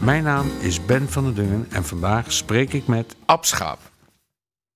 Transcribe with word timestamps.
Mijn 0.00 0.22
naam 0.22 0.50
is 0.60 0.84
Ben 0.84 1.08
van 1.08 1.24
der 1.24 1.34
Dungen 1.34 1.66
en 1.70 1.84
vandaag 1.84 2.32
spreek 2.32 2.72
ik 2.72 2.86
met 2.86 3.16
Abschaap. 3.24 3.78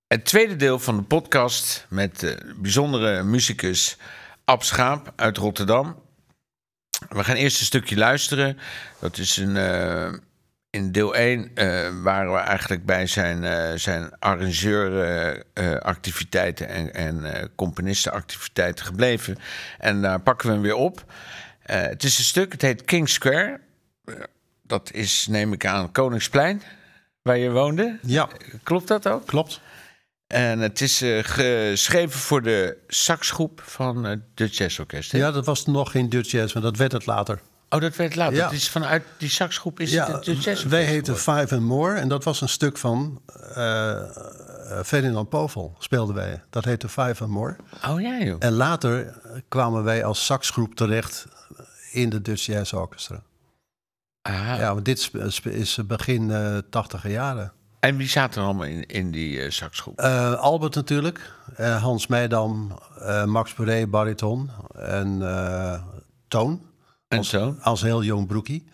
Het 0.06 0.24
tweede 0.24 0.56
deel 0.56 0.78
van 0.78 0.96
de 0.96 1.02
podcast 1.02 1.86
met 1.88 2.20
de 2.20 2.54
bijzondere 2.56 3.22
muzikus 3.22 3.96
Abschaap 4.44 5.12
uit 5.16 5.36
Rotterdam. 5.36 6.02
We 7.08 7.24
gaan 7.24 7.36
eerst 7.36 7.60
een 7.60 7.66
stukje 7.66 7.96
luisteren. 7.96 8.58
Dat 9.00 9.18
is 9.18 9.36
een, 9.36 9.56
eh, 9.56 10.12
in 10.70 10.92
deel 10.92 11.16
1 11.16 11.50
eh, 11.54 11.88
waren 12.02 12.32
we 12.32 12.38
eigenlijk 12.38 12.84
bij 12.84 13.06
zijn, 13.06 13.44
eh 13.44 13.72
zijn 13.74 14.18
arrangeuractiviteiten 14.18 16.68
en, 16.68 16.94
en 16.94 17.34
eh, 17.34 17.44
componistenactiviteiten 17.54 18.84
gebleven. 18.84 19.36
En 19.78 20.02
daar 20.02 20.20
pakken 20.20 20.46
we 20.46 20.52
hem 20.52 20.62
weer 20.62 20.76
op. 20.76 21.04
Eh, 21.64 21.82
het 21.82 22.04
is 22.04 22.18
een 22.18 22.24
stuk, 22.24 22.52
het 22.52 22.62
heet 22.62 22.84
King 22.84 23.08
Square. 23.08 23.60
Dat 24.66 24.90
is, 24.92 25.26
neem 25.30 25.52
ik 25.52 25.66
aan, 25.66 25.92
Koningsplein, 25.92 26.62
waar 27.22 27.38
je 27.38 27.50
woonde. 27.50 27.98
Ja, 28.02 28.28
Klopt 28.62 28.88
dat 28.88 29.08
ook? 29.08 29.26
klopt. 29.26 29.60
En 30.26 30.58
het 30.58 30.80
is 30.80 31.02
eh, 31.02 31.18
geschreven 31.22 32.18
voor 32.20 32.42
de 32.42 32.76
saxgroep 32.86 33.62
van 33.64 34.06
eh, 34.06 34.16
de 34.34 34.46
jazzorkest. 34.46 35.12
hè? 35.12 35.18
Ja, 35.18 35.30
dat 35.30 35.46
was 35.46 35.66
nog 35.66 35.90
geen 35.90 36.08
Dutch 36.08 36.30
Jazz, 36.30 36.54
maar 36.54 36.62
dat 36.62 36.76
werd 36.76 36.92
het 36.92 37.06
later. 37.06 37.40
Oh, 37.68 37.80
dat 37.80 37.96
werd 37.96 38.14
later. 38.14 38.36
Ja. 38.36 38.44
Het 38.44 38.52
is 38.54 38.68
vanuit 38.68 39.04
die 39.18 39.28
saxgroep 39.28 39.80
is 39.80 39.90
Ja, 39.90 40.12
het 40.12 40.24
de 40.24 40.32
jazzorkest 40.34 40.64
wij 40.68 40.84
heten. 40.84 41.16
Five 41.16 41.46
and 41.54 41.60
More 41.62 41.94
en 41.96 42.08
dat 42.08 42.24
was 42.24 42.40
een 42.40 42.48
stuk 42.48 42.78
van 42.78 43.22
eh, 43.54 44.02
Ferdinand 44.84 45.28
Povel, 45.28 45.76
speelden 45.78 46.14
wij. 46.14 46.42
Dat 46.50 46.64
heette 46.64 46.88
Five 46.88 47.22
and 47.22 47.30
More. 47.32 47.56
Oh 47.88 48.00
ja, 48.00 48.18
joh. 48.18 48.36
En 48.38 48.52
later 48.52 49.14
kwamen 49.48 49.84
wij 49.84 50.04
als 50.04 50.24
saxgroep 50.24 50.74
terecht 50.74 51.26
in 51.92 52.08
de 52.10 52.22
Dutch 52.22 52.44
Jazz 52.46 52.72
Orchestra. 52.72 53.22
Ja, 54.32 54.72
want 54.74 54.84
dit 54.84 55.00
sp- 55.02 55.46
is 55.46 55.78
begin 55.86 56.30
eh 56.30 56.58
tachtiger 56.70 57.10
jaren. 57.10 57.52
En 57.80 57.96
wie 57.96 58.08
zaten 58.08 58.40
er 58.40 58.46
allemaal 58.46 58.66
in, 58.66 58.86
in 58.86 59.10
die 59.10 59.40
eh, 59.40 59.50
saxgroep? 59.50 59.98
Eh, 59.98 60.34
Albert 60.34 60.74
natuurlijk, 60.74 61.32
Hans 61.56 62.06
Meidam, 62.06 62.78
Max 63.26 63.54
Bourré, 63.54 63.86
bariton 63.86 64.50
en 64.74 65.18
Toon. 66.28 66.62
En 67.08 67.18
als, 67.18 67.28
zo? 67.28 67.56
Als 67.60 67.82
heel 67.82 68.02
jong 68.02 68.26
broekie. 68.26 68.68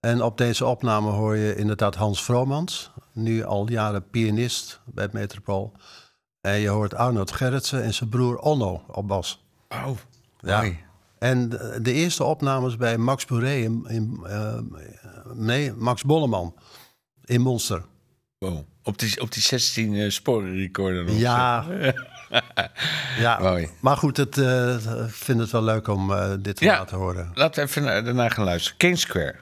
En 0.00 0.22
op 0.22 0.38
deze 0.38 0.64
opname 0.66 1.10
hoor 1.10 1.36
je 1.36 1.56
inderdaad 1.56 1.94
Hans 1.94 2.24
Vromans, 2.24 2.90
nu 3.12 3.44
al 3.44 3.68
jaren 3.68 4.10
pianist 4.10 4.80
bij 4.84 5.04
het 5.04 5.12
Metropool. 5.12 5.72
En 6.40 6.58
je 6.58 6.68
hoort 6.68 6.94
Arnold 6.94 7.32
Gerritsen 7.32 7.82
en 7.82 7.94
zijn 7.94 8.08
broer 8.08 8.38
Onno 8.38 8.82
op 8.86 9.08
bas. 9.08 9.44
Oh, 9.68 9.88
Ja. 10.38 10.56
mooi. 10.60 10.84
En 11.20 11.48
de, 11.82 11.92
eerste 11.92 12.24
opnames 12.24 12.76
bij 12.76 12.98
Max 12.98 13.24
Bourré 13.24 13.54
in, 13.54 13.84
in 13.88 14.20
eh, 14.26 14.58
nee, 15.34 15.72
Max 15.72 16.02
Bolleman 16.02 16.54
in 17.24 17.40
Monster. 17.40 17.82
Wow. 18.38 18.58
Op 18.82 18.98
die, 18.98 19.20
op 19.20 19.32
die 19.32 19.42
16 19.42 19.94
eh, 19.94 20.10
sporen 20.10 20.54
recorder. 20.54 21.10
Ja. 21.10 21.64
ja, 23.18 23.38
Mooi. 23.40 23.68
maar 23.80 23.96
goed, 23.96 24.38
eh, 24.38 24.74
ik 25.06 25.10
vind 25.14 25.40
het 25.40 25.50
wel 25.50 25.62
leuk 25.62 25.88
om 25.88 26.12
dit 26.42 26.56
te 26.56 26.64
Ja. 26.64 26.78
laten 26.78 26.96
horen. 26.96 27.30
Laten 27.34 27.62
we 27.62 27.68
even 27.68 28.04
daarna 28.04 28.28
gaan 28.28 28.44
luisteren. 28.44 28.78
King 28.78 28.98
Square. 28.98 29.36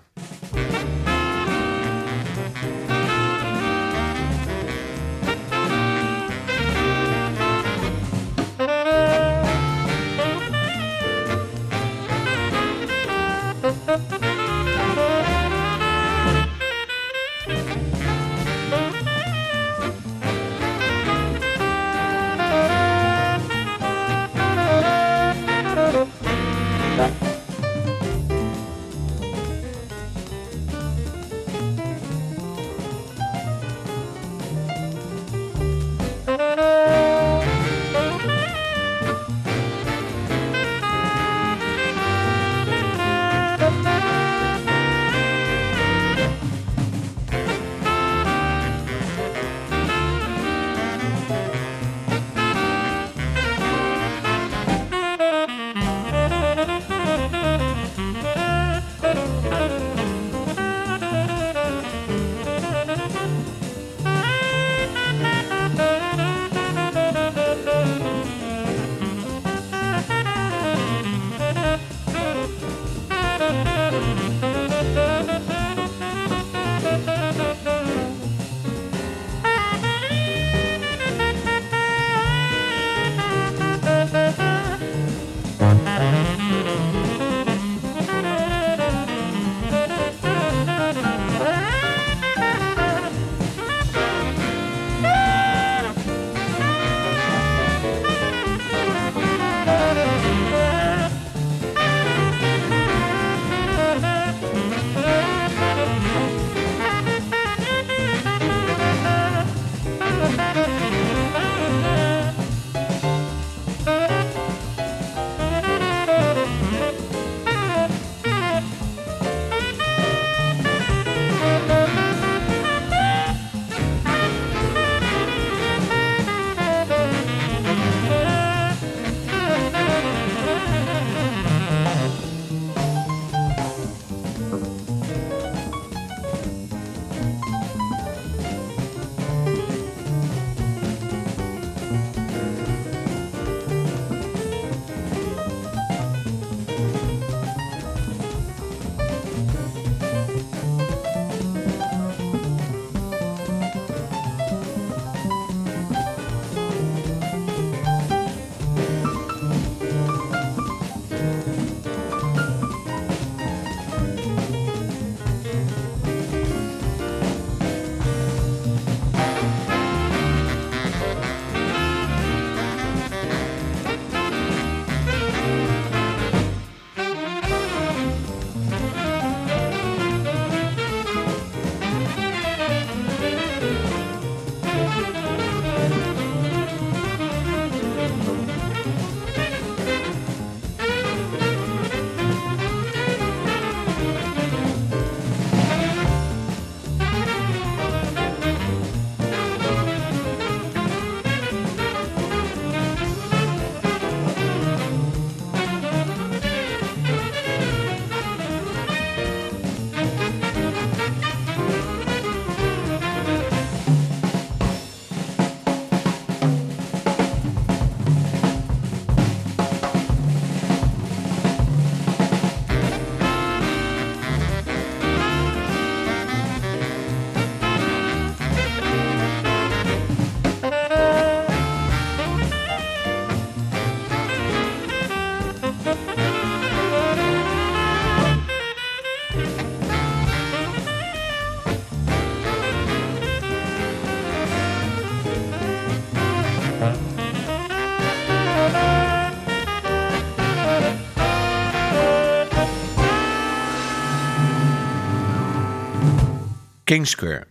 Kingsquare. 256.89 257.47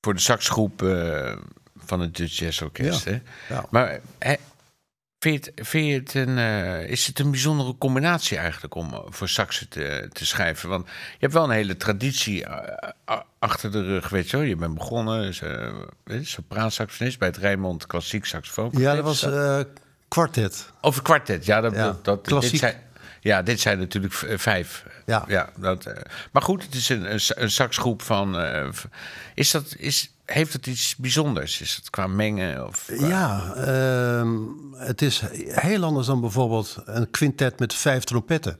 Voor 0.00 0.14
de 0.14 0.20
saxgroep 0.20 0.82
eh, 0.82 1.36
van 1.76 2.00
het 2.00 2.16
Dutch 2.16 2.38
Jazz 2.38 2.62
Orkest. 2.62 3.04
Ja. 3.04 3.10
Hè? 3.10 3.20
Ja. 3.54 3.66
Maar 3.70 4.00
vind, 5.18 5.44
je 5.44 5.52
het, 5.54 5.68
vind 5.68 5.86
je 5.86 5.92
het 5.92 6.14
een, 6.14 6.38
eh, 6.38 6.90
is 6.90 7.06
het 7.06 7.18
een 7.18 7.30
bijzondere 7.30 7.74
combinatie 7.78 8.36
eigenlijk 8.38 8.74
om 8.74 8.92
eh, 8.94 9.00
voor 9.08 9.28
saxen 9.28 9.68
te, 9.68 10.08
te 10.12 10.26
schrijven? 10.26 10.68
Want 10.68 10.86
je 10.86 11.16
hebt 11.18 11.32
wel 11.32 11.44
een 11.44 11.50
hele 11.50 11.76
traditie 11.76 12.46
achter 13.38 13.72
de 13.72 13.82
rug, 13.82 14.08
weet 14.08 14.30
je 14.30 14.36
wel. 14.36 14.46
Je 14.46 14.56
bent 14.56 14.74
begonnen 14.74 15.34
uh, 16.06 16.24
sopraansaxofonist 16.24 17.18
bij 17.18 17.28
het 17.28 17.36
Rijnmond 17.36 17.86
Klassiek 17.86 18.24
Saxofoon. 18.24 18.70
Ja, 18.72 18.94
dat 18.94 19.04
was 19.04 19.26
kwartet. 20.08 20.72
Een 20.80 21.02
kwartet, 21.02 21.44
ja. 21.44 21.60
Dat, 21.60 21.74
Ja, 21.74 21.84
dat, 21.84 22.04
dat- 22.04 22.26
klassiek. 22.26 22.50
Dit 22.50 22.60
zijn, 22.60 22.82
ja, 23.20 23.42
dit 23.42 23.60
zijn 23.60 23.78
natuurlijk 23.78 24.14
vijf. 24.36 24.84
Ja. 25.08 25.24
ja 25.28 25.48
dat, 25.56 25.86
eh, 25.86 26.02
maar 26.32 26.42
goed, 26.42 26.62
het 26.62 26.74
is 26.74 26.88
een, 26.88 27.12
een, 27.12 27.20
sa- 27.20 27.34
een 27.36 27.50
saxgroep 27.50 28.02
van... 28.02 28.38
eh, 28.38 28.68
is 29.34 29.50
dat, 29.50 29.74
is, 29.78 30.14
heeft 30.24 30.52
het 30.52 30.66
iets 30.66 30.96
bijzonders? 30.96 31.60
Is 31.60 31.76
het 31.76 31.90
qua 31.90 32.06
mengen? 32.06 32.66
Of, 32.66 32.84
qua- 32.96 33.06
Ja, 33.06 33.54
ehm, 33.54 34.36
het 34.76 35.02
is 35.02 35.22
heel 35.46 35.84
anders 35.84 36.06
dan 36.06 36.20
bijvoorbeeld 36.20 36.76
een 36.84 37.10
quintet 37.10 37.58
met 37.58 37.74
vijf 37.74 38.04
trompetten. 38.04 38.52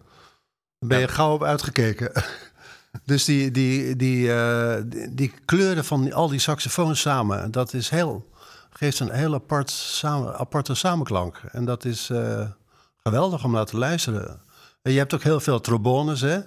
Daar 0.78 0.88
ben 0.88 0.98
je 1.00 1.08
gauw 1.08 1.32
op 1.32 1.42
uitgekeken. 1.42 2.12
dus 3.04 3.24
die, 3.24 3.50
die, 3.50 3.96
die, 3.96 4.32
eh, 4.34 4.82
die, 4.84 5.14
die 5.14 5.32
kleuren 5.44 5.84
van 5.84 6.12
al 6.12 6.28
die 6.28 6.38
saxofoons 6.40 7.00
samen, 7.00 7.50
dat 7.50 7.72
is 7.74 7.88
heel, 7.88 8.30
geeft 8.70 9.00
een 9.00 9.10
heel 9.12 9.34
apart 9.34 9.70
samen, 9.70 10.36
aparte 10.38 10.74
samenklank. 10.74 11.40
En 11.52 11.64
dat 11.64 11.84
is 11.84 12.10
geweldig 13.02 13.44
om 13.44 13.52
naar 13.52 13.64
te 13.66 13.76
luisteren. 13.78 14.40
En 14.88 14.94
je 14.94 14.98
hebt 15.00 15.14
ook 15.14 15.22
heel 15.22 15.40
veel 15.40 15.60
trombones, 15.60 16.20
hè? 16.20 16.34
ja, 16.34 16.42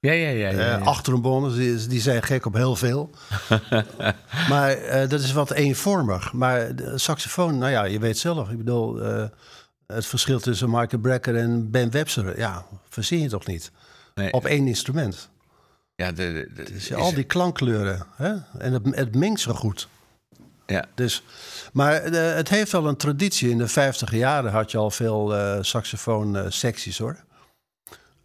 ja, 0.00 0.12
ja. 0.12 0.28
ja, 0.28 0.50
ja. 0.50 0.78
Eh, 0.78 0.86
acht 0.86 1.04
trombones, 1.04 1.54
die, 1.54 1.86
die 1.86 2.00
zijn 2.00 2.22
gek 2.22 2.46
op 2.46 2.54
heel 2.54 2.76
veel. 2.76 3.10
maar 4.48 4.70
eh, 4.70 5.08
dat 5.08 5.20
is 5.20 5.32
wat 5.32 5.50
eenvormig. 5.50 6.32
Maar 6.32 6.76
de 6.76 6.98
saxofoon, 6.98 7.58
nou 7.58 7.70
ja, 7.72 7.84
je 7.84 7.98
weet 7.98 8.18
zelf. 8.18 8.50
Ik 8.50 8.56
bedoel, 8.58 9.00
eh, 9.02 9.24
het 9.86 10.06
verschil 10.06 10.40
tussen 10.40 10.70
Michael 10.70 11.02
Brecker 11.02 11.36
en 11.36 11.70
Ben 11.70 11.90
Webster... 11.90 12.38
ja, 12.38 12.64
verzin 12.88 13.20
je 13.20 13.28
toch 13.28 13.46
niet? 13.46 13.70
Nee, 14.14 14.32
Op 14.32 14.44
één 14.44 14.66
instrument. 14.66 15.28
ja, 15.94 16.12
de, 16.12 16.14
de, 16.32 16.50
de- 16.54 16.72
Dus 16.72 16.90
is- 16.90 16.94
al 16.94 17.14
die 17.14 17.24
klankkleuren. 17.24 18.06
Hè? 18.16 18.32
En 18.58 18.72
het, 18.72 18.82
het 18.90 19.14
mengt 19.14 19.40
zo 19.40 19.52
goed. 19.54 19.88
ja. 20.66 20.84
Dus, 20.94 21.22
maar 21.72 21.92
eh, 22.02 22.34
het 22.34 22.48
heeft 22.48 22.72
wel 22.72 22.86
een 22.88 22.96
traditie. 22.96 23.50
In 23.50 23.58
de 23.58 23.68
vijftig 23.68 24.10
jaren 24.12 24.50
had 24.52 24.70
je 24.70 24.78
al 24.78 24.90
veel 24.90 25.34
eh 25.36 25.58
saxofoon-secties, 25.60 26.98
hoor. 26.98 27.16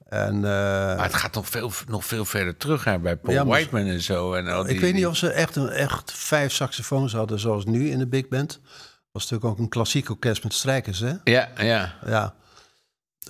En, 0.09 0.35
eh, 0.35 0.41
Maar 0.41 1.03
het 1.03 1.13
gaat 1.13 1.33
nog 1.33 1.49
veel, 1.49 1.71
nog 1.87 2.05
veel 2.05 2.25
verder 2.25 2.57
terug 2.57 2.83
hè, 2.83 2.99
bij 2.99 3.17
Paul 3.17 3.33
Ja, 3.33 3.43
maar- 3.43 3.53
Whiteman 3.53 3.85
en 3.85 4.01
zo. 4.01 4.33
En 4.33 4.47
al 4.47 4.63
die, 4.63 4.73
Ik 4.73 4.79
weet 4.79 4.93
niet 4.93 5.05
of 5.07 5.17
ze 5.17 5.29
echt, 5.29 5.55
een, 5.55 5.69
echt 5.69 6.11
vijf 6.11 6.51
saxofoons 6.53 7.13
hadden 7.13 7.39
zoals 7.39 7.65
nu 7.65 7.89
in 7.89 7.99
de 7.99 8.07
big 8.07 8.27
band. 8.27 8.49
Dat 8.51 8.61
was 9.11 9.21
natuurlijk 9.23 9.51
ook 9.51 9.59
een 9.59 9.69
klassiek 9.69 10.09
orkest 10.09 10.43
met 10.43 10.53
strijkers, 10.53 10.99
hè? 10.99 11.13
Ja, 11.23 11.49
ja. 11.57 11.95
Ja. 12.05 12.35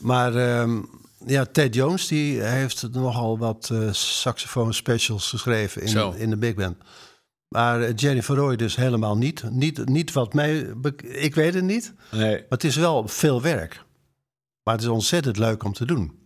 Maar 0.02 0.36
ehm, 0.36 0.82
ja, 1.26 1.46
Ted 1.46 1.76
Jones 1.76 2.08
die 2.08 2.42
heeft 2.42 2.90
nogal 2.92 3.38
wat 3.38 3.70
eh 3.74 3.92
saxofoon 3.92 4.74
specials 4.74 5.30
geschreven 5.30 5.90
Zo. 5.90 6.12
in, 6.12 6.18
in 6.18 6.30
de 6.30 6.38
big 6.38 6.54
band. 6.56 6.78
Maar 7.48 7.82
eh, 7.82 7.92
Jennifer 7.96 8.36
Roy 8.36 8.56
dus 8.56 8.76
helemaal 8.76 9.18
niet. 9.18 9.44
Niet, 9.50 9.86
niet 9.86 10.12
wat 10.12 10.34
mij... 10.34 10.74
Ik 11.02 11.36
weet 11.36 11.54
het 11.54 11.64
niet. 11.64 11.94
Nee. 12.12 12.32
Maar 12.36 12.46
het 12.50 12.64
is 12.64 12.76
wel 12.76 13.08
veel 13.08 13.42
werk. 13.42 13.84
Maar 14.64 14.74
het 14.74 14.84
is 14.84 14.90
ontzettend 14.90 15.38
leuk 15.38 15.64
om 15.64 15.74
te 15.74 15.86
doen. 15.86 16.20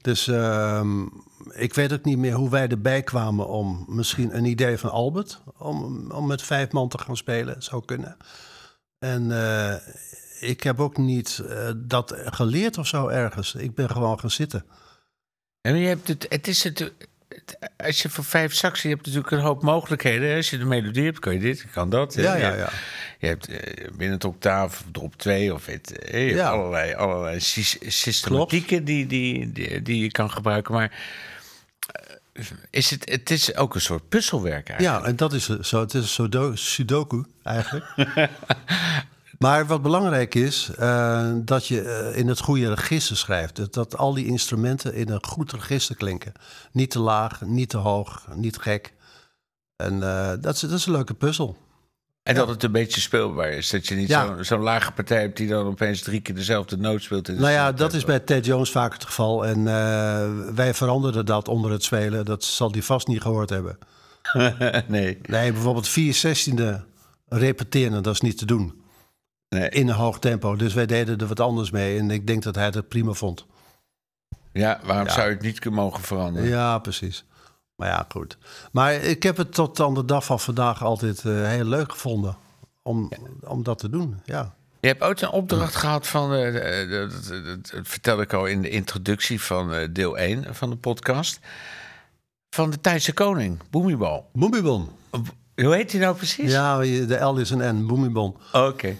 Dus 0.00 0.26
ehm, 0.28 1.02
ik 1.50 1.74
weet 1.74 1.92
ook 1.92 2.04
niet 2.04 2.18
meer 2.18 2.34
hoe 2.34 2.50
wij 2.50 2.68
erbij 2.68 3.02
kwamen 3.02 3.46
om 3.48 3.84
misschien 3.88 4.36
een 4.36 4.44
idee 4.44 4.78
van 4.78 4.90
Albert. 4.90 5.40
Om, 5.58 6.10
om 6.10 6.26
met 6.26 6.42
vijf 6.42 6.70
man 6.72 6.88
te 6.88 6.98
gaan 6.98 7.16
spelen, 7.16 7.62
zou 7.62 7.84
kunnen. 7.84 8.16
En 8.98 9.32
eh, 9.32 9.74
ik 10.40 10.62
heb 10.62 10.80
ook 10.80 10.96
niet 10.96 11.42
eh, 11.48 11.70
dat 11.76 12.14
geleerd 12.16 12.78
of 12.78 12.86
zo 12.86 13.08
ergens. 13.08 13.54
Ik 13.54 13.74
ben 13.74 13.90
gewoon 13.90 14.20
gaan 14.20 14.30
zitten. 14.30 14.64
En 15.60 15.76
je 15.76 15.86
hebt 15.86 16.08
het, 16.08 16.26
het 16.28 16.48
is 16.48 16.64
het, 16.64 16.78
het- 16.78 17.08
als 17.76 18.02
je 18.02 18.08
voor 18.08 18.24
vijf 18.24 18.54
saxen, 18.54 18.88
je 18.88 18.94
hebt 18.94 19.06
natuurlijk 19.06 19.32
een 19.34 19.40
hoop 19.40 19.62
mogelijkheden. 19.62 20.36
Als 20.36 20.50
je 20.50 20.58
de 20.58 20.64
melodie 20.64 21.04
hebt, 21.04 21.18
kan 21.18 21.32
je 21.32 21.38
dit, 21.38 21.64
kan 21.72 21.90
dat. 21.90 22.14
Ja, 22.14 22.34
ja, 22.36 22.50
Je- 22.50 22.56
ja. 22.58 22.70
Je 23.18 23.26
hebt 23.26 23.48
eh, 23.48 23.86
binnen 23.88 24.10
het 24.14 24.24
octaaf, 24.24 24.84
drop 24.92 25.16
2 25.16 25.54
of 25.54 25.66
het, 25.66 25.98
eh, 25.98 26.20
je 26.20 26.26
hebt 26.26 26.38
Ja. 26.38 26.50
allerlei, 26.50 26.94
allerlei 26.94 27.40
sys- 27.40 27.78
systematieken 27.86 28.84
die, 28.84 29.06
die, 29.06 29.52
die, 29.52 29.82
die 29.82 30.02
je 30.02 30.10
kan 30.10 30.30
gebruiken. 30.30 30.74
Maar 30.74 30.92
eh, 32.32 32.44
is 32.70 32.90
het, 32.90 33.10
het 33.10 33.30
is 33.30 33.54
ook 33.56 33.74
een 33.74 33.80
soort 33.80 34.08
puzzelwerk 34.08 34.68
eigenlijk. 34.68 35.02
Ja, 35.04 35.08
en 35.10 35.16
dat 35.16 35.32
is 35.32 35.48
zo. 35.60 35.80
Het 35.80 35.94
is 35.94 36.00
een 36.02 36.08
sudo- 36.08 36.54
sudoku 36.56 37.24
eigenlijk. 37.42 37.84
maar 39.44 39.66
wat 39.66 39.82
belangrijk 39.82 40.34
is, 40.34 40.70
eh, 40.78 41.32
dat 41.34 41.66
je 41.66 41.82
eh, 41.82 42.18
in 42.18 42.28
het 42.28 42.40
goede 42.40 42.74
register 42.74 43.16
schrijft. 43.16 43.56
Dat, 43.56 43.74
dat 43.74 43.96
al 43.96 44.14
die 44.14 44.26
instrumenten 44.26 44.94
in 44.94 45.08
een 45.10 45.24
goed 45.24 45.52
register 45.52 45.96
klinken. 45.96 46.32
Niet 46.72 46.90
te 46.90 46.98
laag, 46.98 47.40
niet 47.40 47.68
te 47.68 47.76
hoog, 47.76 48.26
niet 48.34 48.58
gek. 48.58 48.92
En 49.76 50.02
eh, 50.02 50.32
dat, 50.40 50.54
is, 50.54 50.60
dat 50.60 50.70
is 50.78 50.86
een 50.86 50.92
leuke 50.92 51.14
puzzel. 51.14 51.56
En 52.22 52.34
dat 52.34 52.48
het 52.48 52.62
een 52.62 52.72
beetje 52.72 53.00
speelbaar 53.00 53.50
is. 53.50 53.70
Dat 53.70 53.86
je 53.86 53.94
niet 53.94 54.08
Ja. 54.08 54.26
zo'n 54.26 54.44
zo'n 54.44 54.60
lage 54.60 54.92
partij 54.92 55.20
hebt 55.20 55.36
die 55.36 55.48
dan 55.48 55.66
opeens 55.66 56.02
drie 56.02 56.20
keer 56.20 56.34
dezelfde 56.34 56.76
noot 56.76 57.02
speelt. 57.02 57.28
in 57.28 57.34
Nou 57.40 57.50
ja, 57.52 57.72
dat 57.72 57.92
is 57.92 58.04
bij 58.04 58.20
Ted 58.20 58.44
Jones 58.44 58.70
vaak 58.70 58.92
het 58.92 59.04
geval. 59.04 59.46
En 59.46 59.64
wij 60.54 60.74
veranderden 60.74 61.26
dat 61.26 61.48
onder 61.48 61.70
het 61.70 61.82
spelen. 61.84 62.24
Dat 62.24 62.44
zal 62.44 62.70
hij 62.72 62.82
vast 62.82 63.06
niet 63.06 63.20
gehoord 63.20 63.50
hebben. 63.50 63.78
nee, 64.86 65.18
Nee, 65.22 65.52
bijvoorbeeld 65.52 65.88
4 65.88 66.14
zestiende 66.14 66.84
repeteren, 67.28 68.02
dat 68.02 68.14
is 68.14 68.20
niet 68.20 68.38
te 68.38 68.46
doen. 68.46 68.79
Nee. 69.50 69.68
In 69.68 69.88
een 69.88 69.94
hoog 69.94 70.18
tempo. 70.18 70.56
Dus 70.56 70.74
wij 70.74 70.86
deden 70.86 71.18
er 71.18 71.26
wat 71.26 71.40
anders 71.40 71.70
mee. 71.70 71.98
En 71.98 72.10
ik 72.10 72.26
denk 72.26 72.42
dat 72.42 72.54
hij 72.54 72.64
het 72.64 72.88
prima 72.88 73.12
vond. 73.12 73.46
Ja, 74.52 74.80
waarom 74.84 75.06
Ja. 75.06 75.12
zou 75.12 75.26
je 75.28 75.34
het 75.34 75.42
niet 75.42 75.58
kunnen 75.58 75.80
mogen 75.80 76.02
veranderen? 76.02 76.48
Ja, 76.48 76.78
precies. 76.78 77.24
Maar 77.76 77.88
ja, 77.88 78.06
goed. 78.08 78.38
Maar 78.72 78.92
ik 78.94 79.22
heb 79.22 79.36
het 79.36 79.54
tot 79.54 79.80
aan 79.80 79.94
de 79.94 80.04
dag 80.04 80.24
van 80.24 80.40
vandaag 80.40 80.82
altijd 80.84 81.24
eh, 81.24 81.32
heel 81.48 81.64
leuk 81.64 81.92
gevonden. 81.92 82.36
Om, 82.82 83.10
om 83.44 83.62
dat 83.62 83.78
te 83.78 83.90
doen, 83.90 84.20
ja. 84.24 84.54
Je 84.80 84.88
hebt 84.88 85.02
ooit 85.02 85.20
een 85.22 85.30
opdracht 85.30 85.74
gehad 85.76 86.06
van, 86.06 86.34
eh, 86.34 86.52
dat, 86.90 87.10
dat, 87.12 87.44
dat- 87.44 87.70
dat 87.70 87.88
vertelde 87.88 88.22
ik 88.22 88.32
al 88.32 88.46
in 88.46 88.62
de 88.62 88.68
introductie 88.68 89.40
van 89.42 89.72
eh, 89.74 89.88
deel 89.90 90.18
1 90.18 90.54
van 90.54 90.70
de 90.70 90.76
podcast, 90.76 91.38
van 92.50 92.70
de 92.70 92.80
Thaise 92.80 93.12
koning. 93.12 93.58
Boemibon. 93.70 94.88
Hoe 95.54 95.74
heet 95.74 95.92
hij 95.92 96.00
nou 96.00 96.16
precies? 96.16 96.50
Ja, 96.50 96.78
de 96.78 97.18
L 97.24 97.36
is 97.36 97.50
een 97.50 97.76
N, 97.82 97.86
Boemibon. 97.86 98.36
Oké. 98.52 98.96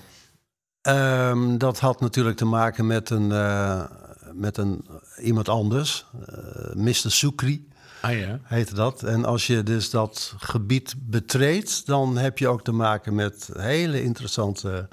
Ehm, 0.83 1.59
dat 1.59 1.79
had 1.79 2.01
natuurlijk 2.01 2.37
te 2.37 2.45
maken 2.45 2.87
met 2.87 3.11
een, 3.11 3.33
eh, 3.33 3.85
met 4.33 4.57
een 4.57 4.85
iemand 5.23 5.49
anders. 5.49 6.07
eh 6.27 6.75
Mr. 6.75 6.93
Sukri 7.11 7.69
Ah 8.03 8.19
ja. 8.19 8.41
heette 8.43 8.75
dat. 8.75 9.03
En 9.03 9.25
als 9.25 9.47
je 9.47 9.63
dus 9.63 9.91
dat 9.91 10.35
gebied 10.39 10.95
betreedt, 10.99 11.87
dan 11.87 12.17
heb 12.17 12.39
je 12.39 12.49
ook 12.49 12.63
te 12.65 12.73
maken 12.73 13.15
met 13.15 13.51
hele 13.59 14.03
interessante 14.03 14.89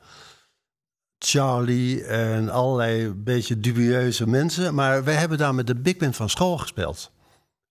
Charlie 1.20 2.04
en 2.06 2.50
allerlei 2.50 3.14
beetje 3.14 3.60
dubieuze 3.60 4.28
mensen. 4.28 4.74
Maar 4.74 5.04
wij 5.04 5.16
hebben 5.16 5.38
daar 5.38 5.56
met 5.56 5.68
de 5.68 5.76
big 5.76 5.98
band 5.98 6.16
van 6.16 6.30
school 6.30 6.58
gespeeld. 6.58 7.12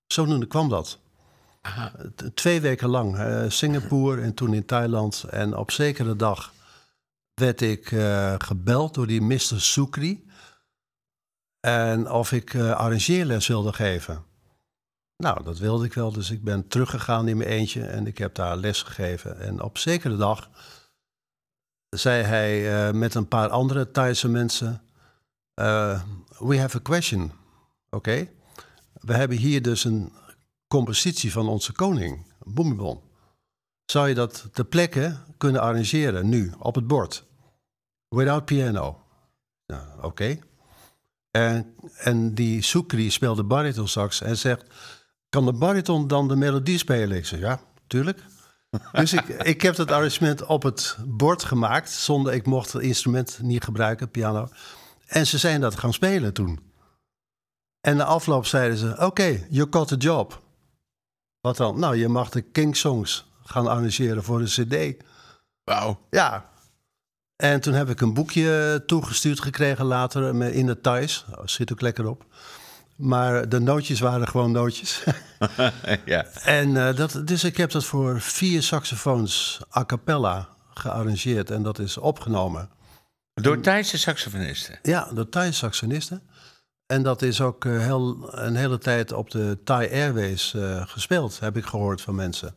Zodoende 0.06 0.46
kwam 0.46 0.68
dat. 0.68 0.98
Twee 2.34 2.60
weken 2.60 2.88
lang. 2.88 3.16
eh, 3.18 3.44
Singapore 3.48 4.20
en 4.22 4.34
toen 4.34 4.54
in 4.54 4.66
Thailand. 4.66 5.24
En 5.30 5.56
op 5.56 5.70
zekere 5.70 6.16
dag 6.16 6.52
werd 7.40 7.60
ik 7.60 7.92
eh, 7.92 8.34
gebeld 8.38 8.94
door 8.94 9.06
die 9.06 9.20
Mr. 9.20 9.60
Sukri. 9.60 10.26
En 11.60 12.10
of 12.10 12.32
ik 12.32 12.54
eh 12.54 12.72
arrangeerles 12.72 13.46
wilde 13.46 13.72
geven. 13.72 14.24
Nou, 15.16 15.42
dat 15.44 15.58
wilde 15.58 15.84
ik 15.84 15.92
wel. 15.92 16.12
Dus 16.12 16.30
ik 16.30 16.44
ben 16.44 16.68
teruggegaan 16.68 17.28
in 17.28 17.36
mijn 17.36 17.50
eentje 17.50 17.86
en 17.86 18.06
ik 18.06 18.18
heb 18.18 18.34
daar 18.34 18.56
les 18.56 18.82
gegeven. 18.82 19.40
En 19.40 19.62
op 19.62 19.78
zekere 19.78 20.16
dag 20.16 20.50
zei 21.88 22.22
hij 22.22 22.86
eh, 22.88 22.94
met 22.94 23.14
een 23.14 23.28
paar 23.28 23.48
andere 23.48 23.90
Thaise 23.90 24.28
mensen... 24.28 24.82
we 26.38 26.58
have 26.58 26.76
a 26.76 26.80
question. 26.82 27.32
Oké. 27.90 28.28
We 28.92 29.14
hebben 29.14 29.36
hier 29.36 29.62
dus 29.62 29.84
een 29.84 30.12
compositie 30.68 31.32
van 31.32 31.48
onze 31.48 31.72
koning, 31.72 32.26
Boemibon. 32.38 33.00
Zou 33.84 34.08
je 34.08 34.14
dat 34.14 34.48
ter 34.52 34.64
plekke 34.64 35.16
kunnen 35.36 35.60
arrangeren, 35.60 36.28
nu, 36.28 36.52
op 36.58 36.74
het 36.74 36.86
bord? 36.86 37.24
Without 38.08 38.44
piano. 38.44 39.00
Nou, 39.66 39.82
oké. 40.02 40.38
En, 41.30 41.74
en 41.96 42.34
die 42.34 42.62
Sukri 42.62 43.10
speelde 43.10 43.44
bariton 43.44 43.88
sax 43.88 44.20
en 44.20 44.36
zegt... 44.36 44.64
Kan 45.28 45.44
de 45.44 45.52
bariton 45.52 46.08
dan 46.08 46.28
de 46.28 46.36
melodie 46.36 46.78
spelen? 46.78 47.16
Ik 47.16 47.26
zeg, 47.26 47.38
ja, 47.38 47.60
tuurlijk. 47.86 48.18
dus 48.92 49.12
ik, 49.12 49.28
ik 49.28 49.62
heb 49.62 49.76
het 49.76 49.90
arrangement 49.90 50.46
op 50.46 50.62
het 50.62 50.96
bord 51.06 51.44
gemaakt... 51.44 51.90
zonder 51.90 52.32
ik 52.32 52.46
mocht 52.46 52.72
het 52.72 52.82
instrument 52.82 53.38
niet 53.42 53.64
gebruiken, 53.64 54.10
piano. 54.10 54.48
En 55.06 55.26
ze 55.26 55.38
zijn 55.38 55.60
dat 55.60 55.78
gaan 55.78 55.92
spelen 55.92 56.32
toen. 56.32 56.60
En 57.80 57.96
na 57.96 58.04
afloop 58.04 58.46
zeiden 58.46 58.78
ze, 58.78 58.96
oké, 58.98 59.46
you 59.50 59.66
got 59.70 59.88
the 59.88 59.96
job. 59.96 60.42
Wat 61.40 61.56
dan? 61.56 61.78
Nou, 61.78 61.96
je 61.96 62.08
mag 62.08 62.30
de 62.30 62.42
King 62.42 62.76
Songs 62.76 63.30
gaan 63.44 63.66
arrangeren 63.66 64.24
voor 64.24 64.40
een 64.40 64.46
cd. 64.46 65.04
Wauw. 65.66 66.00
Ja. 66.10 66.50
En 67.36 67.60
toen 67.60 67.74
heb 67.74 67.88
ik 67.88 68.00
een 68.00 68.14
boekje 68.14 68.82
toegestuurd 68.86 69.40
gekregen 69.40 69.84
later 69.84 70.34
met 70.34 70.52
in 70.52 70.66
de 70.66 70.80
Thais. 70.80 71.24
Oh, 71.30 71.46
zit 71.46 71.72
ook 71.72 71.80
lekker 71.80 72.06
op. 72.06 72.24
Maar 72.96 73.48
de 73.48 73.58
nootjes 73.58 74.00
waren 74.00 74.28
gewoon 74.28 74.52
nootjes. 74.52 75.04
ja. 76.04 76.24
en 76.42 76.76
eh, 76.76 76.96
dat, 76.96 77.20
dus 77.24 77.44
ik 77.44 77.56
heb 77.56 77.70
dat 77.70 77.84
voor 77.84 78.20
vier 78.20 78.62
saxofoons 78.62 79.60
a 79.76 79.84
cappella 79.84 80.48
gearrangeerd 80.74 81.50
en 81.50 81.62
dat 81.62 81.78
is 81.78 81.98
opgenomen. 81.98 82.70
Door 83.34 83.60
Thaise 83.60 83.98
saxofonisten. 83.98 84.78
Ja, 84.82 85.08
door 85.12 85.28
Thai 85.28 85.52
saxonisten. 85.52 86.22
En 86.86 87.02
dat 87.02 87.22
is 87.22 87.40
ook 87.40 87.64
eh, 87.64 87.78
heel, 87.78 88.34
een 88.34 88.56
hele 88.56 88.78
tijd 88.78 89.12
op 89.12 89.30
de 89.30 89.58
Thai 89.64 89.90
Airways 89.90 90.54
eh, 90.54 90.86
gespeeld, 90.86 91.40
heb 91.40 91.56
ik 91.56 91.64
gehoord 91.64 92.00
van 92.00 92.14
mensen. 92.14 92.54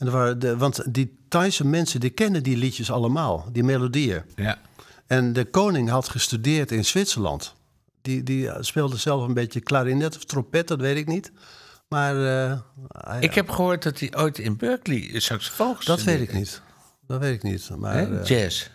En 0.00 0.06
er 0.06 0.12
waren 0.12 0.38
de, 0.38 0.56
want 0.56 0.94
die 0.94 1.18
Thaise 1.28 1.66
mensen 1.66 2.00
die 2.00 2.10
kennen 2.10 2.42
die 2.42 2.56
liedjes 2.56 2.90
allemaal, 2.90 3.48
die 3.52 3.62
melodieën. 3.64 4.22
Ja. 4.36 4.58
En 5.06 5.32
de 5.32 5.44
koning 5.44 5.88
had 5.88 6.08
gestudeerd 6.08 6.70
in 6.72 6.84
Zwitserland. 6.84 7.54
Die, 8.02 8.22
die 8.22 8.48
speelde 8.60 8.96
zelf 8.96 9.26
een 9.28 9.34
beetje 9.34 9.60
klarinet 9.60 10.16
of 10.16 10.24
trompet, 10.24 10.68
dat 10.68 10.80
weet 10.80 10.96
ik 10.96 11.06
niet. 11.06 11.32
Maar 11.88 12.14
eh, 12.50 12.58
hij- 12.88 13.20
Ik 13.20 13.34
heb 13.34 13.50
gehoord 13.50 13.82
dat 13.82 13.98
hij 14.00 14.12
ooit 14.16 14.38
in 14.38 14.56
Berkeley 14.56 15.10
saxofoon 15.20 15.76
dat 15.84 16.02
weet 16.02 16.20
ik 16.20 16.32
niet. 16.32 16.60
Dat 17.06 17.20
weet 17.20 17.34
ik 17.34 17.42
niet. 17.42 17.70
Maar, 17.76 18.12
eh, 18.12 18.24
Jazz. 18.24 18.68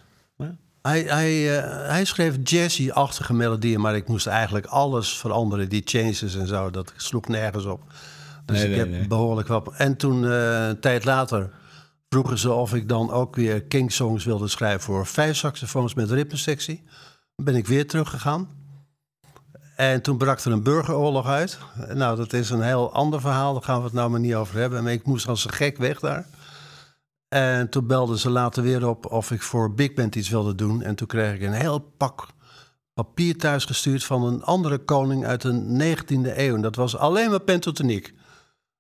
Hij, 0.82 1.02
hij, 1.02 1.58
eh, 1.64 1.88
hij 1.90 2.06
schreef 2.06 2.36
jazzy-achtige 2.44 3.34
melodieën, 3.34 3.82
maar 3.82 3.96
ik 3.96 4.08
moest 4.08 4.28
eigenlijk 4.28 4.66
alles 4.66 5.18
veranderen. 5.18 5.70
Die 5.70 5.82
changes 5.86 6.36
en 6.36 6.48
zo, 6.48 6.70
dat 6.72 6.94
sloeg 6.96 7.28
nergens 7.28 7.66
op. 7.66 7.82
Dus 8.46 8.58
Nee, 8.58 8.66
ik 8.66 8.70
nee, 8.70 8.80
heb 8.80 8.90
nee. 8.90 9.08
behoorlijk 9.08 9.48
wat... 9.48 9.74
En 9.78 9.98
toen, 9.98 10.26
eh, 10.26 10.68
een 10.68 10.80
tijd 10.80 11.06
later, 11.06 11.50
vroegen 12.10 12.38
ze 12.38 12.52
of 12.52 12.74
ik 12.74 12.90
dan 12.90 13.12
ook 13.12 13.36
weer 13.36 13.64
King 13.64 13.92
Songs 13.92 14.26
wilde 14.26 14.48
schrijven... 14.48 14.82
voor 14.82 15.06
vijf 15.06 15.36
saxofoons 15.36 15.94
met 15.94 16.12
ritmesectie. 16.12 16.84
Ben 17.36 17.56
ik 17.56 17.68
weer 17.68 17.88
teruggegaan. 17.88 18.50
En 19.76 20.02
toen 20.02 20.18
brak 20.18 20.40
er 20.40 20.52
een 20.52 20.64
burgeroorlog 20.64 21.28
uit. 21.28 21.60
Nou, 21.94 22.18
dat 22.18 22.34
is 22.34 22.50
een 22.50 22.62
heel 22.62 22.94
ander 22.94 23.22
verhaal, 23.22 23.54
daar 23.54 23.64
gaan 23.64 23.78
we 23.78 23.84
het 23.84 23.94
nou 23.94 24.10
maar 24.10 24.20
niet 24.20 24.36
over 24.36 24.60
hebben. 24.60 24.84
Maar 24.84 24.92
ik 24.92 25.06
moest 25.06 25.28
als 25.28 25.46
een 25.46 25.54
gek 25.54 25.78
weg 25.78 26.00
daar. 26.00 26.26
En 27.28 27.70
toen 27.70 27.88
belden 27.88 28.18
ze 28.18 28.30
later 28.30 28.64
weer 28.64 28.88
op 28.88 29.12
of 29.12 29.32
ik 29.32 29.42
voor 29.42 29.74
Big 29.74 29.94
Band 29.94 30.16
iets 30.16 30.30
wilde 30.30 30.56
doen. 30.56 30.82
En 30.82 30.96
toen 30.96 31.08
kreeg 31.08 31.36
ik 31.36 31.42
een 31.42 31.54
heel 31.54 31.80
pak 31.80 32.28
papier 32.94 33.38
thuisgestuurd 33.38 34.04
van 34.04 34.24
een 34.24 34.44
andere 34.44 34.78
koning 34.78 35.26
uit 35.26 35.42
de 35.42 35.96
19e 35.96 36.38
eeuw. 36.38 36.56
En 36.56 36.62
dat 36.62 36.76
was 36.76 36.98
alleen 36.98 37.30
maar 37.30 37.40
pentatoniek. 37.40 38.14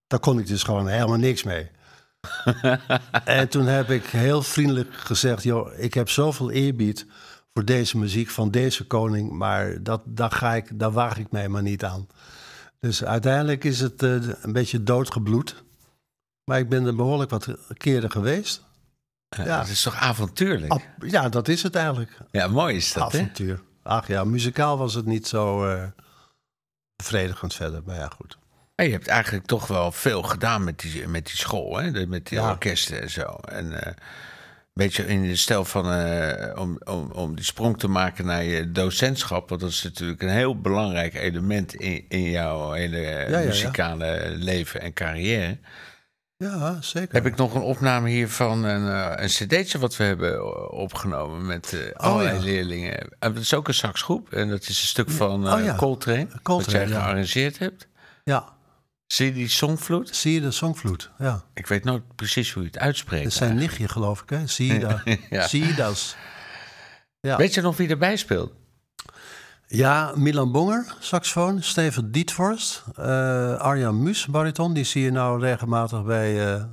Daar 0.07 0.19
kon 0.19 0.39
ik 0.39 0.47
dus 0.47 0.63
gewoon 0.63 0.87
helemaal 0.87 1.17
niks 1.17 1.43
mee. 1.43 1.71
en 3.25 3.49
toen 3.49 3.65
heb 3.65 3.89
ik 3.89 4.05
heel 4.05 4.41
vriendelijk 4.41 4.93
gezegd: 4.93 5.43
joh, 5.43 5.77
ik 5.77 5.93
heb 5.93 6.09
zoveel 6.09 6.51
eerbied 6.51 7.05
voor 7.53 7.65
deze 7.65 7.97
muziek 7.97 8.29
van 8.29 8.51
deze 8.51 8.87
koning, 8.87 9.31
maar 9.31 9.83
dat, 9.83 10.01
daar, 10.05 10.31
ga 10.31 10.53
ik, 10.53 10.79
daar 10.79 10.91
waag 10.91 11.17
ik 11.17 11.31
mij 11.31 11.47
maar 11.47 11.61
niet 11.61 11.83
aan. 11.83 12.07
Dus 12.79 13.03
uiteindelijk 13.03 13.63
is 13.63 13.79
het 13.79 14.03
eh, 14.03 14.11
een 14.41 14.53
beetje 14.53 14.83
doodgebloed. 14.83 15.63
Maar 16.43 16.59
ik 16.59 16.69
ben 16.69 16.85
er 16.85 16.95
behoorlijk 16.95 17.29
wat 17.29 17.47
keren 17.77 18.11
geweest. 18.11 18.63
Ja. 19.29 19.45
Ja. 19.45 19.57
Dat 19.57 19.67
is 19.67 19.81
toch 19.81 19.95
avontuurlijk? 19.95 20.89
Ja, 20.99 21.29
dat 21.29 21.47
is 21.47 21.63
het 21.63 21.75
eigenlijk. 21.75 22.17
Ja, 22.31 22.47
mooi 22.47 22.75
is 22.75 22.93
dat, 22.93 23.11
hè? 23.11 23.19
Avontuur. 23.19 23.61
Ach 23.83 24.07
ja, 24.07 24.23
muzikaal 24.23 24.77
was 24.77 24.93
het 24.93 25.05
niet 25.05 25.27
zo 25.27 25.67
eh, 25.69 25.83
bevredigend 26.95 27.53
verder. 27.53 27.81
Maar 27.85 27.95
ja, 27.95 28.07
goed. 28.07 28.37
Je 28.75 28.91
hebt 28.91 29.07
eigenlijk 29.07 29.45
toch 29.45 29.67
wel 29.67 29.91
veel 29.91 30.21
gedaan 30.21 30.63
met 30.63 30.79
die, 30.79 31.07
met 31.07 31.25
die 31.25 31.37
school, 31.37 31.77
hè? 31.77 32.05
Met 32.07 32.27
die 32.27 32.37
Ja. 32.39 32.49
orkesten 32.49 33.01
en 33.01 33.09
zo. 33.09 33.39
En 33.45 33.81
eh, 33.81 33.87
een 33.87 33.93
beetje 34.73 35.07
in 35.07 35.21
de 35.21 35.35
stijl 35.35 35.65
van 35.65 35.91
eh, 35.91 36.59
om, 36.61 36.79
om, 36.83 37.11
om 37.11 37.35
die 37.35 37.45
sprong 37.45 37.79
te 37.79 37.87
maken 37.87 38.25
naar 38.25 38.43
je 38.43 38.71
docentschap. 38.71 39.49
Want 39.49 39.61
dat 39.61 39.69
is 39.69 39.83
natuurlijk 39.83 40.21
een 40.21 40.29
heel 40.29 40.61
belangrijk 40.61 41.13
element 41.13 41.73
in, 41.73 42.05
in 42.09 42.29
jouw 42.29 42.71
hele 42.71 42.97
ja. 43.29 43.39
muzikale 43.39 44.33
leven 44.35 44.81
en 44.81 44.93
carrière. 44.93 45.57
Ja, 46.37 46.81
zeker. 46.81 47.13
Heb 47.13 47.25
ik 47.25 47.35
nog 47.35 47.53
een 47.55 47.61
opname 47.61 48.09
hier 48.09 48.29
van 48.29 48.63
een, 48.63 48.87
eh, 48.87 49.23
een 49.23 49.27
cd'tje 49.27 49.79
wat 49.79 49.95
we 49.97 50.03
hebben 50.03 50.33
eh, 50.33 50.71
opgenomen 50.71 51.45
met 51.45 51.73
eh, 51.73 51.95
allerlei 51.95 52.35
ja. 52.37 52.43
leerlingen. 52.43 52.97
En 53.19 53.33
dat 53.33 53.37
is 53.41 53.53
ook 53.53 53.67
een 53.67 53.73
saxgroep 53.73 54.33
en 54.33 54.49
dat 54.49 54.61
is 54.61 54.67
een 54.67 54.87
stuk 54.87 55.09
van 55.09 55.47
eh 55.47 55.53
Oh 55.53 55.63
ja. 55.63 55.75
Coltrane, 55.75 56.27
wat 56.31 56.41
Coltrane, 56.41 56.77
jij 56.77 56.87
ja. 56.87 57.01
gearrangeerd 57.01 57.57
hebt. 57.59 57.87
Ja, 58.23 58.53
Zie 59.15 59.25
je 59.25 59.33
die 59.33 59.49
songvloed? 59.49 60.15
zie 60.15 60.33
je 60.33 60.41
de 60.41 60.51
songvloed? 60.51 61.11
Ja. 61.17 61.43
Ik 61.53 61.67
weet 61.67 61.83
nooit 61.83 62.15
precies 62.15 62.51
hoe 62.53 62.63
je 62.63 62.69
het 62.69 62.77
uitspreekt. 62.77 63.23
Dat 63.23 63.31
is 63.31 63.37
zijn 63.37 63.55
nichtje, 63.55 63.87
geloof 63.87 64.21
ik, 64.21 64.29
hè? 64.29 64.47
Zie 64.57 64.73
je 64.73 64.79
dat? 64.79 65.01
Ja. 65.29 65.47
Zie 65.47 65.65
je 65.67 65.73
dat? 65.73 66.15
Ja. 67.19 67.37
Weet 67.37 67.53
je 67.53 67.61
nog 67.61 67.77
wie 67.77 67.89
erbij 67.89 68.15
speelt? 68.15 68.51
Ja, 69.67 70.11
Milan 70.15 70.51
Bonger, 70.51 70.95
saxofoon. 70.99 71.63
Steven 71.63 72.11
Dietvorst. 72.11 72.83
eh 72.95 73.57
Arjan 73.57 74.03
Muus, 74.03 74.25
bariton. 74.25 74.73
Die 74.73 74.83
zie 74.83 75.03
je 75.03 75.11
nou 75.11 75.39
regelmatig 75.39 76.03
bij... 76.03 76.53
eh, 76.55 76.63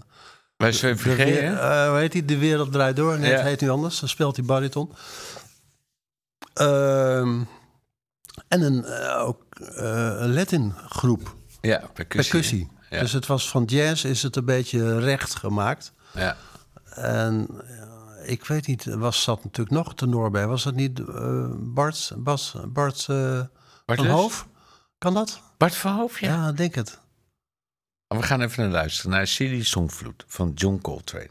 Bij 0.56 0.72
weer- 0.80 1.42
hè? 1.42 1.54
eh, 1.82 1.88
hoe 1.88 1.98
heet 1.98 2.12
hij? 2.12 2.24
De 2.24 2.38
Wereld 2.38 2.72
Draait 2.72 2.96
Door. 2.96 3.18
Nee, 3.18 3.30
Ja. 3.30 3.36
het 3.36 3.44
heet 3.46 3.60
nu 3.60 3.68
anders. 3.68 4.00
Dan 4.00 4.08
speelt 4.08 4.36
hij 4.36 4.44
bariton. 4.44 4.92
Ehm, 6.54 7.40
en 8.48 8.60
een, 8.62 8.84
ook, 9.16 9.42
een 9.58 10.34
Latin 10.34 10.74
groep. 10.88 11.34
Ja, 11.62 11.78
percussie. 11.92 12.30
Percussie. 12.30 12.70
Ja. 12.90 13.00
Dus 13.00 13.12
het 13.12 13.26
was 13.26 13.48
van 13.48 13.64
jazz 13.64 14.04
is 14.04 14.22
het 14.22 14.36
een 14.36 14.44
beetje 14.44 14.98
recht 14.98 15.34
gemaakt. 15.34 15.92
Ja. 16.14 16.36
En 16.84 17.48
eh, 17.66 18.30
ik 18.30 18.44
weet 18.44 18.66
niet, 18.66 18.84
was 18.84 19.22
zat 19.22 19.44
natuurlijk 19.44 19.76
nog 19.76 19.94
tenor 19.94 20.30
bij. 20.30 20.46
Was 20.46 20.62
dat 20.62 20.74
niet 20.74 20.98
eh, 20.98 21.50
Bart, 21.56 22.12
Bas, 22.16 22.54
Bart 22.68 23.06
eh, 23.08 23.40
Bart 23.84 23.98
van 23.98 24.06
Lus? 24.06 24.14
Hoof? 24.14 24.48
Kan 24.98 25.14
dat? 25.14 25.40
Bart 25.56 25.74
van 25.74 25.94
Hoof, 25.94 26.20
ja. 26.20 26.34
Ja, 26.34 26.48
ik 26.48 26.56
denk 26.56 26.74
het. 26.74 27.00
We 28.06 28.22
gaan 28.22 28.40
even 28.40 28.62
naar 28.62 28.72
luisteren 28.72 29.10
naar 29.10 29.26
Silly 29.26 29.62
Songvloed 29.62 30.24
van 30.26 30.52
John 30.54 30.78
Coltrane. 30.82 31.30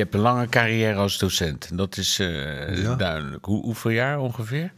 Je 0.00 0.06
hebt 0.06 0.18
een 0.18 0.30
lange 0.32 0.48
carrière 0.48 0.98
als 0.98 1.18
docent. 1.18 1.76
Dat 1.76 1.96
is 1.96 2.18
eh, 2.18 2.82
Ja. 2.82 2.94
duidelijk. 2.94 3.44
Hoe, 3.44 3.62
hoeveel 3.62 3.90
jaar 3.90 4.18
ongeveer? 4.18 4.72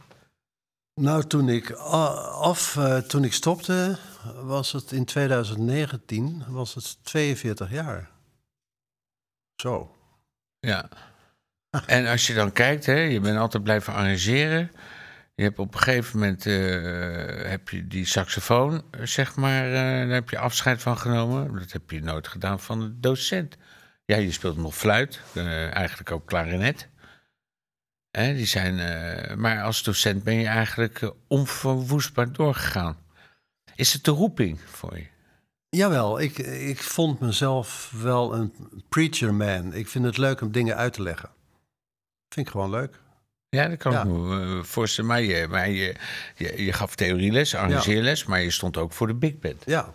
Nou, 0.95 1.25
toen 1.25 1.49
ik, 1.49 1.71
af, 1.71 2.77
eh, 2.77 2.99
toen 2.99 3.25
ik 3.25 3.33
stopte, 3.33 3.99
was 4.43 4.73
het 4.73 4.93
in 4.93 5.05
2019, 5.05 6.45
was 6.49 6.75
het 6.75 6.99
42 7.03 7.71
jaar. 7.71 8.11
Zo. 9.57 9.97
Ja. 10.61 10.89
En 11.87 12.07
als 12.07 12.27
je 12.27 12.35
dan 12.35 12.53
kijkt, 12.53 12.87
hè, 12.87 12.99
je 13.01 13.21
bent 13.21 13.39
altijd 13.39 13.63
blijven 13.63 13.93
arrangeren. 13.95 14.71
Je 15.35 15.43
hebt 15.43 15.59
op 15.59 15.75
een 15.75 15.81
gegeven 15.81 16.19
moment 16.19 16.47
eh, 16.47 17.51
heb 17.51 17.69
je 17.69 17.87
die 17.87 18.07
saxofoon, 18.07 18.83
zeg 19.03 19.37
maar, 19.37 19.71
daar 19.71 20.09
heb 20.09 20.31
je 20.31 20.39
afscheid 20.39 20.83
van 20.83 20.99
genomen. 20.99 21.59
Dat 21.59 21.73
heb 21.73 21.91
je 21.91 22.03
nooit 22.03 22.29
gedaan 22.29 22.61
van 22.61 22.81
de 22.81 23.01
docent. 23.01 23.57
Ja, 24.05 24.17
je 24.17 24.33
speelt 24.33 24.57
nog 24.57 24.75
fluit, 24.77 25.21
eh, 25.35 25.75
eigenlijk 25.75 26.11
ook 26.11 26.27
klarinet. 26.27 26.89
Hè, 28.11 28.35
die 28.35 28.47
zijn, 28.47 28.79
eh, 28.79 29.37
maar 29.37 29.63
als 29.63 29.83
docent 29.83 30.23
ben 30.25 30.35
je 30.35 30.47
eigenlijk 30.47 31.03
eh, 31.03 31.11
onverwoestbaar 31.29 32.33
doorgegaan. 32.33 32.97
Is 33.75 33.93
het 33.93 34.05
de 34.05 34.11
roeping 34.11 34.61
voor 34.65 34.97
je? 34.99 35.07
Jawel, 35.69 36.21
ik, 36.21 36.39
ik 36.39 36.83
vond 36.83 37.21
mezelf 37.21 37.93
wel 37.97 38.35
een 38.35 38.53
preacher 38.89 39.35
man. 39.35 39.75
Ik 39.75 39.89
vind 39.89 40.05
het 40.05 40.17
leuk 40.17 40.41
om 40.41 40.53
dingen 40.53 40.77
uit 40.77 40.93
te 40.93 41.03
leggen. 41.03 41.31
Vind 42.29 42.47
ik 42.47 42.53
gewoon 42.53 42.71
leuk. 42.71 43.01
Ja, 43.49 43.69
dat 43.69 43.79
kan 43.79 43.93
Ja. 43.93 44.01
ik 44.01 44.07
me 44.07 44.61
voorstellen. 44.65 45.11
Maar, 45.11 45.23
je, 45.23 45.47
maar 45.49 45.71
je, 45.71 45.95
je, 46.37 46.65
je 46.65 46.73
gaf 46.73 46.95
theorieles, 46.95 47.55
arrangeerles, 47.55 48.25
maar 48.25 48.41
je 48.43 48.51
stond 48.51 48.77
ook 48.77 48.93
voor 48.93 49.07
de 49.07 49.15
big 49.15 49.39
band. 49.39 49.63
Ja, 49.67 49.95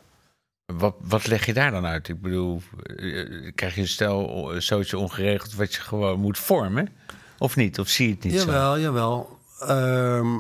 Wat, 0.73 0.95
wat 1.01 1.27
leg 1.27 1.45
je 1.45 1.53
daar 1.53 1.71
dan 1.71 1.85
uit? 1.85 2.07
Ik 2.07 2.21
bedoel, 2.21 2.61
eh, 2.83 3.51
krijg 3.55 3.75
je 3.75 3.81
een 3.81 3.87
stel 3.87 4.53
eh, 4.53 4.59
zoiets 4.59 4.93
ongeregeld 4.93 5.53
wat 5.53 5.73
je 5.73 5.81
gewoon 5.81 6.19
moet 6.19 6.37
vormen? 6.37 6.89
Of 7.37 7.55
niet? 7.55 7.79
Of 7.79 7.87
zie 7.87 8.07
je 8.07 8.13
het 8.13 8.23
niet 8.23 8.39
zo? 8.39 8.45
jawel, 8.45 8.79
jawel. 8.79 9.39
Ehm, 9.59 10.37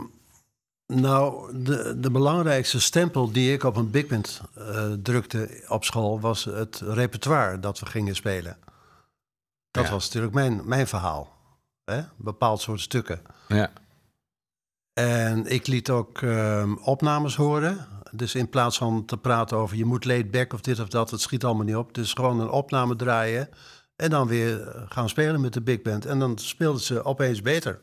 nou, 0.87 1.53
de, 1.63 1.99
de 1.99 2.11
belangrijkste 2.11 2.79
stempel 2.79 3.31
die 3.31 3.53
ik 3.53 3.63
op 3.63 3.75
een 3.75 3.91
big 3.91 4.07
band 4.07 4.41
eh, 4.55 4.91
drukte 5.03 5.63
op 5.67 5.83
school... 5.83 6.19
was 6.19 6.43
het 6.45 6.79
repertoire 6.85 7.59
dat 7.59 7.79
we 7.79 7.85
gingen 7.85 8.15
spelen. 8.15 8.57
Dat 9.71 9.85
Ja. 9.85 9.91
was 9.91 10.05
natuurlijk 10.05 10.33
mijn, 10.33 10.61
mijn 10.65 10.87
verhaal. 10.87 11.35
Hè? 11.85 11.97
Een 11.97 12.07
bepaald 12.17 12.61
soort 12.61 12.79
stukken. 12.81 13.21
Ja, 13.47 13.71
En 14.93 15.45
ik 15.45 15.67
liet 15.67 15.89
ook 15.89 16.21
ehm, 16.21 16.73
opnames 16.73 17.35
horen. 17.35 17.87
Dus 18.17 18.35
in 18.35 18.49
plaats 18.49 18.77
van 18.77 19.05
te 19.05 19.17
praten 19.17 19.57
over 19.57 19.77
je 19.77 19.85
moet 19.85 20.05
laid 20.05 20.31
back 20.31 20.53
of 20.53 20.61
dit 20.61 20.79
of 20.79 20.87
dat, 20.87 21.11
het 21.11 21.21
schiet 21.21 21.43
allemaal 21.43 21.65
niet 21.65 21.75
op. 21.75 21.93
Dus 21.93 22.13
gewoon 22.13 22.39
een 22.39 22.49
opname 22.49 22.95
draaien 22.95 23.49
en 23.95 24.09
dan 24.09 24.27
weer 24.27 24.67
eh, 24.67 24.81
gaan 24.89 25.09
spelen 25.09 25.41
met 25.41 25.53
de 25.53 25.61
big 25.61 25.81
band. 25.81 26.05
En 26.05 26.19
dan 26.19 26.37
speelden 26.37 26.81
ze 26.81 27.03
opeens 27.03 27.41
beter. 27.41 27.79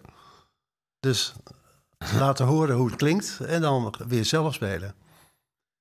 Dus 1.00 1.34
laten 2.18 2.46
horen 2.46 2.76
hoe 2.76 2.86
het 2.86 2.96
klinkt 2.96 3.40
en 3.46 3.60
dan 3.60 3.94
weer 4.08 4.24
zelf 4.24 4.54
spelen. 4.54 4.94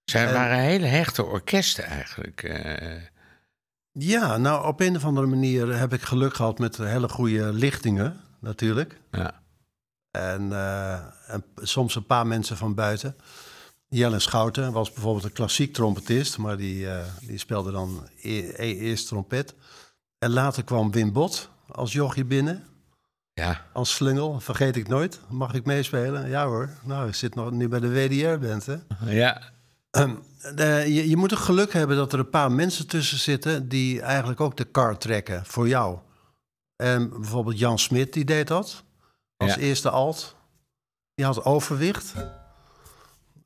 zij 0.05 0.27
En- 0.27 0.33
waren 0.33 0.59
hele 0.59 0.85
hechte 0.85 1.23
orkesten 1.25 1.83
eigenlijk. 1.83 2.43
eh. 2.43 3.01
Ja, 3.91 4.37
nou 4.37 4.67
op 4.67 4.79
een 4.79 4.95
of 4.95 5.05
andere 5.05 5.27
manier 5.27 5.77
heb 5.79 5.93
ik 5.93 6.01
geluk 6.01 6.33
gehad 6.33 6.59
met 6.59 6.77
hele 6.77 7.09
goede 7.09 7.53
lichtingen 7.53 8.21
natuurlijk. 8.39 8.99
ja. 9.11 9.41
En, 10.11 10.51
eh, 10.53 10.93
en 11.27 11.43
soms 11.55 11.95
een 11.95 12.05
paar 12.05 12.27
mensen 12.27 12.57
van 12.57 12.75
buiten. 12.75 13.15
Jelle 13.93 14.19
Schouten 14.19 14.71
was 14.71 14.91
bijvoorbeeld 14.91 15.23
een 15.25 15.31
klassiek 15.31 15.73
trompetist, 15.73 16.37
maar 16.37 16.57
die, 16.57 16.89
eh, 16.89 17.05
die 17.21 17.37
speelde 17.37 17.71
dan 17.71 18.07
e- 18.21 18.51
e- 18.55 18.77
eerst 18.77 19.07
trompet. 19.07 19.53
En 20.17 20.29
later 20.29 20.63
kwam 20.63 20.91
Wim 20.91 21.11
Bot 21.13 21.49
als 21.67 21.91
jochie 21.93 22.25
binnen, 22.25 22.63
ja, 23.33 23.65
als 23.73 23.93
slungel. 23.95 24.39
Vergeet 24.39 24.75
ik 24.75 24.87
nooit. 24.87 25.19
Mag 25.29 25.53
ik 25.53 25.65
meespelen? 25.65 26.29
Ja 26.29 26.45
hoor. 26.45 26.69
Nou, 26.83 27.07
ik 27.07 27.15
zit 27.15 27.35
nog 27.35 27.51
nu 27.51 27.67
bij 27.67 27.79
de 27.79 27.89
WDR-band, 27.93 28.65
hè. 28.65 28.75
ja, 29.05 29.41
Ehm, 29.91 30.15
eh, 30.55 30.87
je, 30.87 31.09
je 31.09 31.17
moet 31.17 31.33
ook 31.33 31.39
geluk 31.39 31.73
hebben 31.73 31.97
dat 31.97 32.13
er 32.13 32.19
een 32.19 32.29
paar 32.29 32.51
mensen 32.51 32.87
tussen 32.87 33.17
zitten... 33.19 33.69
die 33.69 34.01
eigenlijk 34.01 34.41
ook 34.41 34.57
de 34.57 34.63
kar 34.63 34.97
trekken 34.97 35.45
voor 35.45 35.67
jou. 35.67 35.97
En 36.75 37.09
bijvoorbeeld 37.09 37.59
Jan 37.59 37.79
Smit, 37.79 38.13
die 38.13 38.25
deed 38.25 38.47
dat. 38.47 38.83
Als 39.37 39.53
Ja. 39.53 39.59
eerste 39.59 39.89
alt. 39.89 40.35
Die 41.15 41.25
had 41.25 41.45
overwicht. 41.45 42.13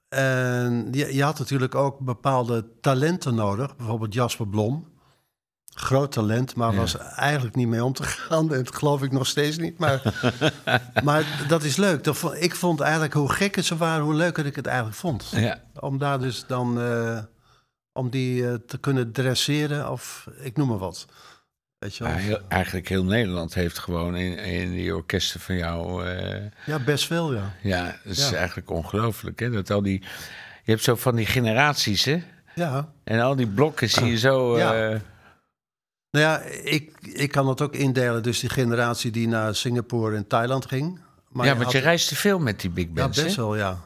En 0.10 0.88
je, 0.91 1.15
je 1.15 1.24
had 1.24 1.39
natuurlijk 1.39 1.76
ook 1.76 2.00
bepaalde 2.00 2.65
talenten 2.82 3.36
nodig. 3.36 3.76
Bijvoorbeeld 3.76 4.13
Jasper 4.13 4.48
Blom. 4.48 4.96
Groot 5.74 6.12
talent, 6.12 6.56
maar 6.56 6.72
Ja. 6.72 6.78
was 6.78 6.98
eigenlijk 6.98 7.56
niet 7.56 7.67
mee 7.67 7.84
om 7.84 7.93
te 7.93 8.04
gaan. 8.04 8.48
Dat 8.58 8.76
geloof 8.76 9.04
ik 9.04 9.12
nog 9.12 9.28
steeds 9.28 9.58
niet. 9.58 9.78
Maar, 9.78 10.02
maar 11.04 11.46
dat 11.48 11.63
is 11.63 11.76
leuk. 11.76 12.06
Ik 12.39 12.56
vond 12.56 12.80
eigenlijk 12.80 13.13
hoe 13.13 13.32
gekker 13.32 13.63
ze 13.63 13.78
waren, 13.78 14.04
hoe 14.04 14.13
leuker 14.13 14.46
ik 14.46 14.56
het 14.56 14.65
eigenlijk 14.65 14.98
vond. 14.98 15.30
ja. 15.32 15.62
Om 15.80 15.98
daar 15.98 16.20
dus 16.20 16.46
dan 16.48 16.82
eh, 16.82 17.20
om 17.93 18.10
die 18.10 18.48
eh, 18.50 18.54
te 18.54 18.78
kunnen 18.78 19.12
dresseren 19.12 19.91
of 19.91 20.28
ik 20.39 20.58
noem 20.58 20.67
maar 20.67 20.78
wat. 20.78 21.06
Weet 21.80 21.96
je 21.96 22.04
wel? 22.04 22.13
Maar 22.13 22.22
heel- 22.22 22.42
eigenlijk 22.48 22.88
heel 22.88 23.04
Nederland 23.04 23.54
heeft 23.54 23.78
gewoon 23.80 24.16
in, 24.16 24.38
in 24.38 24.72
die 24.72 24.96
orkesten 24.96 25.40
van 25.40 25.56
jou... 25.56 26.06
eh, 26.06 26.44
Ja, 26.66 26.80
best 26.80 27.06
veel, 27.08 27.34
ja. 27.34 27.54
ja, 27.62 27.84
dat 28.04 28.18
is 28.18 28.30
Ja. 28.30 28.36
eigenlijk 28.38 28.70
ongelooflijk. 28.70 29.40
Hè? 29.40 29.50
Dat 29.50 29.70
al 29.72 29.82
die, 29.82 30.02
je 30.63 30.72
hebt 30.72 30.84
zo 30.84 30.96
van 30.96 31.16
die 31.16 31.26
generaties, 31.26 32.06
hè? 32.06 32.24
Ja. 32.56 32.90
En 33.04 33.20
al 33.20 33.36
die 33.36 33.48
blokken 33.48 33.90
zie 33.90 34.06
je 34.06 34.18
zo... 34.18 34.58
Ja. 34.58 34.74
eh, 34.90 35.00
Nou 36.12 36.26
ja, 36.26 36.40
ik, 36.63 36.92
ik 37.02 37.32
kan 37.32 37.48
het 37.48 37.62
ook 37.62 37.76
indelen. 37.76 38.24
Dus 38.24 38.40
die 38.40 38.50
generatie 38.50 39.12
die 39.12 39.28
naar 39.28 39.56
Singapore 39.56 40.16
en 40.16 40.28
Thailand 40.28 40.66
ging. 40.66 41.00
Maar 41.30 41.46
ja, 41.46 41.52
je 41.52 41.58
want 41.58 41.72
had- 41.74 41.82
je 41.82 41.88
reist 41.88 42.08
te 42.08 42.16
veel 42.16 42.40
met 42.40 42.62
die 42.62 42.70
big 42.70 42.86
Ja, 42.86 42.92
bands, 42.94 43.24
best 43.24 43.36
hè? 43.36 43.42
wel, 43.42 43.56
ja. 43.56 43.80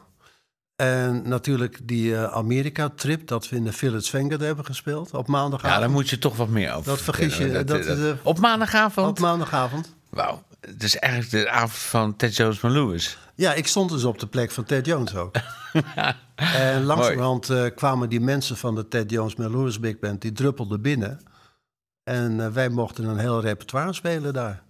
En 0.76 1.28
natuurlijk 1.28 1.78
die 1.82 2.16
eh, 2.16 2.32
Amerika-trip, 2.32 3.26
dat 3.26 3.48
we 3.48 3.56
in 3.56 3.64
de 3.64 3.72
Village 3.72 4.10
Vanguard 4.10 4.40
hebben 4.40 4.64
gespeeld 4.64 5.10
op 5.14 5.26
maandagavond. 5.26 5.74
Ja, 5.74 5.80
daar 5.80 5.90
moet 5.90 6.10
je 6.10 6.18
toch 6.18 6.36
wat 6.36 6.48
meer 6.48 6.72
over 6.72 6.90
Dat 6.90 7.00
vergis 7.00 7.36
je, 7.36 7.50
dat- 7.64 7.84
dat- 7.84 8.16
op 8.22 8.38
maandagavond? 8.38 9.08
Op 9.08 9.18
maandagavond. 9.18 9.94
Wauw, 10.10 10.42
het 10.60 10.82
is 10.82 10.96
eigenlijk 10.96 11.32
de 11.44 11.50
avond 11.50 11.72
van 11.72 12.16
Ted 12.16 12.36
Jones 12.36 12.58
van 12.58 12.70
Lewis. 12.70 13.18
Ja, 13.34 13.52
ik 13.54 13.66
stond 13.66 13.90
dus 13.90 14.04
op 14.04 14.18
de 14.18 14.26
plek 14.26 14.50
van 14.50 14.64
Ted 14.64 14.86
Jones 14.86 15.14
ook. 15.14 15.34
en 16.34 16.82
langzamerhand 16.84 17.50
eh, 17.50 17.64
kwamen 17.74 18.08
die 18.08 18.20
mensen 18.20 18.56
van 18.56 18.74
de 18.74 18.88
Ted 18.88 19.10
Jones 19.10 19.34
met 19.36 19.50
Lewis 19.50 19.80
Big 19.80 19.98
Band, 19.98 20.20
die 20.20 20.32
druppelden 20.32 20.80
binnen. 20.82 21.20
En 22.04 22.40
eh, 22.40 22.48
wij 22.52 22.68
mochten 22.68 23.04
een 23.04 23.18
heel 23.18 23.40
repertoire 23.40 23.92
spelen 23.92 24.32
daar. 24.32 24.62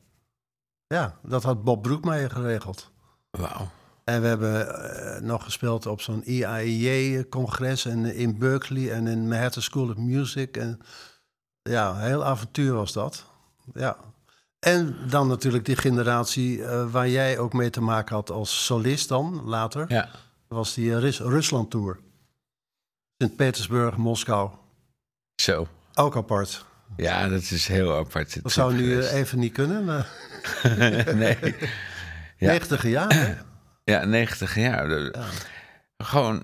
Ja, 0.87 1.17
dat 1.23 1.43
had 1.43 1.65
Bob 1.65 1.83
Broekmeijer 1.83 2.31
geregeld. 2.31 2.91
Wauw. 3.31 3.71
En 4.05 4.21
we 4.21 4.27
hebben 4.27 4.85
eh, 4.85 5.21
nog 5.23 5.45
gespeeld 5.45 5.87
op 5.87 6.01
zo'n 6.01 6.23
IAEA-congres 6.31 7.85
en 7.85 8.05
in 8.15 8.39
Berkeley 8.39 8.93
en 8.93 9.07
in 9.07 9.29
Manhattan 9.29 9.63
School 9.63 9.89
of 9.89 9.97
Music. 9.97 10.57
En 10.57 10.81
ja, 11.63 11.91
een 11.91 12.01
heel 12.01 12.25
avontuur 12.25 12.73
was 12.73 12.93
dat. 12.93 13.25
Ja. 13.75 13.97
En 14.59 14.97
dan 15.09 15.29
natuurlijk 15.29 15.65
die 15.65 15.77
generatie 15.77 16.65
eh, 16.65 16.91
waar 16.91 17.09
jij 17.09 17.39
ook 17.39 17.53
mee 17.53 17.71
te 17.71 17.81
maken 17.81 18.15
had 18.15 18.31
als 18.31 18.65
solist 18.65 19.09
dan, 19.09 19.43
later. 19.45 19.85
Ja. 19.89 20.09
Was 20.49 20.75
die 20.75 20.93
eh, 20.95 20.99
Rus- 20.99 21.21
Rusland-tour. 21.21 21.99
Sint-Petersburg, 23.19 23.97
Moskou. 23.97 24.51
Zo. 25.43 25.67
Ook 25.95 26.17
apart. 26.17 26.65
Ja, 26.97 27.29
dat 27.29 27.41
is 27.43 27.67
heel 27.67 27.97
apart. 27.97 28.43
Dat 28.43 28.53
zou 28.53 28.75
nu 28.75 29.03
even 29.07 29.39
niet 29.39 29.53
kunnen. 29.53 29.85
Maar 29.85 30.09
nee. 31.15 31.39
Ja. 32.37 32.49
90 32.49 32.83
jaar. 32.87 33.15
hè? 33.15 33.35
Ja, 33.85 34.05
90 34.05 34.55
jaar. 34.55 35.13
Gewoon, 35.97 36.43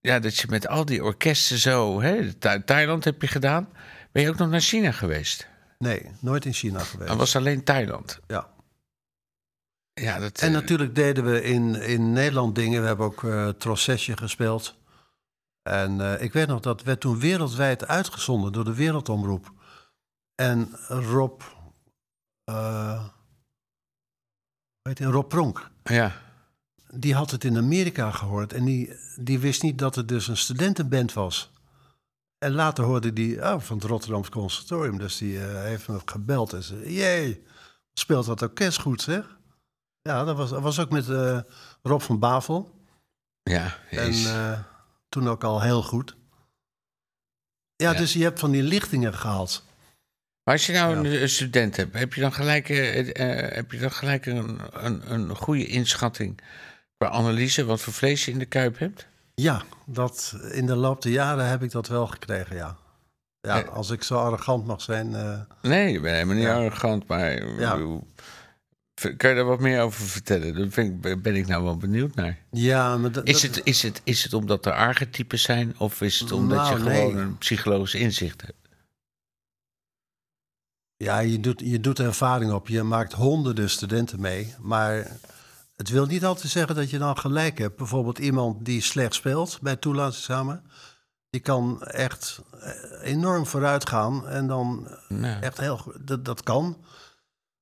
ja, 0.00 0.18
dat 0.18 0.36
je 0.36 0.46
met 0.50 0.68
al 0.68 0.84
die 0.84 1.04
orkesten 1.04 1.58
zo... 1.58 2.00
Hè, 2.00 2.34
Tha- 2.34 2.62
Thailand 2.62 3.04
heb 3.04 3.22
je 3.22 3.28
gedaan. 3.28 3.68
Ben 4.12 4.22
je 4.22 4.28
ook 4.28 4.36
nog 4.36 4.48
naar 4.48 4.60
China 4.60 4.92
geweest? 4.92 5.48
Nee, 5.78 6.10
nooit 6.20 6.44
in 6.44 6.52
China 6.52 6.78
geweest. 6.78 7.08
Dat 7.08 7.18
was 7.18 7.36
alleen 7.36 7.64
Thailand. 7.64 8.20
Ja. 8.26 8.48
Ja, 9.92 10.18
dat... 10.18 10.38
En 10.40 10.48
eh, 10.48 10.54
natuurlijk 10.54 10.94
deden 10.94 11.24
we 11.24 11.42
in, 11.42 11.74
in 11.74 12.12
Nederland 12.12 12.54
dingen. 12.54 12.80
We 12.80 12.86
hebben 12.86 13.06
ook 13.06 13.24
eh 13.24 13.48
Trossesje 13.48 14.16
gespeeld. 14.16 14.76
En 15.62 16.00
eh, 16.00 16.22
ik 16.22 16.32
weet 16.32 16.46
nog, 16.48 16.60
dat 16.60 16.82
werd 16.82 17.00
toen 17.00 17.18
wereldwijd 17.18 17.86
uitgezonden 17.86 18.52
door 18.52 18.64
de 18.64 18.74
Wereldomroep. 18.74 19.52
En 20.34 20.70
Rob... 20.88 21.40
weet 24.82 24.98
je, 24.98 25.04
Rob 25.04 25.28
Pronk, 25.28 25.70
Ja, 25.84 26.12
die 26.94 27.14
had 27.14 27.30
het 27.30 27.44
in 27.44 27.56
Amerika 27.56 28.10
gehoord. 28.10 28.52
En 28.52 28.64
die, 28.64 28.92
die 29.20 29.38
wist 29.38 29.62
niet 29.62 29.78
dat 29.78 29.94
het 29.94 30.08
dus 30.08 30.28
een 30.28 30.36
studentenband 30.36 31.12
was. 31.12 31.50
En 32.38 32.52
later 32.52 32.84
hoorde 32.84 33.12
die 33.12 33.42
oh, 33.42 33.60
van 33.60 33.76
het 33.76 33.86
Rotterdamse 33.86 34.30
Conservatorium. 34.30 34.98
Dus 34.98 35.18
die 35.18 35.40
eh, 35.44 35.62
heeft 35.62 35.88
me 35.88 36.00
gebeld 36.04 36.52
en 36.52 36.62
zei... 36.62 36.92
Jee, 36.92 37.42
speelt 37.92 38.26
dat 38.26 38.42
orkest 38.42 38.80
goed, 38.80 39.02
zeg. 39.02 39.36
Ja, 40.02 40.24
dat 40.24 40.36
was, 40.36 40.50
dat 40.50 40.62
was 40.62 40.78
ook 40.80 40.90
met 40.90 41.08
eh, 41.08 41.40
Rob 41.82 42.00
van 42.00 42.18
Bavel. 42.18 42.74
ja. 43.42 43.76
En 43.90 44.06
jeez. 44.06 44.26
eh, 44.26 44.58
toen 45.08 45.28
ook 45.28 45.44
al 45.44 45.62
heel 45.62 45.82
goed. 45.82 46.16
Ja, 47.76 47.90
Ja. 47.92 47.98
dus 47.98 48.12
je 48.12 48.22
hebt 48.22 48.40
van 48.40 48.50
die 48.50 48.62
lichtingen 48.62 49.14
gehad. 49.14 49.62
Maar 50.44 50.54
als 50.54 50.66
je 50.66 50.72
nou 50.72 50.96
een, 50.96 51.22
een 51.22 51.28
student 51.28 51.76
hebt, 51.76 51.98
heb 51.98 52.14
je 52.14 52.20
dan 52.20 52.32
gelijk, 52.32 52.68
heb 52.68 53.72
je 53.72 53.78
dan 53.78 53.92
gelijk 53.92 54.26
een, 54.26 54.60
een, 54.84 55.12
een 55.12 55.36
goede 55.36 55.66
inschatting 55.66 56.40
qua 56.98 57.08
analyse 57.10 57.64
wat 57.64 57.80
voor 57.80 57.92
vlees 57.92 58.24
je 58.24 58.30
in 58.30 58.38
de 58.38 58.46
kuip 58.46 58.78
hebt? 58.78 59.06
Ja, 59.34 59.62
dat, 59.86 60.36
in 60.52 60.66
de 60.66 60.76
loop 60.76 61.02
der 61.02 61.12
jaren 61.12 61.48
heb 61.48 61.62
ik 61.62 61.70
dat 61.70 61.88
wel 61.88 62.06
gekregen, 62.06 62.56
ja. 62.56 62.76
Ja, 63.40 63.62
Eh. 63.62 63.68
als 63.68 63.90
ik 63.90 64.02
zo 64.02 64.16
arrogant 64.16 64.66
mag 64.66 64.82
zijn. 64.82 65.14
eh, 65.14 65.40
Nee, 65.62 65.94
ik 65.94 66.02
ben 66.02 66.12
helemaal 66.12 66.34
niet 66.34 66.44
Ja. 66.44 66.56
arrogant, 66.56 67.06
maar 67.06 67.32
ik 67.32 67.58
Ja. 67.58 67.76
kan 69.16 69.30
je 69.30 69.36
daar 69.36 69.44
wat 69.44 69.60
meer 69.60 69.80
over 69.82 70.04
vertellen? 70.06 70.54
Daar 70.54 70.68
vind 70.70 71.04
ik, 71.06 71.22
ben 71.22 71.34
ik 71.36 71.46
nou 71.46 71.64
wel 71.64 71.76
benieuwd 71.76 72.14
naar. 72.14 72.38
ja, 72.50 72.96
maar 72.96 73.12
dat, 73.12 73.26
Is 73.28 73.42
het, 73.42 73.60
is, 73.64 73.82
het, 73.82 74.00
is 74.04 74.22
het 74.22 74.32
omdat 74.32 74.66
er 74.66 74.72
archetypes 74.72 75.42
zijn 75.42 75.78
of 75.78 76.00
is 76.00 76.20
het 76.20 76.32
omdat 76.32 76.58
Nou, 76.58 76.78
je 76.78 76.84
nee. 76.84 76.96
gewoon 77.00 77.16
een 77.16 77.38
psychologisch 77.38 77.94
inzicht 77.94 78.40
hebt? 78.40 78.56
Ja, 80.96 81.18
je 81.18 81.40
doet, 81.40 81.60
je 81.64 81.80
doet 81.80 81.98
ervaring 81.98 82.52
op. 82.52 82.68
Je 82.68 82.82
maakt 82.82 83.12
honderden 83.12 83.70
studenten 83.70 84.20
mee. 84.20 84.54
Maar 84.60 85.16
het 85.78 85.88
wil 85.88 86.06
niet 86.06 86.24
altijd 86.24 86.52
zeggen 86.52 86.74
dat 86.74 86.90
je 86.90 86.98
dan 86.98 87.18
gelijk 87.18 87.58
hebt. 87.58 87.76
Bijvoorbeeld 87.76 88.18
iemand 88.18 88.64
die 88.64 88.80
slecht 88.80 89.14
speelt 89.14 89.58
bij 89.62 89.76
toelatingsexamen. 89.76 90.64
Die 91.30 91.40
kan 91.40 91.82
echt 91.82 92.42
eh, 92.60 92.72
enorm 93.02 93.46
vooruit 93.46 93.88
gaan. 93.88 94.28
En 94.28 94.46
dan 94.46 94.88
Nou, 95.08 95.40
echt 95.40 95.58
heel 95.58 95.78
goed. 95.78 96.06
Dat, 96.06 96.24
dat 96.24 96.42
kan. 96.42 96.84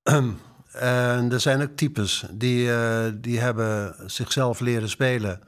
en 0.72 1.32
er 1.32 1.40
zijn 1.40 1.62
ook 1.62 1.76
types 1.76 2.24
die, 2.30 2.72
eh, 2.72 3.12
die 3.14 3.40
hebben 3.40 3.94
zichzelf 4.10 4.60
leren 4.60 4.88
spelen. 4.88 5.40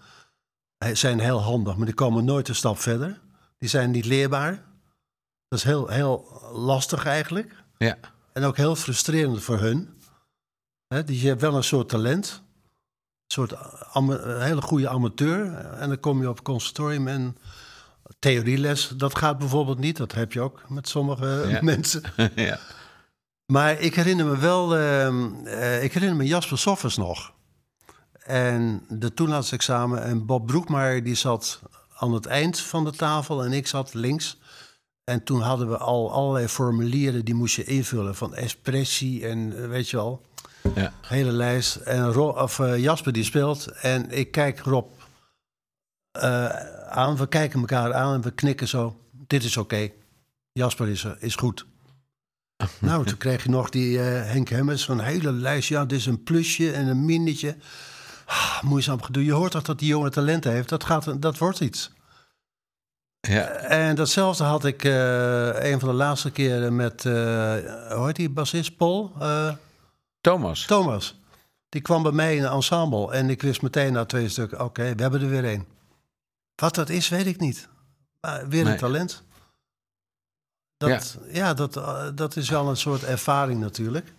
Zijn 0.92 1.20
heel 1.20 1.42
handig, 1.42 1.76
maar 1.76 1.87
die 1.87 1.94
komen 1.94 2.24
nooit 2.24 2.48
een 2.48 2.54
stap 2.54 2.78
verder. 2.78 3.20
Die 3.59 3.68
zijn 3.68 3.90
niet 3.90 4.04
leerbaar. 4.04 4.64
Dat 5.48 5.59
is 5.59 5.64
heel, 5.64 5.88
heel 5.88 6.42
lastig 6.52 7.07
eigenlijk. 7.07 7.54
ja. 7.78 7.96
En 8.33 8.44
ook 8.44 8.57
heel 8.57 8.76
frustrerend 8.76 9.42
voor 9.42 9.59
hun. 9.59 10.00
Hè, 10.88 11.04
dus 11.04 11.22
je 11.22 11.28
hebt 11.28 11.40
wel 11.40 11.54
een 11.54 11.64
soort 11.64 11.88
talent. 11.88 12.42
Een 13.28 13.34
soort 13.34 13.54
ama- 13.92 14.18
een 14.22 14.42
hele 14.42 14.62
goede 14.62 14.88
amateur. 14.88 15.54
En 15.54 15.88
dan 15.88 16.00
kom 16.00 16.20
je 16.20 16.28
op 16.28 16.42
conservatorium 16.44 17.08
en 17.08 17.36
theorieles. 18.18 18.88
Dat 18.96 19.18
gaat 19.18 19.38
bijvoorbeeld 19.38 19.78
niet. 19.78 19.96
Dat 19.96 20.12
heb 20.12 20.32
je 20.32 20.40
ook 20.40 20.62
met 20.68 20.88
sommige 20.88 21.44
Ja. 21.48 21.62
mensen. 21.72 22.02
ja. 22.34 22.58
Maar 23.46 23.80
ik 23.80 23.94
herinner 23.94 24.26
me 24.26 24.36
wel, 24.36 24.76
ehm, 24.76 25.32
eh, 25.44 25.82
ik 25.82 25.92
herinner 25.92 26.16
me 26.16 26.24
Jasper 26.24 26.58
Soffers 26.58 26.96
nog. 26.96 27.32
En 28.22 28.84
de 28.88 29.14
toelatingsexamen. 29.14 30.02
En 30.02 30.26
Bob 30.26 30.46
Broekmaier 30.46 31.04
die 31.04 31.14
zat 31.14 31.60
aan 31.94 32.12
het 32.12 32.26
eind 32.26 32.60
van 32.60 32.84
de 32.84 32.92
tafel 32.92 33.44
en 33.44 33.52
ik 33.52 33.66
zat 33.66 33.94
links. 33.94 34.38
En 35.04 35.24
toen 35.24 35.40
hadden 35.40 35.68
we 35.68 35.76
al 35.78 36.12
allerlei 36.12 36.48
formulieren 36.48 37.24
die 37.24 37.34
moest 37.34 37.56
je 37.56 37.64
invullen. 37.64 38.14
Van 38.14 38.34
expressie 38.34 39.26
en 39.26 39.62
eh, 39.62 39.68
weet 39.68 39.88
je 39.90 39.96
wel, 39.96 40.26
ja. 40.74 40.92
hele 41.00 41.33
lijst. 41.33 41.76
En 41.76 42.12
Ro- 42.12 42.42
of, 42.42 42.59
eh, 42.59 42.78
Jasper 42.78 43.12
die 43.12 43.24
speelt 43.24 43.66
en 43.66 44.11
ik 44.11 44.31
kijk 44.31 44.61
Rob 44.61 44.92
eh, 46.11 46.46
aan. 46.88 47.16
We 47.16 47.28
kijken 47.28 47.61
elkaar 47.61 47.94
aan 47.94 48.14
en 48.14 48.20
we 48.22 48.31
knikken 48.31 48.68
zo. 48.68 49.00
Dit 49.11 49.44
is 49.44 49.57
oké. 49.57 49.90
Jasper 50.52 50.88
is, 50.88 51.04
eh, 51.04 51.12
is 51.18 51.35
goed. 51.35 51.66
Nou, 52.78 53.07
toen 53.07 53.16
kreeg 53.18 53.42
je 53.42 53.50
nog 53.50 53.70
die 53.70 53.98
Henk 53.98 54.48
Hemmers, 54.48 54.83
zo'n 54.83 55.00
hele 55.00 55.33
lijst. 55.33 55.68
Ja, 55.68 55.85
dit 55.85 55.98
is 55.98 56.07
een 56.07 56.22
plusje 56.22 56.72
en 56.72 56.87
een 56.87 57.04
minnetje. 57.04 57.57
Ah, 58.26 58.62
moeizaam 58.62 59.02
gedoe. 59.02 59.24
Je 59.24 59.33
hoort 59.33 59.50
toch 59.52 59.62
dat 59.62 59.78
die 59.78 59.88
jongen 59.88 60.11
talenten 60.11 60.52
heeft? 60.52 60.68
Dat, 60.68 60.85
gaat, 60.85 61.22
dat 61.22 61.38
wordt 61.38 61.61
iets. 61.61 61.90
ja. 63.20 63.46
En 63.48 63.94
datzelfde 63.96 64.44
had 64.44 64.64
ik 64.64 64.85
een 64.85 65.81
van 65.81 65.88
de 65.88 65.94
laatste 65.94 66.31
keren 66.31 66.76
met, 66.76 67.04
eh 67.04 67.12
hoe 67.94 68.07
heet 68.07 68.16
die 68.16 68.31
bassist, 68.31 68.76
Paul? 68.76 69.12
Eh, 69.20 69.52
Thomas. 70.28 70.64
Thomas. 70.66 71.20
Die 71.68 71.80
kwam 71.80 72.02
bij 72.02 72.12
mij 72.12 72.36
in 72.36 72.42
een 72.44 72.50
ensemble 72.52 73.12
en 73.12 73.30
ik 73.30 73.42
wist 73.42 73.62
meteen 73.62 73.92
na 73.92 74.04
twee 74.04 74.28
stukken, 74.28 74.64
oké, 74.64 74.94
we 74.94 75.02
hebben 75.02 75.20
er 75.20 75.28
weer 75.28 75.44
één. 75.44 75.66
Wat 76.54 76.74
dat 76.74 76.88
is, 76.88 77.08
weet 77.08 77.26
ik 77.26 77.40
niet. 77.40 77.68
Maar 78.20 78.48
weer 78.48 78.60
een 78.60 78.66
Nee. 78.66 78.76
talent. 78.78 79.22
Dat, 80.76 81.18
ja, 81.32 81.54
dat, 81.54 81.76
eh, 81.76 82.06
dat 82.14 82.36
is 82.36 82.48
wel 82.48 82.68
een 82.68 82.76
soort 82.76 83.04
ervaring 83.04 83.60
natuurlijk. 83.60 84.12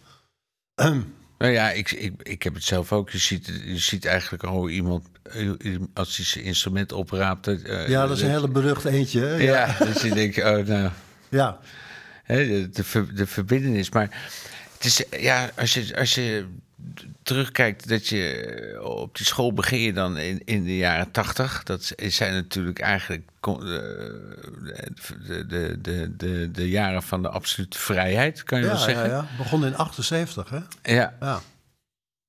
Nou 1.37 1.51
ja, 1.51 1.71
ik, 1.71 1.91
ik, 1.91 2.13
ik 2.23 2.43
heb 2.43 2.53
het 2.53 2.63
zelf 2.63 2.91
ook. 2.91 3.09
Je 3.09 3.17
ziet, 3.17 3.45
je 3.65 3.77
ziet 3.77 4.05
eigenlijk 4.05 4.43
al 4.43 4.69
iemand, 4.69 5.05
eh, 5.23 5.49
als 5.93 6.15
hij 6.17 6.25
zijn 6.25 6.43
instrument 6.45 6.91
opraapt. 6.91 7.47
eh, 7.47 7.87
ja, 7.87 8.07
dat 8.07 8.17
is 8.17 8.23
een 8.23 8.29
hele 8.29 8.47
berucht 8.47 8.85
eentje. 8.85 9.19
hè? 9.21 9.35
Ja, 9.35 9.67
Ja, 9.67 9.77
dus 9.85 10.01
je 10.01 10.13
denkt, 10.13 10.37
oh 10.37 10.43
nou, 10.67 10.89
ja. 11.29 11.59
hè, 12.23 12.45
de, 12.47 12.69
de, 12.69 13.13
de 13.13 13.27
verbindenis. 13.27 13.89
Maar 13.89 14.29
het 14.79 14.85
is, 14.85 15.03
ja, 15.21 15.49
als 15.55 15.73
je, 15.73 15.97
als 15.97 16.15
je 16.15 16.45
terugkijkt 17.23 17.89
dat 17.89 18.07
je 18.07 18.79
op 18.83 19.17
die 19.17 19.25
school 19.25 19.53
begin 19.53 19.79
je 19.79 19.93
dan 19.93 20.17
in, 20.17 20.41
in 20.45 20.63
de 20.63 20.77
jaren 20.77 21.11
tachtig. 21.11 21.63
Dat 21.63 21.93
zijn 21.97 22.33
natuurlijk 22.33 22.79
eigenlijk 22.79 23.29
eh, 23.41 23.53
de, 23.53 25.45
de, 25.47 25.77
de, 25.81 26.15
de, 26.17 26.49
de 26.51 26.69
jaren 26.69 27.03
van 27.03 27.21
de 27.21 27.29
absolute 27.29 27.77
vrijheid, 27.77 28.43
kan 28.43 28.59
je 28.59 28.65
wel 28.65 28.73
Ja, 28.73 28.79
ja, 28.79 28.85
zeggen. 28.85 29.09
ja. 29.09 29.27
Begon 29.37 29.65
in 29.65 29.75
78, 29.75 30.49
hè? 30.49 30.59
ja. 30.95 31.13
Ja. 31.19 31.41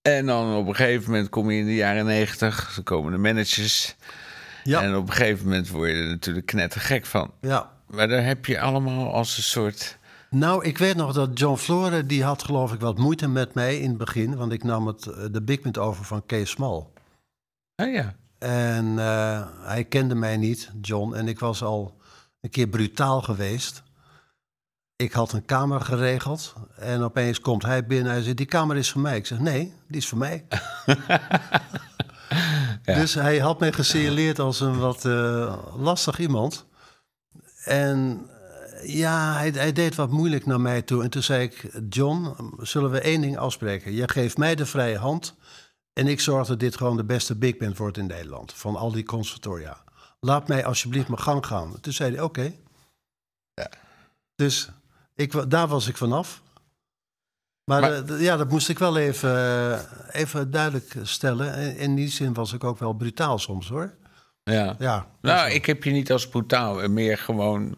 En 0.02 0.26
dan 0.26 0.54
op 0.56 0.66
een 0.68 0.74
gegeven 0.76 1.10
moment 1.10 1.28
kom 1.28 1.50
je 1.50 1.58
in 1.58 1.66
de 1.66 1.74
jaren 1.74 2.04
negentig, 2.04 2.72
dan 2.74 2.84
komen 2.84 3.12
de 3.12 3.18
managers. 3.18 3.94
Ja, 4.64 4.82
En 4.82 4.96
op 4.96 5.08
een 5.08 5.14
gegeven 5.14 5.44
moment 5.44 5.68
word 5.68 5.90
je 5.90 5.96
er 5.96 6.08
natuurlijk 6.08 6.46
knettergek 6.46 7.06
van. 7.06 7.32
ja. 7.40 7.70
Maar 7.86 8.08
daar 8.08 8.24
heb 8.24 8.46
je 8.46 8.60
allemaal 8.60 9.12
als 9.12 9.36
een 9.36 9.42
soort... 9.42 9.98
Nou, 10.30 10.64
ik 10.64 10.78
weet 10.78 10.96
nog 10.96 11.12
dat 11.12 11.38
John 11.38 11.56
Flore, 11.56 12.06
die 12.06 12.24
had 12.24 12.42
geloof 12.42 12.72
ik 12.72 12.80
wat 12.80 12.98
moeite 12.98 13.28
met 13.28 13.54
mij 13.54 13.78
in 13.78 13.88
het 13.88 13.98
begin. 13.98 14.36
Want 14.36 14.52
ik 14.52 14.64
nam 14.64 14.86
het, 14.86 15.06
eh, 15.06 15.24
de 15.30 15.42
big 15.42 15.76
over 15.76 16.04
van 16.04 16.26
Kees 16.26 16.50
Small. 16.50 16.86
Oh 17.76 17.92
ja, 17.92 18.14
En 18.38 18.98
eh, 18.98 19.46
hij 19.60 19.84
kende 19.84 20.14
mij 20.14 20.36
niet, 20.36 20.70
John. 20.80 21.14
En 21.14 21.28
ik 21.28 21.38
was 21.38 21.62
al 21.62 22.00
een 22.40 22.50
keer 22.50 22.68
brutaal 22.68 23.22
geweest. 23.22 23.82
Ik 24.96 25.12
had 25.12 25.32
een 25.32 25.44
kamer 25.44 25.80
geregeld. 25.80 26.54
En 26.76 27.02
opeens 27.02 27.40
komt 27.40 27.62
hij 27.62 27.86
binnen. 27.86 28.12
Hij 28.12 28.22
zegt, 28.22 28.36
die 28.36 28.46
kamer 28.46 28.76
is 28.76 28.90
voor 28.90 29.00
mij. 29.00 29.16
Ik 29.16 29.26
zeg, 29.26 29.38
nee, 29.38 29.74
die 29.88 29.96
is 29.96 30.08
voor 30.08 30.18
mij. 30.18 30.46
Dus 32.84 33.14
hij 33.14 33.38
had 33.38 33.60
mij 33.60 33.72
gesignaleerd 33.72 34.38
als 34.38 34.60
een 34.60 34.78
wat 34.78 35.04
eh, 35.04 35.56
lastig 35.76 36.18
iemand. 36.18 36.66
En 37.64 38.26
ja, 38.82 39.32
hij, 39.36 39.50
hij 39.50 39.72
deed 39.72 39.94
wat 39.94 40.10
moeilijk 40.10 40.46
naar 40.46 40.60
mij 40.60 40.82
toe. 40.82 41.02
En 41.02 41.10
toen 41.10 41.22
zei 41.22 41.42
ik, 41.42 41.80
John, 41.88 42.36
zullen 42.60 42.90
we 42.90 43.00
één 43.00 43.20
ding 43.20 43.38
afspreken? 43.38 43.92
Jij 43.94 44.08
geeft 44.08 44.36
mij 44.38 44.54
de 44.54 44.66
vrije 44.66 44.98
hand. 44.98 45.34
En 45.92 46.06
ik 46.06 46.20
zorg 46.20 46.46
dat 46.46 46.60
dit 46.60 46.76
gewoon 46.76 46.96
de 46.96 47.04
beste 47.04 47.36
big 47.36 47.56
band 47.56 47.76
wordt 47.76 47.96
in 47.96 48.06
Nederland. 48.06 48.52
Van 48.52 48.76
al 48.76 48.92
die 48.92 49.04
conservatoria. 49.04 49.82
Laat 50.20 50.48
mij 50.48 50.64
alsjeblieft 50.64 51.08
mijn 51.08 51.20
gang 51.20 51.46
gaan. 51.46 51.80
Toen 51.80 51.92
zei 51.92 52.14
hij, 52.14 52.22
oké. 52.22 52.52
Ja. 53.54 53.70
Dus 54.34 54.70
ik, 55.14 55.50
daar 55.50 55.68
was 55.68 55.88
ik 55.88 55.96
vanaf. 55.96 56.42
Maar, 57.64 57.80
Maar- 57.80 58.04
eh, 58.04 58.22
ja, 58.22 58.36
dat 58.36 58.50
moest 58.50 58.68
ik 58.68 58.78
wel 58.78 58.96
even, 58.96 59.36
eh, 59.36 59.80
even 60.10 60.50
duidelijk 60.50 60.94
stellen. 61.02 61.54
En 61.54 61.76
in 61.76 61.94
die 61.94 62.08
zin 62.08 62.34
was 62.34 62.52
ik 62.52 62.64
ook 62.64 62.78
wel 62.78 62.92
brutaal 62.92 63.38
soms, 63.38 63.68
hoor. 63.68 63.94
ja. 64.44 64.76
Ja. 64.78 65.06
Nou, 65.20 65.50
ik 65.50 65.66
heb 65.66 65.84
je 65.84 65.90
niet 65.90 66.12
als 66.12 66.28
brutaal. 66.28 66.82
en 66.82 66.92
Meer 66.92 67.18
gewoon... 67.18 67.76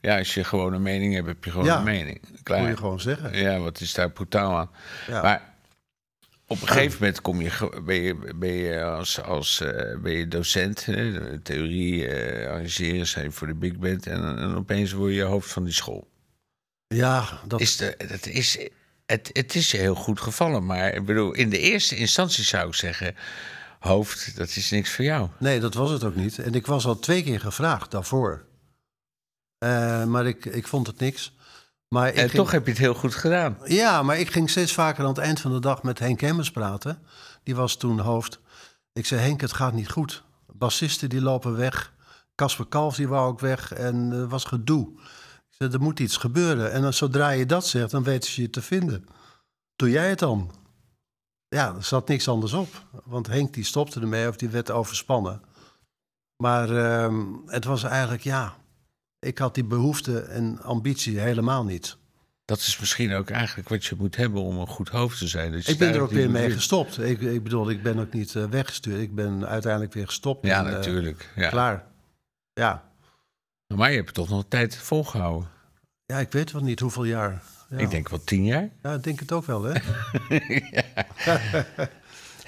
Ja, 0.00 0.18
als 0.18 0.34
je 0.34 0.44
gewoon 0.44 0.72
een 0.72 0.82
mening 0.82 1.14
hebt, 1.14 1.26
heb 1.26 1.44
je 1.44 1.50
gewoon 1.50 1.66
Ja. 1.66 1.78
een 1.78 1.84
mening. 1.84 2.20
moet 2.28 2.36
je 2.36 2.42
Klaar. 2.42 2.76
gewoon 2.76 3.00
zeggen. 3.00 3.36
Ja, 3.38 3.58
wat 3.58 3.80
is 3.80 3.94
daar 3.94 4.10
brutaal 4.10 4.56
aan? 4.56 4.70
Ja. 5.06 5.22
Maar 5.22 5.54
op 6.46 6.60
een 6.62 6.68
gegeven 6.68 6.98
moment 7.00 7.20
kom 7.20 7.40
je, 7.40 7.80
ben 7.84 7.94
je, 8.02 8.34
ben 8.36 8.52
je 8.52 8.82
als, 8.84 9.22
als 9.22 9.60
eh, 9.60 9.98
ben 10.00 10.12
je 10.12 10.28
docent, 10.28 10.84
hè, 10.84 11.38
theorie, 11.40 12.06
eh, 12.08 12.48
arrangeren 12.50 13.06
zijn 13.06 13.32
voor 13.32 13.46
de 13.46 13.54
big 13.54 13.76
band. 13.76 14.06
En, 14.06 14.38
en 14.38 14.54
opeens 14.56 14.92
word 14.92 15.14
je 15.14 15.22
hoofd 15.22 15.52
van 15.52 15.64
die 15.64 15.72
school. 15.74 16.08
Ja, 16.86 17.40
dat, 17.46 17.60
Is 17.60 17.76
de, 17.76 17.94
dat 18.08 18.26
is, 18.26 18.58
het, 19.06 19.30
het 19.32 19.54
is 19.54 19.70
je 19.70 19.76
heel 19.78 19.94
goed 19.94 20.20
gevallen, 20.20 20.66
maar 20.66 20.94
ik 20.94 21.04
bedoel, 21.04 21.32
in 21.32 21.50
de 21.50 21.58
eerste 21.58 21.96
instantie 21.96 22.44
zou 22.44 22.68
ik 22.68 22.74
zeggen: 22.74 23.16
hoofd, 23.78 24.36
dat 24.36 24.48
is 24.56 24.70
niks 24.70 24.90
voor 24.90 25.04
jou. 25.04 25.28
nee, 25.38 25.60
dat 25.60 25.74
was 25.74 25.90
het 25.90 26.04
ook 26.04 26.14
niet. 26.14 26.38
En 26.38 26.54
ik 26.54 26.66
was 26.66 26.86
al 26.86 26.98
twee 26.98 27.22
keer 27.22 27.40
gevraagd 27.40 27.90
daarvoor. 27.90 28.44
Eh, 29.58 30.04
maar 30.04 30.26
ik, 30.26 30.44
ik 30.44 30.66
vond 30.66 30.86
het 30.86 30.98
niks. 30.98 31.36
Maar 31.88 32.08
ik 32.08 32.14
En 32.14 32.20
ging- 32.20 32.32
toch 32.32 32.50
heb 32.50 32.64
je 32.64 32.70
het 32.70 32.80
heel 32.80 32.94
goed 32.94 33.14
gedaan. 33.14 33.58
Ja, 33.64 34.02
maar 34.02 34.18
ik 34.18 34.30
ging 34.30 34.50
steeds 34.50 34.72
vaker 34.74 35.02
aan 35.02 35.08
het 35.08 35.18
eind 35.18 35.40
van 35.40 35.52
de 35.52 35.60
dag 35.60 35.82
met 35.82 35.98
Henk 35.98 36.20
Hemmers 36.20 36.50
praten. 36.50 37.02
Die 37.42 37.54
was 37.56 37.76
toen 37.76 37.98
hoofd. 37.98 38.40
Ik 38.92 39.06
zei, 39.06 39.20
Henk, 39.20 39.40
het 39.40 39.52
gaat 39.52 39.72
niet 39.72 39.90
goed. 39.90 40.22
Bassisten 40.46 41.08
die 41.08 41.20
lopen 41.22 41.56
weg. 41.56 41.92
Casper 42.34 42.66
Kalf 42.66 42.96
die 42.96 43.08
wou 43.08 43.28
ook 43.28 43.40
weg. 43.40 43.72
En 43.72 44.12
er 44.12 44.28
was 44.28 44.44
gedoe. 44.44 44.88
Ik 45.48 45.54
zei, 45.58 45.72
er 45.72 45.80
moet 45.80 46.00
iets 46.00 46.16
gebeuren. 46.16 46.72
En 46.72 46.82
dan, 46.82 46.92
zodra 46.92 47.30
je 47.30 47.46
dat 47.46 47.66
zegt, 47.66 47.90
dan 47.90 48.02
weten 48.02 48.30
ze 48.30 48.40
je 48.42 48.50
te 48.50 48.62
vinden. 48.62 49.06
Doe 49.76 49.90
jij 49.90 50.08
het 50.08 50.18
dan? 50.18 50.50
Ja, 51.48 51.74
er 51.74 51.84
zat 51.84 52.08
niks 52.08 52.28
anders 52.28 52.52
op. 52.52 52.68
Want 53.04 53.26
Henk 53.26 53.54
die 53.54 53.64
stopte 53.64 54.00
ermee 54.00 54.28
of 54.28 54.36
die 54.36 54.48
werd 54.48 54.70
overspannen. 54.70 55.42
Maar 56.36 56.70
ehm, 56.76 57.24
het 57.46 57.64
was 57.64 57.82
eigenlijk, 57.82 58.22
ja... 58.22 58.56
Ik 59.20 59.38
had 59.38 59.54
die 59.54 59.64
behoefte 59.64 60.20
en 60.20 60.62
ambitie 60.62 61.18
helemaal 61.18 61.64
niet. 61.64 61.96
Dat 62.44 62.58
is 62.58 62.78
misschien 62.78 63.12
ook 63.12 63.30
eigenlijk 63.30 63.68
wat 63.68 63.84
je 63.84 63.94
moet 63.98 64.16
hebben 64.16 64.42
om 64.42 64.58
een 64.58 64.66
goed 64.66 64.88
hoofd 64.88 65.18
te 65.18 65.26
zijn. 65.28 65.54
Ik 65.54 65.78
ben 65.78 65.94
er 65.94 66.00
ook 66.00 66.10
weer 66.10 66.30
mee 66.30 66.50
gestopt. 66.50 66.98
Ik, 66.98 67.20
ik 67.20 67.42
bedoel, 67.42 67.70
ik 67.70 67.82
ben 67.82 67.98
ook 67.98 68.12
niet 68.12 68.34
eh, 68.34 68.44
weggestuurd. 68.44 69.00
Ik 69.00 69.14
ben 69.14 69.46
uiteindelijk 69.46 69.92
weer 69.92 70.06
gestopt. 70.06 70.46
Ja, 70.46 70.58
en, 70.58 70.66
eh, 70.66 70.72
natuurlijk. 70.72 71.32
Ja. 71.36 71.48
Klaar. 71.48 71.84
Ja. 72.52 72.84
Maar 73.74 73.90
je 73.90 73.96
hebt 73.96 74.06
het 74.06 74.16
toch 74.16 74.28
nog 74.28 74.38
een 74.38 74.48
tijd 74.48 74.76
volgehouden. 74.76 75.48
ja, 76.06 76.18
ik 76.18 76.32
weet 76.32 76.52
wel 76.52 76.62
niet 76.62 76.80
hoeveel 76.80 77.04
jaar. 77.04 77.42
Ja. 77.70 77.78
Ik 77.78 77.90
denk 77.90 78.08
wel 78.08 78.24
tien 78.24 78.44
jaar. 78.44 78.68
Ja, 78.82 78.94
ik 78.94 79.02
denk 79.02 79.20
het 79.20 79.32
ook 79.32 79.44
wel, 79.44 79.62
hè? 79.62 79.74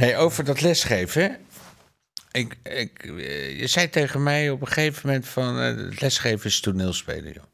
Hey, 0.01 0.19
over 0.19 0.45
dat 0.45 0.61
lesgeven. 0.61 1.37
Ik, 2.31 2.59
ik, 2.63 2.99
eh, 3.05 3.59
je 3.61 3.67
zei 3.67 3.91
tegen 3.91 4.23
mij 4.23 4.51
op 4.51 4.61
een 4.61 4.67
gegeven 4.67 5.07
moment 5.07 5.29
van... 5.29 5.59
eh, 5.61 5.77
het 5.77 6.01
lesgeven 6.01 6.47
is 6.47 6.61
toneelspelen, 6.61 7.33
joh. 7.33 7.45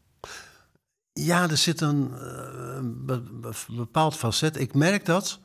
Ja, 1.13 1.51
er 1.51 1.57
zit 1.57 1.81
een 1.81 2.11
eh, 2.15 2.79
be- 2.83 3.21
be- 3.33 3.53
bepaald 3.69 4.17
facet. 4.17 4.61
Ik 4.61 4.75
merk 4.75 5.05
dat 5.05 5.39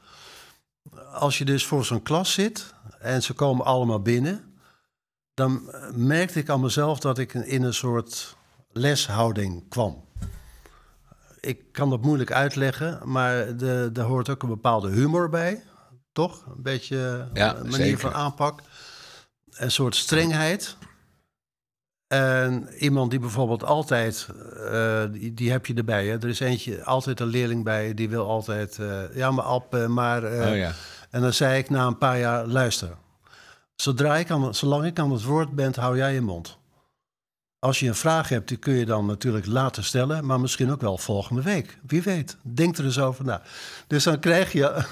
als 1.12 1.38
je 1.38 1.46
dus 1.46 1.66
voor 1.66 1.86
zo'n 1.86 2.02
klas 2.04 2.34
zit 2.34 2.74
en 3.00 3.24
ze 3.24 3.34
komen 3.34 3.66
allemaal 3.66 4.02
binnen, 4.02 4.54
dan 5.34 5.72
eh, 5.72 5.90
merkte 5.94 6.40
ik 6.40 6.50
aan 6.50 6.62
mezelf 6.62 7.00
dat 7.00 7.18
ik 7.18 7.34
in 7.34 7.64
een 7.64 7.74
soort 7.74 8.36
leshouding 8.72 9.70
kwam. 9.70 10.06
Ik 11.40 11.72
kan 11.72 11.90
dat 11.90 12.02
moeilijk 12.02 12.32
uitleggen, 12.32 13.00
maar 13.12 13.36
er 13.62 14.02
hoort 14.02 14.30
ook 14.30 14.44
een 14.44 14.50
bepaalde 14.50 14.90
humor 14.90 15.30
bij, 15.30 15.64
toch? 16.12 16.46
Een 16.46 16.62
beetje 16.64 17.30
Ja, 17.34 17.56
een 17.56 17.62
manier 17.70 17.86
zeker. 17.86 18.00
van 18.00 18.14
aanpak. 18.14 18.62
Een 19.52 19.72
soort 19.72 19.96
strengheid. 19.96 20.78
En 22.08 22.68
iemand 22.78 23.10
die 23.10 23.20
bijvoorbeeld 23.20 23.64
altijd, 23.64 24.28
eh, 24.72 25.04
die, 25.12 25.34
die 25.34 25.52
heb 25.52 25.66
je 25.66 25.74
erbij. 25.74 26.08
Hè? 26.08 26.14
Er 26.14 26.28
is 26.28 26.40
eentje, 26.40 26.84
altijd 26.84 27.20
een 27.20 27.28
leerling 27.28 27.64
bij, 27.64 27.94
die 27.94 28.10
wil 28.10 28.30
altijd, 28.30 28.80
eh, 28.80 29.16
ja 29.16 29.32
maar 29.32 29.46
Ab, 29.46 29.88
maar... 29.88 30.24
eh, 30.24 30.50
oh 30.50 30.58
ja. 30.58 30.74
En 31.10 31.22
dan 31.22 31.34
zei 31.34 31.58
ik 31.58 31.70
na 31.70 31.86
een 31.86 31.98
paar 31.98 32.20
jaar, 32.20 32.46
luister. 32.46 32.98
Zodra 33.76 34.18
ik 34.18 34.32
aan, 34.32 34.56
zolang 34.56 34.86
ik 34.86 35.00
aan 35.00 35.12
het 35.12 35.24
woord 35.24 35.52
ben, 35.52 35.74
hou 35.80 35.98
jij 35.98 36.14
je 36.14 36.22
mond. 36.22 36.58
Als 37.60 37.80
je 37.80 37.88
een 37.88 37.96
vraag 37.96 38.30
hebt, 38.30 38.48
die 38.48 38.58
kun 38.58 38.74
je 38.74 38.86
dan 38.86 39.06
natuurlijk 39.06 39.46
later 39.46 39.84
stellen, 39.84 40.26
maar 40.26 40.40
misschien 40.40 40.72
ook 40.72 40.82
wel 40.82 40.98
volgende 40.98 41.42
week. 41.42 41.78
Wie 41.88 42.02
weet, 42.02 42.38
denk 42.42 42.78
er 42.78 42.86
eens 42.86 43.00
over 43.00 43.26
na. 43.26 43.42
Dus 43.88 44.04
dan 44.04 44.20
krijg 44.20 44.52
je, 44.52 44.84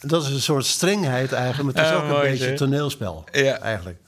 dat 0.00 0.22
is 0.24 0.30
een 0.30 0.40
soort 0.40 0.64
strengheid 0.66 1.32
eigenlijk, 1.32 1.74
maar 1.74 1.84
het 1.84 1.92
is 1.92 1.98
Ah, 1.98 2.04
ook 2.04 2.10
een 2.10 2.16
mooi, 2.16 2.30
beetje 2.30 2.54
toneelspel 2.54 3.24
Ja. 3.32 3.58
eigenlijk. 3.58 3.98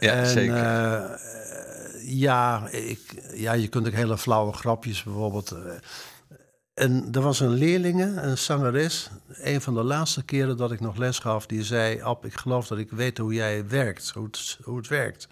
Ja, 0.00 0.12
en, 0.12 0.26
zeker. 0.26 0.56
eh, 0.56 1.20
ja, 2.18 2.68
ik, 2.68 3.22
ja, 3.34 3.52
je 3.52 3.68
kunt 3.68 3.86
ook 3.86 3.92
hele 3.92 4.18
flauwe 4.18 4.52
grapjes 4.52 5.02
bijvoorbeeld. 5.02 5.50
eh. 5.50 5.72
En 6.74 7.08
er 7.12 7.20
was 7.20 7.40
een 7.40 7.52
leerlinge, 7.54 8.20
een 8.20 8.38
zangeres, 8.38 9.10
een 9.28 9.60
van 9.60 9.74
de 9.74 9.82
laatste 9.82 10.24
keren 10.24 10.56
dat 10.56 10.72
ik 10.72 10.80
nog 10.80 10.96
les 10.96 11.18
gaf, 11.18 11.46
die 11.46 11.64
zei: 11.64 12.00
Ab, 12.00 12.24
ik 12.24 12.34
geloof 12.34 12.66
dat 12.66 12.78
ik 12.78 12.90
weet 12.90 13.18
hoe 13.18 13.34
jij 13.34 13.68
werkt, 13.68 14.10
hoe 14.14 14.24
het, 14.24 14.58
hoe 14.62 14.76
het 14.76 14.88
werkt. 14.88 15.28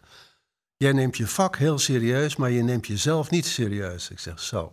Jij 0.77 0.93
neemt 0.93 1.17
je 1.17 1.27
vak 1.27 1.57
heel 1.57 1.79
serieus, 1.79 2.37
maar 2.37 2.51
je 2.51 2.63
neemt 2.63 2.87
jezelf 2.87 3.31
niet 3.31 3.47
serieus. 3.47 4.11
Ik 4.11 4.19
zeg 4.19 4.41
zo. 4.41 4.73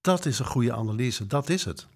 Dat 0.00 0.26
is 0.26 0.38
een 0.38 0.46
goede 0.46 0.72
analyse, 0.72 1.26
dat 1.26 1.48
is 1.48 1.64
het. 1.64 1.86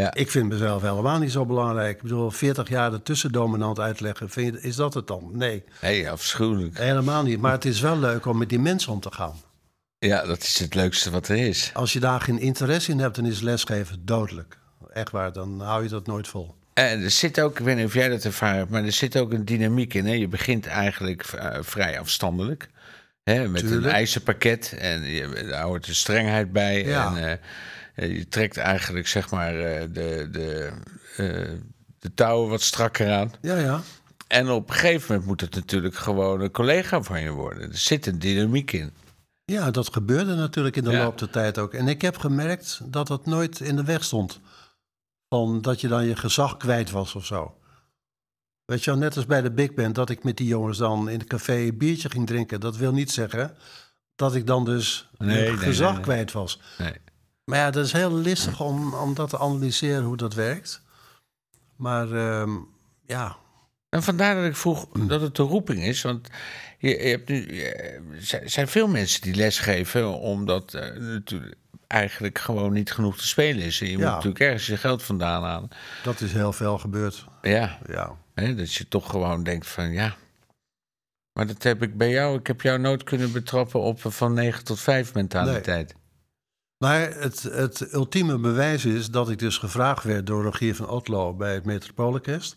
Ja. 0.00 0.14
Ik 0.14 0.30
vind 0.30 0.48
mezelf 0.48 0.82
helemaal 0.82 1.18
niet 1.18 1.32
zo 1.32 1.46
belangrijk. 1.46 1.96
Ik 1.96 2.02
bedoel, 2.02 2.30
40 2.30 2.68
jaar 2.68 2.92
ertussen 2.92 3.32
dominant 3.32 3.78
uitleggen, 3.78 4.30
vind 4.30 4.54
je, 4.54 4.60
is 4.68 4.76
dat 4.76 4.94
het 4.94 5.06
dan? 5.06 5.30
Nee, 5.32 5.64
Nee, 5.80 6.10
afschuwelijk. 6.10 6.78
helemaal 6.78 7.22
niet. 7.22 7.40
Maar 7.40 7.52
het 7.52 7.64
is 7.64 7.80
wel 7.80 7.98
leuk 7.98 8.26
om 8.26 8.38
met 8.38 8.48
die 8.48 8.58
mensen 8.58 8.92
om 8.92 9.00
te 9.00 9.12
gaan. 9.12 9.34
Ja, 9.98 10.26
dat 10.26 10.42
is 10.42 10.58
het 10.58 10.74
leukste 10.74 11.10
wat 11.10 11.28
er 11.28 11.36
is. 11.36 11.70
Als 11.74 11.92
je 11.92 12.00
daar 12.00 12.20
geen 12.20 12.38
interesse 12.38 12.90
in 12.90 12.98
hebt, 12.98 13.16
dan 13.16 13.26
is 13.26 13.40
lesgeven 13.40 14.02
dodelijk. 14.04 14.58
Echt 14.92 15.10
waar, 15.10 15.32
dan 15.32 15.60
hou 15.60 15.82
je 15.82 15.88
dat 15.88 16.06
nooit 16.06 16.28
vol. 16.28 16.54
En 16.74 17.02
er 17.02 17.10
zit 17.10 17.40
ook, 17.40 17.58
ik 17.58 17.64
weet 17.64 17.76
niet 17.76 17.86
of 17.86 17.94
jij 17.94 18.08
dat 18.08 18.24
ervaren 18.24 18.56
hebt, 18.58 18.70
maar 18.70 18.84
er 18.84 18.92
zit 18.92 19.16
ook 19.16 19.32
een 19.32 19.44
dynamiek 19.44 19.94
in. 19.94 20.06
Hè? 20.06 20.12
Je 20.12 20.28
begint 20.28 20.66
eigenlijk 20.66 21.22
eh, 21.22 21.58
vrij 21.60 21.98
afstandelijk. 21.98 22.68
Hè? 23.24 23.48
Met 23.48 23.60
Tuurlijk. 23.60 23.84
een 23.84 23.90
ijzerpakket 23.90 24.74
en 24.78 25.02
je, 25.02 25.46
daar 25.48 25.62
hoort 25.62 25.86
de 25.86 25.94
strengheid 25.94 26.52
bij. 26.52 26.84
Ja. 26.84 27.16
En 27.16 27.30
eh, 27.30 27.36
je 28.08 28.28
trekt 28.28 28.56
eigenlijk 28.56 29.06
zeg 29.06 29.30
maar 29.30 29.58
eh, 29.60 29.80
de, 29.92 30.28
de, 30.32 30.70
eh, 31.16 31.50
de 31.98 32.14
touwen 32.14 32.48
wat 32.50 32.60
strakker 32.62 33.12
aan. 33.12 33.32
Ja, 33.40 33.56
ja. 33.56 33.80
En 34.26 34.50
op 34.50 34.68
een 34.68 34.74
gegeven 34.74 35.06
moment 35.08 35.26
moet 35.28 35.40
het 35.40 35.54
natuurlijk 35.54 35.94
gewoon 35.94 36.40
een 36.40 36.50
collega 36.50 37.02
van 37.02 37.20
je 37.20 37.30
worden. 37.30 37.70
Er 37.70 37.78
zit 37.78 38.06
een 38.06 38.18
dynamiek 38.18 38.72
in. 38.72 38.92
Ja, 39.44 39.70
dat 39.70 39.92
gebeurde 39.92 40.34
natuurlijk 40.34 40.76
in 40.76 40.84
de 40.84 40.90
Ja. 40.90 41.02
loop 41.02 41.18
der 41.18 41.30
tijd 41.30 41.58
ook. 41.58 41.74
En 41.74 41.88
ik 41.88 42.02
heb 42.02 42.18
gemerkt 42.18 42.80
dat 42.84 43.06
dat 43.06 43.26
nooit 43.26 43.60
in 43.60 43.76
de 43.76 43.84
weg 43.84 44.04
stond. 44.04 44.40
Van 45.28 45.62
dat 45.62 45.80
je 45.80 45.88
dan 45.88 46.04
je 46.06 46.16
gezag 46.16 46.56
kwijt 46.56 46.90
was 46.90 47.14
of 47.14 47.26
zo. 47.26 47.54
Weet 48.64 48.84
je 48.84 48.90
wel, 48.90 49.00
net 49.00 49.16
als 49.16 49.26
bij 49.26 49.42
de 49.42 49.50
Big 49.50 49.74
Band, 49.74 49.94
dat 49.94 50.10
ik 50.10 50.24
met 50.24 50.36
die 50.36 50.46
jongens 50.46 50.78
dan 50.78 51.08
in 51.08 51.18
het 51.18 51.28
café 51.28 51.54
een 51.56 51.78
biertje 51.78 52.10
ging 52.10 52.26
drinken. 52.26 52.60
Dat 52.60 52.76
wil 52.76 52.92
niet 52.92 53.10
zeggen 53.10 53.56
dat 54.14 54.34
ik 54.34 54.46
dan 54.46 54.64
dus 54.64 55.08
Nee, 55.18 55.28
mijn 55.28 55.44
nee, 55.44 55.56
gezag 55.56 55.92
nee. 55.92 56.02
kwijt 56.02 56.32
was. 56.32 56.60
Maar 57.50 57.58
ja, 57.58 57.70
dat 57.70 57.84
is 57.84 57.92
heel 57.92 58.14
listig 58.14 58.60
om, 58.60 58.94
om 58.94 59.14
dat 59.14 59.28
te 59.30 59.38
analyseren 59.38 60.04
hoe 60.04 60.16
dat 60.16 60.34
werkt. 60.34 60.82
Maar 61.76 62.12
ehm, 62.12 62.50
ja, 63.06 63.36
En 63.88 64.02
vandaar 64.02 64.34
dat 64.34 64.44
ik 64.44 64.56
vroeg 64.56 64.88
dat 64.88 65.20
het 65.20 65.36
de 65.36 65.42
roeping 65.42 65.82
is. 65.82 66.02
Want 66.02 66.28
je, 66.78 66.88
je 66.88 67.08
hebt 67.08 67.28
nu, 67.28 67.60
er 68.30 68.50
zijn 68.50 68.68
veel 68.68 68.88
mensen 68.88 69.22
die 69.22 69.34
lesgeven, 69.34 70.18
omdat 70.18 70.74
eh, 70.74 70.96
natuurlijk 70.96 71.54
eigenlijk 71.86 72.38
gewoon 72.38 72.72
niet 72.72 72.92
genoeg 72.92 73.16
te 73.16 73.26
spelen 73.26 73.62
is. 73.62 73.80
En 73.80 73.86
je 73.86 73.96
moet 73.96 74.06
natuurlijk 74.06 74.40
ergens 74.40 74.66
je 74.66 74.76
geld 74.76 75.02
vandaan 75.02 75.42
halen. 75.42 75.68
dat 76.02 76.20
is 76.20 76.32
heel 76.32 76.52
veel 76.52 76.78
gebeurd. 76.78 77.24
Ja, 77.42 77.78
Ja. 77.86 78.16
dat 78.34 78.74
je 78.74 78.88
toch 78.88 79.10
gewoon 79.10 79.42
denkt 79.42 79.66
van 79.66 79.90
ja. 79.90 80.16
Maar 81.32 81.46
dat 81.46 81.62
heb 81.62 81.82
ik 81.82 81.96
bij 81.96 82.10
jou. 82.10 82.38
Ik 82.38 82.46
heb 82.46 82.60
jou 82.60 82.78
nooit 82.78 83.02
kunnen 83.02 83.32
betrappen 83.32 83.80
op 83.80 84.04
een 84.04 84.12
van 84.12 84.32
9 84.34 84.64
tot 84.64 84.80
5 84.80 85.14
mentaliteit. 85.14 85.94
Maar 86.84 87.14
het, 87.14 87.42
het 87.42 87.92
ultieme 87.92 88.38
bewijs 88.38 88.84
is 88.84 89.10
dat 89.10 89.30
ik 89.30 89.38
dus 89.38 89.58
gevraagd 89.58 90.04
werd 90.04 90.26
door 90.26 90.42
Rogier 90.42 90.74
van 90.74 90.88
Otlo 90.88 91.34
bij 91.34 91.54
het 91.54 91.64
Metropoolorkest. 91.64 92.56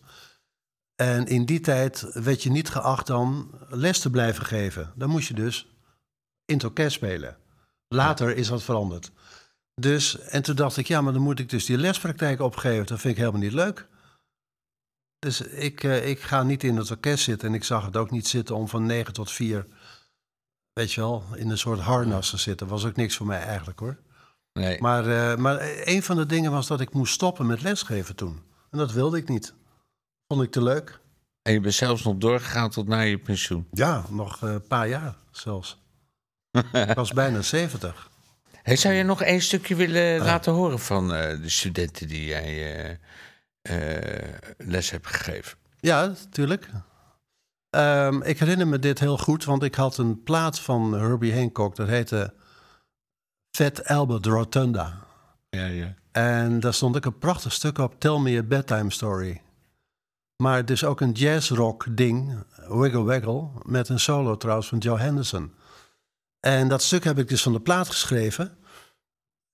En 0.95 1.27
in 1.27 1.45
die 1.45 1.59
tijd 1.59 2.01
werd 2.13 2.43
je 2.43 2.51
niet 2.51 2.69
geacht 2.69 3.07
dan 3.07 3.51
les 3.69 3.99
te 3.99 4.09
blijven 4.09 4.45
geven. 4.45 4.93
Dan 4.95 5.09
moest 5.09 5.27
je 5.27 5.33
dus 5.33 5.67
in 6.45 6.55
het 6.55 6.63
orkest 6.63 6.95
spelen. 6.95 7.37
Later 7.87 8.35
is 8.35 8.47
dat 8.47 8.63
veranderd. 8.63 9.11
Dus, 9.75 10.19
en 10.19 10.43
toen 10.43 10.55
dacht 10.55 10.77
ik, 10.77 10.87
ja, 10.87 11.01
maar 11.01 11.13
dan 11.13 11.21
moet 11.21 11.39
ik 11.39 11.49
dus 11.49 11.65
die 11.65 11.77
lespraktijk 11.77 12.39
opgeven. 12.39 12.85
Dat 12.85 12.99
vind 12.99 13.13
ik 13.13 13.19
helemaal 13.19 13.41
niet 13.41 13.53
leuk. 13.53 13.87
Dus 15.19 15.41
ik, 15.41 15.83
eh, 15.83 16.09
ik 16.09 16.19
ga 16.19 16.43
niet 16.43 16.63
in 16.63 16.77
het 16.77 16.91
orkest 16.91 17.23
zitten. 17.23 17.47
En 17.47 17.53
ik 17.53 17.63
zag 17.63 17.85
het 17.85 17.97
ook 17.97 18.11
niet 18.11 18.27
zitten 18.27 18.55
om 18.55 18.67
van 18.67 18.85
9 18.85 19.13
tot 19.13 19.31
4, 19.31 19.67
weet 20.73 20.91
je 20.93 21.01
wel, 21.01 21.23
in 21.35 21.49
een 21.49 21.57
soort 21.57 21.79
harnas 21.79 22.29
te 22.29 22.37
zitten. 22.37 22.67
Was 22.67 22.85
ook 22.85 22.95
niks 22.95 23.15
voor 23.15 23.25
mij 23.25 23.41
eigenlijk 23.41 23.79
hoor. 23.79 23.97
Nee. 24.53 24.81
Maar, 24.81 25.07
eh, 25.07 25.37
maar 25.37 25.57
een 25.83 26.03
van 26.03 26.15
de 26.15 26.25
dingen 26.25 26.51
was 26.51 26.67
dat 26.67 26.81
ik 26.81 26.93
moest 26.93 27.13
stoppen 27.13 27.45
met 27.45 27.61
lesgeven 27.61 28.15
toen. 28.15 28.41
En 28.71 28.77
dat 28.77 28.91
wilde 28.91 29.17
ik 29.17 29.29
niet. 29.29 29.53
Vond 30.27 30.43
ik 30.43 30.51
te 30.51 30.63
leuk. 30.63 30.99
En 31.41 31.53
je 31.53 31.59
bent 31.59 31.73
zelfs 31.73 32.03
nog 32.03 32.17
doorgegaan 32.17 32.69
tot 32.69 32.87
na 32.87 32.99
je 32.99 33.17
pensioen. 33.17 33.67
Ja, 33.71 34.05
nog 34.09 34.43
eh, 34.43 34.51
een 34.51 34.67
paar 34.67 34.87
jaar 34.87 35.15
zelfs. 35.31 35.81
ik 36.89 36.95
was 36.95 37.13
bijna 37.13 37.41
70. 37.41 38.09
Hey, 38.51 38.75
zou 38.75 38.93
je 38.93 39.03
nog 39.03 39.21
één 39.21 39.41
stukje 39.41 39.75
willen 39.75 40.19
laten 40.19 40.53
horen 40.53 40.79
van 40.79 41.13
eh, 41.13 41.41
de 41.41 41.49
studenten 41.49 42.07
die 42.07 42.25
jij 42.25 42.99
les 44.57 44.89
hebt 44.89 45.07
gegeven? 45.07 45.57
Ja, 45.79 46.05
natuurlijk. 46.05 46.69
Ehm, 47.69 48.21
ik 48.21 48.39
herinner 48.39 48.67
me 48.67 48.79
dit 48.79 48.99
heel 48.99 49.17
goed, 49.17 49.45
want 49.45 49.63
ik 49.63 49.75
had 49.75 49.97
een 49.97 50.23
plaat 50.23 50.59
van 50.59 50.93
Herbie 50.93 51.35
Hancock. 51.35 51.75
Dat 51.75 51.87
heette 51.87 52.33
Fat 53.57 53.85
Albert 53.85 54.25
Rotunda. 54.25 54.97
Ja, 55.49 55.65
ja. 55.65 55.93
En 56.11 56.59
daar 56.59 56.73
stond 56.73 56.95
ook 56.95 57.05
een 57.05 57.17
prachtig 57.17 57.51
stuk 57.51 57.77
op, 57.77 57.99
Tell 57.99 58.19
Me 58.19 58.37
a 58.37 58.43
Bedtime 58.43 58.91
Story. 58.91 59.41
Maar 60.35 60.57
het 60.57 60.69
is 60.69 60.83
ook 60.83 61.01
een 61.01 61.11
jazzrock 61.11 61.85
ding, 61.97 62.43
Wiggle 62.67 63.03
Waggle, 63.03 63.47
met 63.61 63.89
een 63.89 63.99
solo 63.99 64.37
trouwens 64.37 64.67
van 64.67 64.77
Joe 64.77 64.99
Henderson. 64.99 65.53
En 66.39 66.67
dat 66.67 66.81
stuk 66.81 67.03
heb 67.03 67.19
ik 67.19 67.27
dus 67.27 67.41
van 67.41 67.53
de 67.53 67.59
plaat 67.59 67.87
geschreven. 67.87 68.57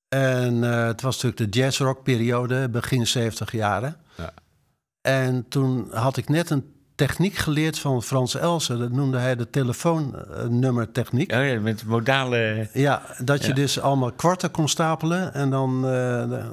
En 0.08 0.64
eh, 0.64 0.86
het 0.86 1.02
was 1.02 1.22
natuurlijk 1.22 1.52
de 1.52 1.60
jazzrock 1.60 2.04
periode, 2.04 2.70
begin 2.70 3.08
70 3.08 3.52
jaren. 3.52 4.02
Ja. 4.16 4.34
En 5.02 5.48
toen 5.48 5.92
had 5.92 6.18
ik 6.18 6.30
net 6.30 6.50
een 6.50 6.79
techniek 7.00 7.36
geleerd 7.36 7.80
van 7.80 8.04
Frans 8.04 8.36
Elsen. 8.36 8.80
Dat 8.80 8.92
noemde 8.92 9.18
hij 9.18 9.36
de 9.36 9.50
telefoonnummertechniek. 9.50 11.32
Oh 11.32 11.46
ja, 11.46 11.60
met 11.60 11.86
modale... 11.86 12.70
Ja, 12.74 13.02
dat 13.24 13.42
je 13.42 13.48
Ja. 13.48 13.54
dus 13.54 13.80
allemaal 13.80 14.12
kwarten 14.12 14.52
kon 14.52 14.68
stapelen. 14.70 15.34
En 15.34 15.50
dan, 15.50 15.86
eh, 15.86 15.92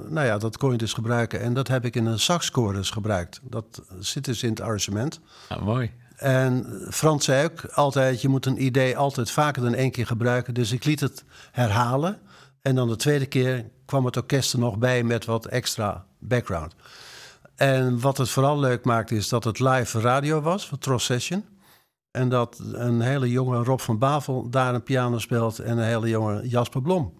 nou 0.09 0.25
ja, 0.25 0.37
dat 0.37 0.57
kon 0.57 0.71
je 0.71 0.77
dus 0.77 0.93
gebruiken. 0.93 1.41
En 1.41 1.53
dat 1.53 1.67
heb 1.67 1.85
ik 1.85 1.95
in 1.95 2.05
een 2.05 2.19
saxchorus 2.19 2.89
gebruikt. 2.89 3.39
Dat 3.43 3.81
zit 3.99 4.25
dus 4.25 4.43
in 4.43 4.49
het 4.49 4.61
arrangement. 4.61 5.19
Ah, 5.47 5.61
mooi. 5.61 5.91
En 6.15 6.81
Frans 6.89 7.25
zei 7.25 7.45
ook 7.45 7.65
altijd, 7.65 8.21
je 8.21 8.27
moet 8.27 8.45
een 8.45 8.63
idee 8.63 8.97
altijd 8.97 9.31
vaker 9.31 9.61
dan 9.61 9.73
één 9.73 9.91
keer 9.91 10.05
gebruiken. 10.07 10.53
Dus 10.53 10.71
ik 10.71 10.83
liet 10.85 10.99
het 10.99 11.23
herhalen. 11.51 12.17
En 12.61 12.75
dan 12.75 12.87
de 12.87 12.95
tweede 12.95 13.25
keer 13.25 13.65
kwam 13.85 14.05
het 14.05 14.17
orkest 14.17 14.53
er 14.53 14.59
nog 14.59 14.77
bij 14.77 15.03
met 15.03 15.25
wat 15.25 15.45
extra 15.45 16.05
background. 16.19 16.73
En 17.57 17.99
wat 17.99 18.17
het 18.17 18.29
vooral 18.29 18.59
leuk 18.59 18.85
maakte 18.85 19.15
is 19.15 19.29
dat 19.29 19.43
het 19.43 19.59
live 19.59 19.99
radio 19.99 20.41
was, 20.41 20.67
van 20.67 20.77
Tros 20.77 21.05
Session. 21.05 21.45
En 22.11 22.29
dat 22.29 22.59
een 22.73 23.01
hele 23.01 23.29
jonge 23.29 23.63
Rob 23.63 23.79
van 23.79 23.97
Bavel 23.97 24.49
daar 24.49 24.73
een 24.73 24.83
piano 24.83 25.17
speelt 25.17 25.59
en 25.59 25.77
een 25.77 25.83
hele 25.83 26.09
jonge 26.09 26.47
Jasper 26.47 26.81
Blom. 26.81 27.13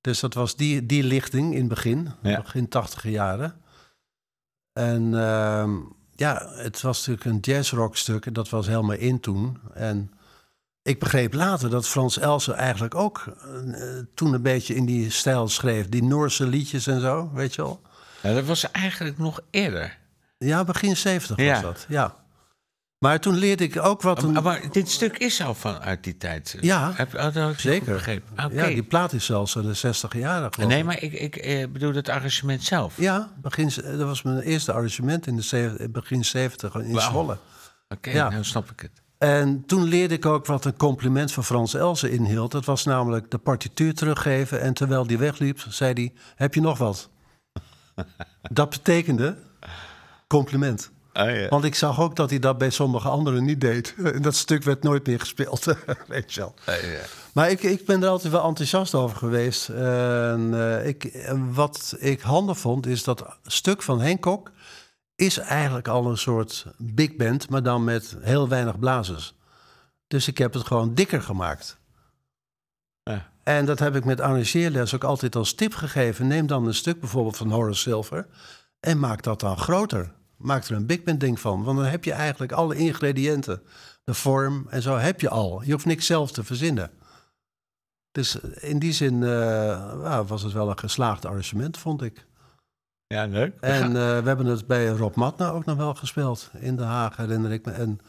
Dus 0.00 0.20
dat 0.20 0.34
was 0.34 0.56
die, 0.56 0.86
die 0.86 1.02
lichting 1.02 1.52
in 1.52 1.58
het 1.58 1.68
begin, 1.68 2.10
Ja. 2.22 2.40
begin 2.40 2.68
tachtiger 2.68 3.10
jaren. 3.10 3.54
En 4.72 5.14
ehm, 5.14 5.76
ja, 6.14 6.48
het 6.54 6.80
was 6.80 7.06
natuurlijk 7.06 7.36
een 7.36 7.52
jazzrockstuk 7.52 8.26
en 8.26 8.32
dat 8.32 8.48
was 8.48 8.66
helemaal 8.66 8.96
in 8.96 9.20
toen. 9.20 9.58
En 9.74 10.12
ik 10.82 10.98
begreep 10.98 11.32
later 11.34 11.70
dat 11.70 11.88
Frans 11.88 12.18
Elsen 12.18 12.54
eigenlijk 12.54 12.94
ook 12.94 13.24
eh, 13.26 13.82
toen 14.14 14.32
een 14.32 14.42
beetje 14.42 14.74
in 14.74 14.86
die 14.86 15.10
stijl 15.10 15.48
schreef. 15.48 15.88
Die 15.88 16.02
Noorse 16.02 16.46
liedjes 16.46 16.86
en 16.86 17.00
zo, 17.00 17.30
weet 17.32 17.54
je 17.54 17.62
wel. 17.62 17.80
Ja, 18.22 18.34
dat 18.34 18.44
was 18.44 18.70
eigenlijk 18.70 19.18
nog 19.18 19.40
eerder. 19.50 19.98
Ja, 20.38 20.64
begin 20.64 20.96
70 20.96 21.36
was 21.46 21.60
dat, 21.60 21.86
ja. 21.88 22.14
Maar 22.98 23.20
toen 23.20 23.34
leerde 23.34 23.64
ik 23.64 23.78
ook 23.82 24.02
wat 24.02 24.22
een... 24.22 24.32
Maar, 24.32 24.42
maar 24.42 24.60
dit 24.72 24.90
stuk 24.90 25.18
is 25.18 25.42
al 25.42 25.54
van 25.54 25.78
uit 25.80 26.04
die 26.04 26.16
tijd. 26.16 26.56
Ja, 26.60 26.92
Heb, 26.94 27.14
oh, 27.14 27.34
dat 27.34 27.60
Zeker. 27.60 27.92
begrepen. 27.92 28.36
Ah. 28.36 28.52
Ja, 28.52 28.66
die 28.66 28.82
plaat 28.82 29.12
is 29.12 29.24
zelfs 29.24 29.56
in 29.56 29.62
de 29.62 29.74
60 29.74 30.14
jaren 30.14 30.54
geloof 30.54 30.68
Nee, 30.70 30.78
ik. 30.78 30.84
maar 30.84 31.02
ik, 31.02 31.12
ik 31.12 31.36
eh, 31.36 31.68
bedoel 31.68 31.94
het 31.94 32.08
arrangement 32.08 32.62
zelf. 32.64 32.94
Ja, 32.96 33.30
begin, 33.42 33.70
dat 33.84 34.00
was 34.00 34.22
mijn 34.22 34.40
eerste 34.40 34.72
arrangement 34.72 35.26
in 35.26 35.36
de 35.36 35.42
zeven- 35.42 35.92
begin 35.92 36.24
70 36.24 36.74
in 36.74 36.92
Wauw. 36.92 37.08
Zwolle. 37.10 37.38
Oké, 37.88 38.10
Ja. 38.10 38.28
nou 38.28 38.44
snap 38.44 38.70
ik 38.70 38.80
het. 38.80 38.90
En 39.18 39.64
toen 39.66 39.82
leerde 39.84 40.14
ik 40.14 40.26
ook 40.26 40.46
wat 40.46 40.64
een 40.64 40.76
compliment 40.76 41.32
van 41.32 41.44
Frans 41.44 41.74
Elsen 41.74 42.10
inhield. 42.10 42.50
Dat 42.52 42.64
was 42.64 42.84
namelijk 42.84 43.30
de 43.30 43.38
partituur 43.38 43.94
teruggeven. 43.94 44.60
En 44.60 44.74
terwijl 44.74 45.06
die 45.06 45.18
wegliep, 45.18 45.60
zei 45.68 45.92
hij: 45.92 46.12
Heb 46.34 46.54
je 46.54 46.60
nog 46.60 46.78
wat? 46.78 47.08
Dat 48.42 48.70
betekende 48.70 49.36
compliment. 50.26 50.90
Oh, 51.12 51.30
ja. 51.30 51.48
Want 51.48 51.64
ik 51.64 51.74
zag 51.74 52.00
ook 52.00 52.16
dat 52.16 52.30
hij 52.30 52.38
dat 52.38 52.58
bij 52.58 52.70
sommige 52.70 53.08
anderen 53.08 53.44
niet 53.44 53.60
deed. 53.60 53.94
En 54.04 54.22
dat 54.28 54.34
stuk 54.34 54.62
werd 54.62 54.82
nooit 54.82 55.06
meer 55.06 55.20
gespeeld, 55.20 55.64
weet 56.06 56.34
je 56.34 56.40
wel. 56.40 56.54
Maar 57.32 57.50
ik, 57.50 57.62
ik 57.62 57.86
ben 57.86 58.02
er 58.02 58.08
altijd 58.08 58.32
wel 58.32 58.44
enthousiast 58.44 58.94
over 58.94 59.16
geweest. 59.16 59.68
En, 59.68 60.50
eh, 60.52 60.86
ik, 60.86 61.28
wat 61.52 61.96
ik 61.98 62.20
handig 62.20 62.58
vond, 62.58 62.86
is 62.86 63.04
dat 63.04 63.36
stuk 63.44 63.82
van 63.82 64.02
Hancock... 64.02 64.50
is 65.14 65.38
eigenlijk 65.38 65.88
al 65.88 66.06
een 66.06 66.18
soort 66.18 66.66
big 66.76 67.16
band, 67.16 67.50
maar 67.50 67.62
dan 67.62 67.84
met 67.84 68.16
heel 68.20 68.48
weinig 68.48 68.78
blazers. 68.78 69.34
Dus 70.06 70.28
ik 70.28 70.38
heb 70.38 70.54
het 70.54 70.66
gewoon 70.66 70.94
dikker 70.94 71.22
gemaakt. 71.22 71.78
En 73.48 73.64
dat 73.64 73.78
heb 73.78 73.96
ik 73.96 74.04
met 74.04 74.20
arrangeerles 74.20 74.94
ook 74.94 75.04
altijd 75.04 75.36
als 75.36 75.52
tip 75.52 75.74
gegeven. 75.74 76.26
Neem 76.26 76.46
dan 76.46 76.66
een 76.66 76.74
stuk 76.74 77.00
bijvoorbeeld 77.00 77.36
van 77.36 77.50
Horace 77.50 77.80
Silver... 77.80 78.26
en 78.80 78.98
maak 78.98 79.22
dat 79.22 79.40
dan 79.40 79.58
groter. 79.58 80.12
Maak 80.36 80.64
er 80.64 80.76
een 80.76 80.86
big 80.86 81.02
band 81.02 81.20
ding 81.20 81.40
van. 81.40 81.62
Want 81.64 81.76
dan 81.76 81.86
heb 81.86 82.04
je 82.04 82.12
eigenlijk 82.12 82.52
alle 82.52 82.76
ingrediënten. 82.76 83.62
De 84.04 84.14
vorm 84.14 84.66
en 84.68 84.82
zo 84.82 84.96
heb 84.96 85.20
je 85.20 85.28
al. 85.28 85.62
Je 85.62 85.72
hoeft 85.72 85.84
niks 85.84 86.06
zelf 86.06 86.32
te 86.32 86.44
verzinnen. 86.44 86.90
Dus 88.12 88.34
in 88.40 88.78
die 88.78 88.92
zin 88.92 89.22
eh, 89.22 89.28
ja, 90.02 90.24
was 90.24 90.42
het 90.42 90.52
wel 90.52 90.70
een 90.70 90.78
geslaagd 90.78 91.24
arrangement, 91.24 91.78
vond 91.78 92.02
ik. 92.02 92.26
Ja, 93.06 93.26
leuk. 93.26 93.56
En 93.60 93.86
eh, 93.86 93.92
we 93.92 94.28
hebben 94.28 94.46
het 94.46 94.66
bij 94.66 94.88
Rob 94.88 95.14
Matna 95.14 95.50
ook 95.50 95.64
nog 95.64 95.76
wel 95.76 95.94
gespeeld. 95.94 96.50
In 96.58 96.76
Den 96.76 96.86
Haag, 96.86 97.16
herinner 97.16 97.52
ik 97.52 97.64
me. 97.64 97.72
En 97.72 98.00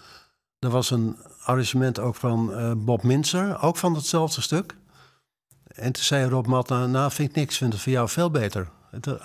er 0.60 0.70
was 0.70 0.92
een 0.92 1.18
arrangement 1.44 2.00
ook 2.00 2.16
van 2.16 2.54
eh, 2.54 2.72
Bob 2.78 3.04
Minzer, 3.04 3.62
ook 3.62 3.78
van 3.78 3.96
hetzelfde 3.96 4.42
stuk. 4.42 4.78
En 5.80 5.92
toen 5.92 6.04
zei 6.04 6.30
Rob 6.30 6.46
Matna, 6.46 6.86
nou 6.86 7.12
vind 7.12 7.30
ik 7.30 7.36
niks, 7.36 7.58
vind 7.58 7.74
het 7.74 7.82
voor 7.82 7.92
jou 7.92 8.10
veel 8.10 8.32
beter. 8.32 8.70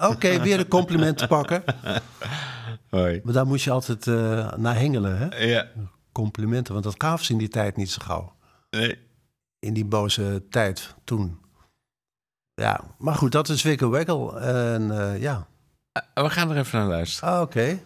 Oké, 0.01 0.41
weer 0.43 0.59
een 0.59 0.69
compliment 0.69 1.19
te 1.19 1.27
pakken. 1.27 1.65
Hoi. 2.91 3.21
Maar 3.25 3.33
daar 3.33 3.47
moest 3.47 3.65
je 3.65 3.71
altijd 3.71 4.07
eh, 4.07 4.53
naar 4.53 4.75
hengelen, 4.77 5.19
hè? 5.19 5.37
Ja, 5.45 5.67
Complimenten, 6.13 6.73
want 6.73 6.85
dat 6.85 6.95
gaven 6.99 7.25
ze 7.25 7.33
in 7.33 7.39
die 7.39 7.49
tijd 7.49 7.77
niet 7.77 7.91
zo 7.91 8.03
gauw. 8.05 8.37
nee. 8.71 8.99
In 9.59 9.75
die 9.75 9.85
boze 9.85 10.43
tijd 10.51 10.95
toen. 11.05 11.39
Ja, 12.55 12.81
maar 12.99 13.15
goed, 13.15 13.33
dat 13.33 13.49
is 13.49 13.63
Wikkel 13.63 13.91
Wekkel. 13.91 14.41
En 14.41 14.91
eh, 15.01 15.21
ja, 15.21 15.47
Ah, 15.93 16.25
We 16.25 16.31
gaan 16.31 16.51
er 16.51 16.57
even 16.57 16.79
naar 16.79 16.89
luisteren. 16.89 17.35
ah, 17.35 17.41
oké. 17.41 17.79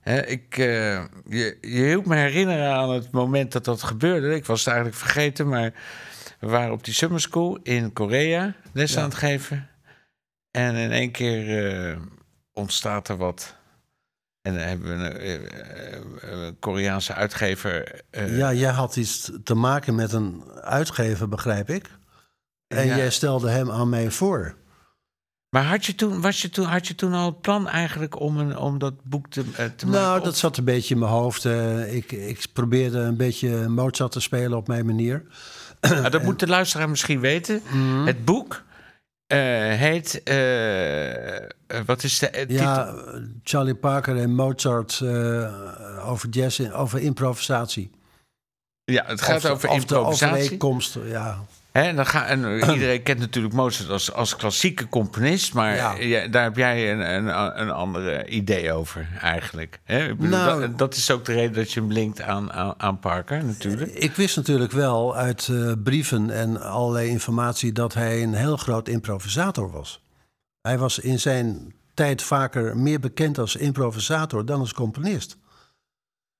Hè, 0.00 0.26
ik, 0.26 0.58
eh, 0.58 1.04
je, 1.28 1.58
je 1.60 1.68
hielp 1.84 2.06
me 2.06 2.16
herinneren 2.16 2.72
aan 2.72 2.90
het 2.90 3.10
moment 3.10 3.52
dat 3.52 3.64
dat 3.64 3.82
gebeurde. 3.82 4.34
Ik 4.34 4.44
was 4.46 4.58
het 4.58 4.68
eigenlijk 4.68 4.98
vergeten, 4.98 5.48
maar 5.48 5.72
we 6.40 6.46
waren 6.46 6.72
op 6.72 6.84
die 6.84 6.94
summer 6.94 7.20
school 7.20 7.58
in 7.62 7.92
Korea 7.92 8.54
les 8.72 8.92
Ja. 8.92 8.98
aan 9.00 9.08
het 9.08 9.18
geven. 9.18 9.68
En 10.50 10.74
in 10.74 10.92
één 10.92 11.10
keer 11.10 11.68
eh, 11.90 11.96
ontstaat 12.52 13.08
er 13.08 13.16
wat. 13.16 13.54
En 14.46 14.54
dan 14.54 14.62
hebben 14.62 14.98
we 14.98 15.04
een, 15.04 15.12
eh, 15.18 15.34
eh, 15.34 15.40
een 16.22 16.58
Koreaanse 16.58 17.14
uitgever. 17.14 18.00
eh, 18.10 18.36
Ja, 18.38 18.52
jij 18.52 18.70
had 18.70 18.96
iets 18.96 19.30
te 19.44 19.54
maken 19.54 19.94
met 19.94 20.12
een 20.12 20.42
uitgever, 20.60 21.28
begrijp 21.28 21.70
ik. 21.70 21.90
En 22.68 22.86
Ja. 22.86 22.96
jij 22.96 23.10
stelde 23.10 23.50
hem 23.50 23.70
aan 23.70 23.88
mij 23.88 24.10
voor. 24.10 24.54
Maar 25.50 25.64
had 25.64 25.86
je, 25.86 25.94
toen, 25.94 26.20
was 26.20 26.42
je 26.42 26.50
toen, 26.50 26.64
had 26.66 26.86
je 26.86 26.94
toen 26.94 27.12
al 27.12 27.26
het 27.26 27.40
plan 27.40 27.68
eigenlijk 27.68 28.20
om, 28.20 28.38
een, 28.38 28.56
om 28.58 28.78
dat 28.78 28.94
boek 29.04 29.28
te, 29.30 29.40
eh, 29.40 29.64
te 29.76 29.86
maken? 29.86 30.00
Nou, 30.02 30.22
dat 30.24 30.36
zat 30.36 30.56
een 30.56 30.64
beetje 30.64 30.94
in 30.94 31.00
mijn 31.00 31.12
hoofd. 31.12 31.44
Eh, 31.44 31.94
ik, 31.94 32.12
ik 32.12 32.46
probeerde 32.52 32.98
een 32.98 33.16
beetje 33.16 33.68
Mozart 33.68 34.12
te 34.12 34.20
spelen 34.20 34.56
op 34.58 34.68
mijn 34.68 34.86
manier. 34.86 35.22
Ah, 35.80 36.10
dat 36.10 36.22
moet 36.22 36.38
de 36.40 36.46
luisteraar 36.46 36.88
misschien 36.88 37.20
weten. 37.20 37.60
Mhm. 37.72 38.06
Het 38.06 38.24
boek 38.24 38.52
eh, 38.54 38.60
heet... 39.26 40.22
eh, 40.22 41.36
eh, 41.36 41.42
wat 41.86 42.02
is 42.02 42.18
de 42.18 42.28
eh, 42.30 42.48
Ja? 42.48 42.94
Charlie 43.42 43.74
Parker 43.74 44.16
en 44.16 44.34
Mozart 44.34 45.00
eh, 45.02 46.08
over 46.10 46.28
jazz, 46.28 46.60
over 46.70 47.00
improvisatie. 47.00 47.90
Ja, 48.84 49.04
het 49.06 49.20
gaat 49.20 49.44
Of- 49.44 49.50
over 49.50 49.68
of 49.68 49.74
de 49.74 49.94
improvisatie. 49.94 50.36
overeenkomst, 50.42 50.98
ja. 51.04 51.44
Dan 51.82 52.06
ga, 52.06 52.26
en 52.26 52.60
eh, 52.60 52.68
iedereen 52.74 53.02
kent 53.02 53.18
natuurlijk 53.18 53.54
Mozart 53.54 53.90
als, 53.90 54.12
als 54.12 54.36
klassieke 54.36 54.88
componist, 54.88 55.54
maar 55.54 55.74
Ja. 55.76 55.94
ja, 55.98 56.26
daar 56.28 56.42
heb 56.42 56.56
jij 56.56 56.92
een, 56.92 57.14
een, 57.14 57.60
een 57.60 57.70
andere 57.70 58.26
idee 58.28 58.72
over 58.72 59.08
eigenlijk. 59.20 59.80
Hè? 59.84 60.04
Ik 60.08 60.16
bedoel, 60.16 60.38
Nou- 60.38 60.60
dat, 60.60 60.78
dat 60.78 60.94
is 60.94 61.10
ook 61.10 61.24
de 61.24 61.32
reden 61.32 61.52
dat 61.54 61.72
je 61.72 61.80
hem 61.80 61.92
linkt 61.92 62.22
aan, 62.22 62.52
aan, 62.52 62.74
aan 62.76 62.98
Parker 62.98 63.44
natuurlijk. 63.44 63.92
Ik 63.92 64.14
wist 64.14 64.36
natuurlijk 64.36 64.72
wel 64.72 65.16
uit 65.16 65.48
eh, 65.48 65.72
brieven 65.84 66.30
en 66.30 66.60
allerlei 66.62 67.08
informatie 67.08 67.72
dat 67.72 67.94
hij 67.94 68.22
een 68.22 68.34
heel 68.34 68.56
groot 68.56 68.88
improvisator 68.88 69.70
was. 69.70 70.04
Hij 70.60 70.78
was 70.78 70.98
in 70.98 71.20
zijn 71.20 71.74
tijd 71.94 72.22
vaker 72.22 72.76
meer 72.76 73.00
bekend 73.00 73.38
als 73.38 73.56
improvisator 73.56 74.44
dan 74.46 74.60
als 74.60 74.72
componist. 74.72 75.36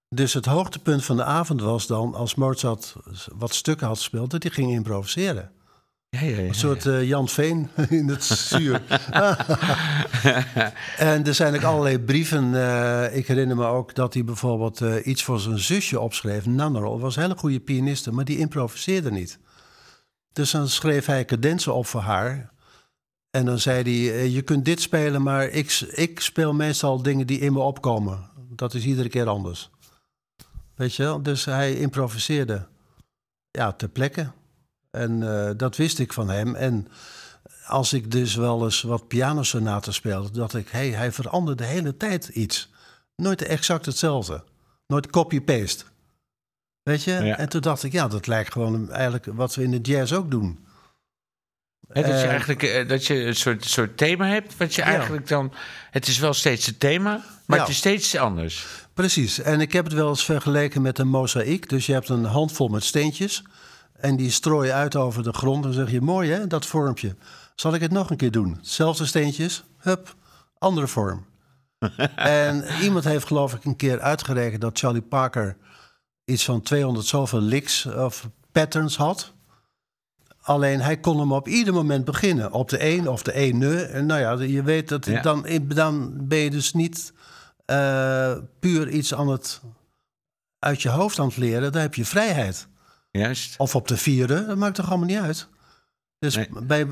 Dus 0.09 0.33
het 0.33 0.47
hoogtepunt 0.47 1.05
van 1.05 1.17
de 1.17 1.25
avond 1.25 1.61
was 1.61 1.87
dan 1.87 2.15
als 2.15 2.35
Mozart 2.35 2.95
wat 3.37 3.55
stukken 3.55 3.87
had 3.87 3.97
gespeeld, 3.97 4.31
dat 4.31 4.43
hij 4.43 4.53
ging 4.53 4.71
improviseren. 4.71 5.51
Ja, 6.09 6.21
ja, 6.21 6.37
ja, 6.37 6.49
Een 6.49 6.55
soort 6.55 6.87
eh, 6.87 7.09
Jan 7.09 7.29
Veen 7.29 7.69
in 7.89 8.09
het 8.09 8.25
zuur. 8.25 8.83
en 10.97 11.27
er 11.27 11.35
zijn 11.35 11.55
ook 11.55 11.63
allerlei 11.63 11.99
brieven. 11.99 12.55
eh, 12.55 13.17
ik 13.17 13.27
herinner 13.27 13.57
me 13.57 13.67
ook 13.67 13.95
dat 13.95 14.15
hij 14.15 14.25
bijvoorbeeld 14.25 14.81
eh, 14.81 15.07
iets 15.07 15.23
voor 15.23 15.41
zijn 15.41 15.59
zusje 15.59 16.01
opschreef. 16.01 16.47
Nannerl 16.47 17.01
was 17.01 17.17
een 17.17 17.23
hele 17.23 17.37
goede 17.37 17.61
pianiste, 17.61 18.13
maar 18.13 18.25
die 18.25 18.39
improviseerde 18.39 19.11
niet. 19.11 19.39
Dus 20.33 20.51
dan 20.51 20.69
schreef 20.69 21.07
hij 21.07 21.25
cadenzen 21.25 21.75
op 21.75 21.87
voor 21.87 22.01
haar. 22.01 22.51
En 23.31 23.45
dan 23.45 23.59
zei 23.59 23.83
hij, 23.83 24.29
je 24.29 24.43
kunt 24.43 24.65
dit 24.65 24.81
spelen, 24.81 25.23
maar 25.23 25.49
ik, 25.49 25.71
ik 25.81 26.21
speel 26.21 26.55
meestal 26.55 27.03
dingen 27.03 27.27
die 27.27 27.41
in 27.41 27.53
me 27.53 27.61
opkomen. 27.61 28.31
Dat 28.51 28.75
is 28.75 28.85
iedere 28.85 29.09
keer 29.09 29.27
anders. 29.29 29.71
Weet 30.77 30.95
je 30.95 31.03
wel? 31.03 31.23
Dus 31.23 31.45
hij 31.45 31.75
improviseerde 31.75 32.67
ja, 33.51 33.73
ter 33.73 33.89
plekke. 33.89 34.31
En 34.91 35.23
eh, 35.23 35.51
dat 35.57 35.77
wist 35.77 35.99
ik 35.99 36.13
van 36.13 36.31
hem. 36.31 36.55
En 36.55 36.89
als 37.67 37.93
ik 37.93 38.11
dus 38.11 38.35
wel 38.35 38.65
eens 38.65 38.83
wat 38.83 39.09
pianosonaten 39.09 39.95
speelde, 39.95 40.31
dacht 40.31 40.55
ik, 40.55 40.69
hey, 40.69 40.91
hij 40.91 41.13
verandert 41.13 41.59
de 41.59 41.65
hele 41.65 41.97
tijd 41.97 42.29
iets. 42.29 42.71
Nooit 43.17 43.43
exact 43.43 43.87
hetzelfde. 43.87 44.45
Nooit 44.87 45.11
copy-paste. 45.11 45.85
Weet 46.83 47.03
je? 47.03 47.13
Ja. 47.13 47.37
En 47.37 47.49
toen 47.49 47.61
dacht 47.61 47.83
ik, 47.83 47.93
ja, 47.93 48.09
dat 48.09 48.27
lijkt 48.27 48.53
gewoon 48.53 48.91
eigenlijk 48.91 49.27
wat 49.27 49.55
we 49.55 49.63
in 49.63 49.71
de 49.71 49.81
jazz 49.81 50.13
ook 50.13 50.31
doen. 50.31 50.67
Hè, 51.89 52.03
dat 52.03 52.21
je 52.21 52.27
eigenlijk 52.27 52.63
eh, 52.63 52.89
dat 52.89 53.07
je 53.07 53.15
een 53.15 53.37
soort, 53.37 53.65
soort 53.65 53.97
thema 53.97 54.27
hebt, 54.27 54.57
wat 54.57 54.75
je 54.75 54.83
eigenlijk 54.83 55.29
dan. 55.29 55.53
Het 55.91 56.07
is 56.07 56.19
wel 56.19 56.35
steeds 56.35 56.67
het 56.67 56.81
thema, 56.81 57.25
maar 57.47 57.57
Ja. 57.59 57.65
het 57.65 57.73
is 57.73 57.79
steeds 57.79 58.17
anders. 58.17 58.86
Precies. 58.97 59.41
En 59.41 59.61
ik 59.61 59.73
heb 59.73 59.85
het 59.85 59.93
wel 59.95 60.09
eens 60.09 60.25
vergeleken 60.25 60.83
met 60.83 60.99
een 60.99 61.09
mozaïek. 61.09 61.69
Dus 61.69 61.87
je 61.87 61.93
hebt 61.93 62.09
een 62.09 62.25
handvol 62.25 62.69
met 62.69 62.85
steentjes. 62.85 63.43
En 63.93 64.17
die 64.17 64.31
strooi 64.31 64.67
je 64.67 64.73
uit 64.73 64.97
over 64.97 65.23
de 65.23 65.33
grond. 65.33 65.65
En 65.65 65.71
dan 65.71 65.81
zeg 65.81 65.91
je, 65.91 66.01
mooi 66.01 66.31
hè, 66.31 66.47
dat 66.47 66.67
vormpje. 66.67 67.17
Zal 67.55 67.75
ik 67.75 67.81
het 67.81 67.91
nog 67.91 68.11
een 68.11 68.17
keer 68.17 68.31
doen? 68.31 68.59
Zelfde 68.61 69.07
steentjes, 69.07 69.65
hup, 69.79 70.15
andere 70.59 70.87
vorm. 70.87 71.27
en 72.17 72.65
iemand 72.83 73.05
heeft 73.05 73.27
geloof 73.27 73.55
ik 73.55 73.65
een 73.65 73.77
keer 73.77 74.01
uitgerekend... 74.01 74.61
dat 74.61 74.79
Charlie 74.79 75.03
Parker 75.03 75.57
iets 76.25 76.45
van 76.45 76.61
200 76.61 77.07
zoveel 77.07 77.41
licks 77.41 77.87
of 77.87 78.29
patterns 78.53 78.97
had. 78.97 79.33
Alleen 80.41 80.81
hij 80.81 80.97
kon 80.97 81.19
hem 81.19 81.33
op 81.33 81.49
ieder 81.49 81.75
moment 81.75 82.05
beginnen. 82.05 82.53
Op 82.53 82.69
de 82.69 82.79
1 82.79 83.09
of 83.09 83.23
de 83.23 83.33
1 83.33 83.59
ne. 83.59 83.83
En 83.83 84.07
nou 84.07 84.21
ja, 84.21 84.45
je 84.45 84.63
weet 84.63 84.89
dat 84.89 85.07
Ja. 85.07 85.23
dan, 85.23 85.47
dan 85.67 86.27
ben 86.29 86.39
je 86.39 86.51
dus 86.51 86.73
niet 86.73 87.13
eh, 87.67 88.37
puur 88.61 88.89
iets 88.89 89.15
aan 89.15 89.29
het 89.29 89.61
uit 90.59 90.83
je 90.83 90.89
hoofd 90.89 91.19
aan 91.19 91.27
het 91.27 91.37
leren. 91.37 91.73
Dan 91.73 91.83
heb 91.83 91.95
je 91.95 92.05
vrijheid. 92.05 92.69
Juist. 93.11 93.55
Of 93.59 93.75
op 93.75 93.89
de 93.89 93.97
vierde, 93.97 94.47
dat 94.47 94.57
maakt 94.57 94.75
toch 94.75 94.89
allemaal 94.89 95.07
niet 95.07 95.19
uit. 95.19 95.49
Dus 96.19 96.35
Nee. 96.35 96.49
bij 96.63 96.87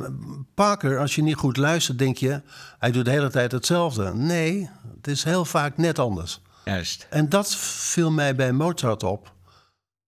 Parker, 0.54 0.98
als 0.98 1.14
je 1.14 1.22
niet 1.22 1.36
goed 1.36 1.56
luistert, 1.56 1.98
denk 1.98 2.16
je... 2.16 2.42
hij 2.78 2.90
doet 2.90 3.04
de 3.04 3.10
hele 3.10 3.30
tijd 3.30 3.52
hetzelfde. 3.52 4.14
Nee, 4.14 4.70
het 4.96 5.06
is 5.06 5.24
heel 5.24 5.44
vaak 5.44 5.76
net 5.76 5.98
anders. 5.98 6.40
Juist. 6.64 7.06
En 7.10 7.28
dat 7.28 7.56
viel 7.56 8.10
mij 8.10 8.34
bij 8.34 8.52
Mozart 8.52 9.02
op. 9.02 9.32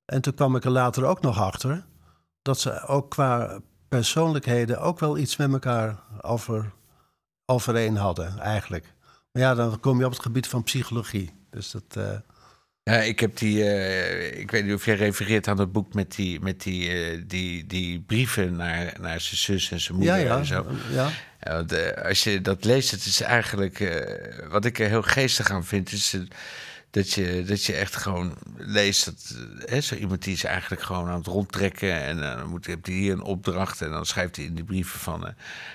En 0.04 0.20
toen 0.20 0.34
kwam 0.34 0.56
ik 0.56 0.64
er 0.64 0.70
later 0.70 1.04
ook 1.04 1.20
nog 1.20 1.40
achter... 1.40 1.84
dat 2.42 2.60
ze 2.60 2.86
ook 2.86 3.10
qua 3.10 3.60
persoonlijkheden 3.88 4.80
ook 4.80 5.00
wel 5.00 5.18
iets 5.18 5.36
met 5.36 5.52
elkaar 5.52 5.98
over, 6.20 6.72
overeen 7.44 7.96
hadden, 7.96 8.38
eigenlijk. 8.38 8.94
Maar 9.36 9.44
ja, 9.44 9.54
dan 9.54 9.80
kom 9.80 9.98
je 9.98 10.04
op 10.04 10.10
het 10.12 10.22
gebied 10.22 10.46
van 10.46 10.62
psychologie. 10.62 11.30
Dus 11.50 11.70
dat... 11.70 11.82
eh, 11.96 12.18
Ja, 12.82 12.94
ik 12.96 13.20
heb 13.20 13.36
die. 13.36 13.64
eh, 13.64 14.40
ik 14.40 14.50
weet 14.50 14.64
niet 14.64 14.74
of 14.74 14.84
jij 14.84 14.94
refereert 14.94 15.48
aan 15.48 15.58
het 15.58 15.72
boek 15.72 15.94
met 15.94 16.14
die, 16.14 16.40
met 16.40 16.62
die, 16.62 16.90
eh, 16.90 17.22
die, 17.26 17.66
die 17.66 18.00
brieven 18.00 18.56
naar, 18.56 18.94
naar 19.00 19.20
zijn 19.20 19.36
zus 19.36 19.70
en 19.70 19.80
zijn 19.80 20.02
ja, 20.02 20.14
moeder 20.14 20.30
ja, 20.30 20.38
en 20.38 20.46
zo. 20.46 20.66
ja. 20.90 21.10
Ja, 21.40 21.52
want, 21.54 21.96
als 22.02 22.24
je 22.24 22.40
dat 22.40 22.64
leest, 22.64 22.90
het 22.90 23.04
is 23.06 23.20
eigenlijk. 23.20 24.00
wat 24.48 24.64
ik 24.64 24.78
er 24.78 24.88
heel 24.88 25.02
geestig 25.02 25.50
aan 25.50 25.64
vind, 25.64 25.92
is 25.92 26.16
dat, 26.90 27.12
je, 27.12 27.42
dat 27.46 27.64
je 27.64 27.72
echt 27.72 27.96
gewoon 27.96 28.34
leest. 28.56 29.04
Dat, 29.04 29.34
eh, 29.34 29.70
hè, 29.70 29.80
zo 29.80 29.94
iemand 29.94 30.22
die 30.22 30.32
is 30.32 30.44
eigenlijk 30.44 30.82
gewoon 30.82 31.08
aan 31.08 31.18
het 31.18 31.26
rondtrekken. 31.26 32.02
En 32.02 32.30
eh, 32.30 32.36
dan 32.36 32.48
moet, 32.48 32.66
heeft 32.66 32.86
hij 32.86 32.94
hier 32.94 33.12
een 33.12 33.22
opdracht. 33.22 33.82
En 33.82 33.90
dan 33.90 34.06
schrijft 34.06 34.36
hij 34.36 34.44
in 34.44 34.54
die 34.54 34.64
brieven 34.64 35.00
van. 35.00 35.26
eh, 35.26 35.32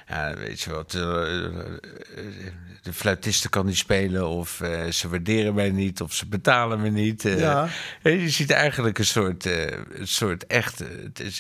ja, 0.08 0.36
weet 0.36 0.62
je 0.62 0.72
wat. 0.72 0.92
de 0.92 2.94
fluitiste 2.94 3.50
kan 3.50 3.66
niet 3.66 3.78
spelen. 3.78 4.28
Of 4.28 4.62
ze 4.90 5.10
waarderen 5.10 5.54
mij 5.54 5.72
niet. 5.72 6.02
Of 6.02 6.14
ze 6.14 6.28
betalen 6.28 6.82
me 6.82 6.90
niet. 6.90 7.22
Ja. 7.22 7.68
Je 8.04 8.30
ziet 8.30 8.52
eigenlijk 8.52 9.00
een 9.00 9.06
soort, 9.06 9.46
een 9.46 10.08
soort 10.08 10.48
echte. 10.48 10.86
Het 11.04 11.20
is, 11.20 11.38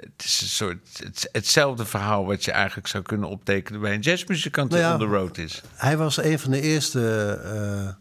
het 0.00 0.24
is 0.24 0.40
een 0.40 0.48
soort. 0.48 0.78
Het, 1.02 1.28
hetzelfde 1.32 1.86
verhaal 1.86 2.26
wat 2.26 2.44
je 2.44 2.52
eigenlijk 2.52 2.86
zou 2.86 3.02
kunnen 3.02 3.28
optekenen 3.28 3.80
bij 3.80 3.94
een 3.94 4.00
jazzmuzikant 4.00 4.70
die 4.70 4.80
Nou 4.80 4.98
ja, 4.98 5.04
on 5.04 5.10
the 5.10 5.16
road 5.16 5.38
is. 5.38 5.62
Hij 5.74 5.96
was 5.96 6.22
een 6.22 6.38
van 6.38 6.50
de 6.50 6.60
eerste 6.60 7.96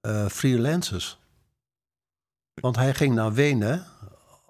eh, 0.00 0.26
freelancers. 0.26 1.18
Want 2.54 2.76
hij 2.76 2.94
ging 2.94 3.14
naar 3.14 3.32
Wenen 3.32 3.86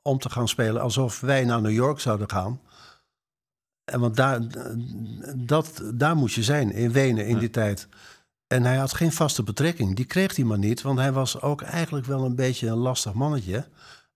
om 0.03 0.19
te 0.19 0.31
gaan 0.31 0.49
spelen 0.49 0.83
alsof 0.83 1.21
wij 1.21 1.45
naar 1.45 1.61
New 1.61 1.73
York 1.73 2.01
zouden 2.01 2.31
gaan. 2.31 2.61
En 3.85 4.01
want 4.01 4.17
daar, 4.17 4.41
dat, 5.37 5.83
daar 5.95 6.17
moest 6.17 6.35
je 6.35 6.43
zijn, 6.43 6.73
in 6.73 6.93
Wenen 6.93 7.27
in 7.27 7.39
die 7.39 7.51
tijd. 7.51 7.89
En 8.47 8.65
hij 8.65 8.77
had 8.77 8.95
geen 8.95 9.13
vaste 9.13 9.43
betrekking. 9.43 9.97
Die 9.97 10.05
kreeg 10.05 10.37
hij 10.37 10.45
maar 10.45 10.59
niet, 10.59 10.83
want 10.83 10.99
hij 10.99 11.13
was 11.13 11.41
ook 11.41 11.63
eigenlijk 11.63 12.07
wel 12.07 12.25
een 12.25 12.35
beetje 12.35 12.69
een 12.69 12.77
lastig 12.77 13.13
mannetje. 13.13 13.67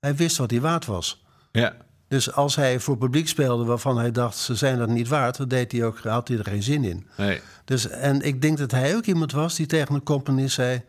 Hij 0.00 0.16
wist 0.16 0.36
wat 0.36 0.50
hij 0.50 0.60
waard 0.60 0.86
was. 0.86 1.24
Ja. 1.52 1.76
Dus 2.08 2.32
als 2.32 2.56
hij 2.56 2.80
voor 2.80 2.98
publiek 2.98 3.28
speelde 3.28 3.64
waarvan 3.64 3.98
hij 3.98 4.10
dacht 4.10 4.36
ze 4.36 4.54
zijn 4.54 4.78
dat 4.78 4.88
niet 4.88 5.08
waard, 5.08 5.36
dan 5.36 5.48
deed 5.48 5.72
hij 5.72 5.84
ook, 5.84 5.98
had 5.98 6.28
hij 6.28 6.38
er 6.38 6.44
geen 6.44 6.62
zin 6.62 6.84
in. 6.84 7.06
Nee. 7.16 7.40
Dus, 7.64 7.88
en 7.88 8.20
ik 8.20 8.42
denk 8.42 8.58
dat 8.58 8.70
hij 8.70 8.96
ook 8.96 9.04
iemand 9.04 9.32
was 9.32 9.54
die 9.54 9.66
tegen 9.66 9.94
een 9.94 10.02
componist 10.02 10.54
zei... 10.54 10.82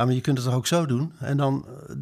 Ja, 0.00 0.06
maar 0.06 0.14
je 0.14 0.20
kunt 0.20 0.36
het 0.38 0.46
toch 0.46 0.56
ook 0.56 0.66
zo 0.66 0.86
doen? 0.86 1.12
En 1.18 1.36
dan 1.36 1.66
eh, 1.88 1.94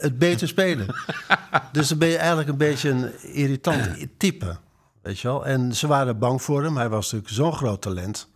het 0.00 0.18
beter 0.18 0.48
spelen. 0.48 0.86
dus 1.72 1.88
dan 1.88 1.98
ben 1.98 2.08
je 2.08 2.16
eigenlijk 2.16 2.48
een 2.48 2.56
beetje 2.56 2.88
een 2.90 3.20
irritant 3.34 4.06
type. 4.18 4.56
Weet 5.02 5.18
je 5.18 5.28
wel? 5.28 5.46
En 5.46 5.74
ze 5.74 5.86
waren 5.86 6.18
bang 6.18 6.42
voor 6.42 6.62
hem. 6.62 6.76
Hij 6.76 6.88
was 6.88 7.04
natuurlijk 7.12 7.34
zo'n 7.34 7.52
groot 7.52 7.82
talent. 7.82 8.28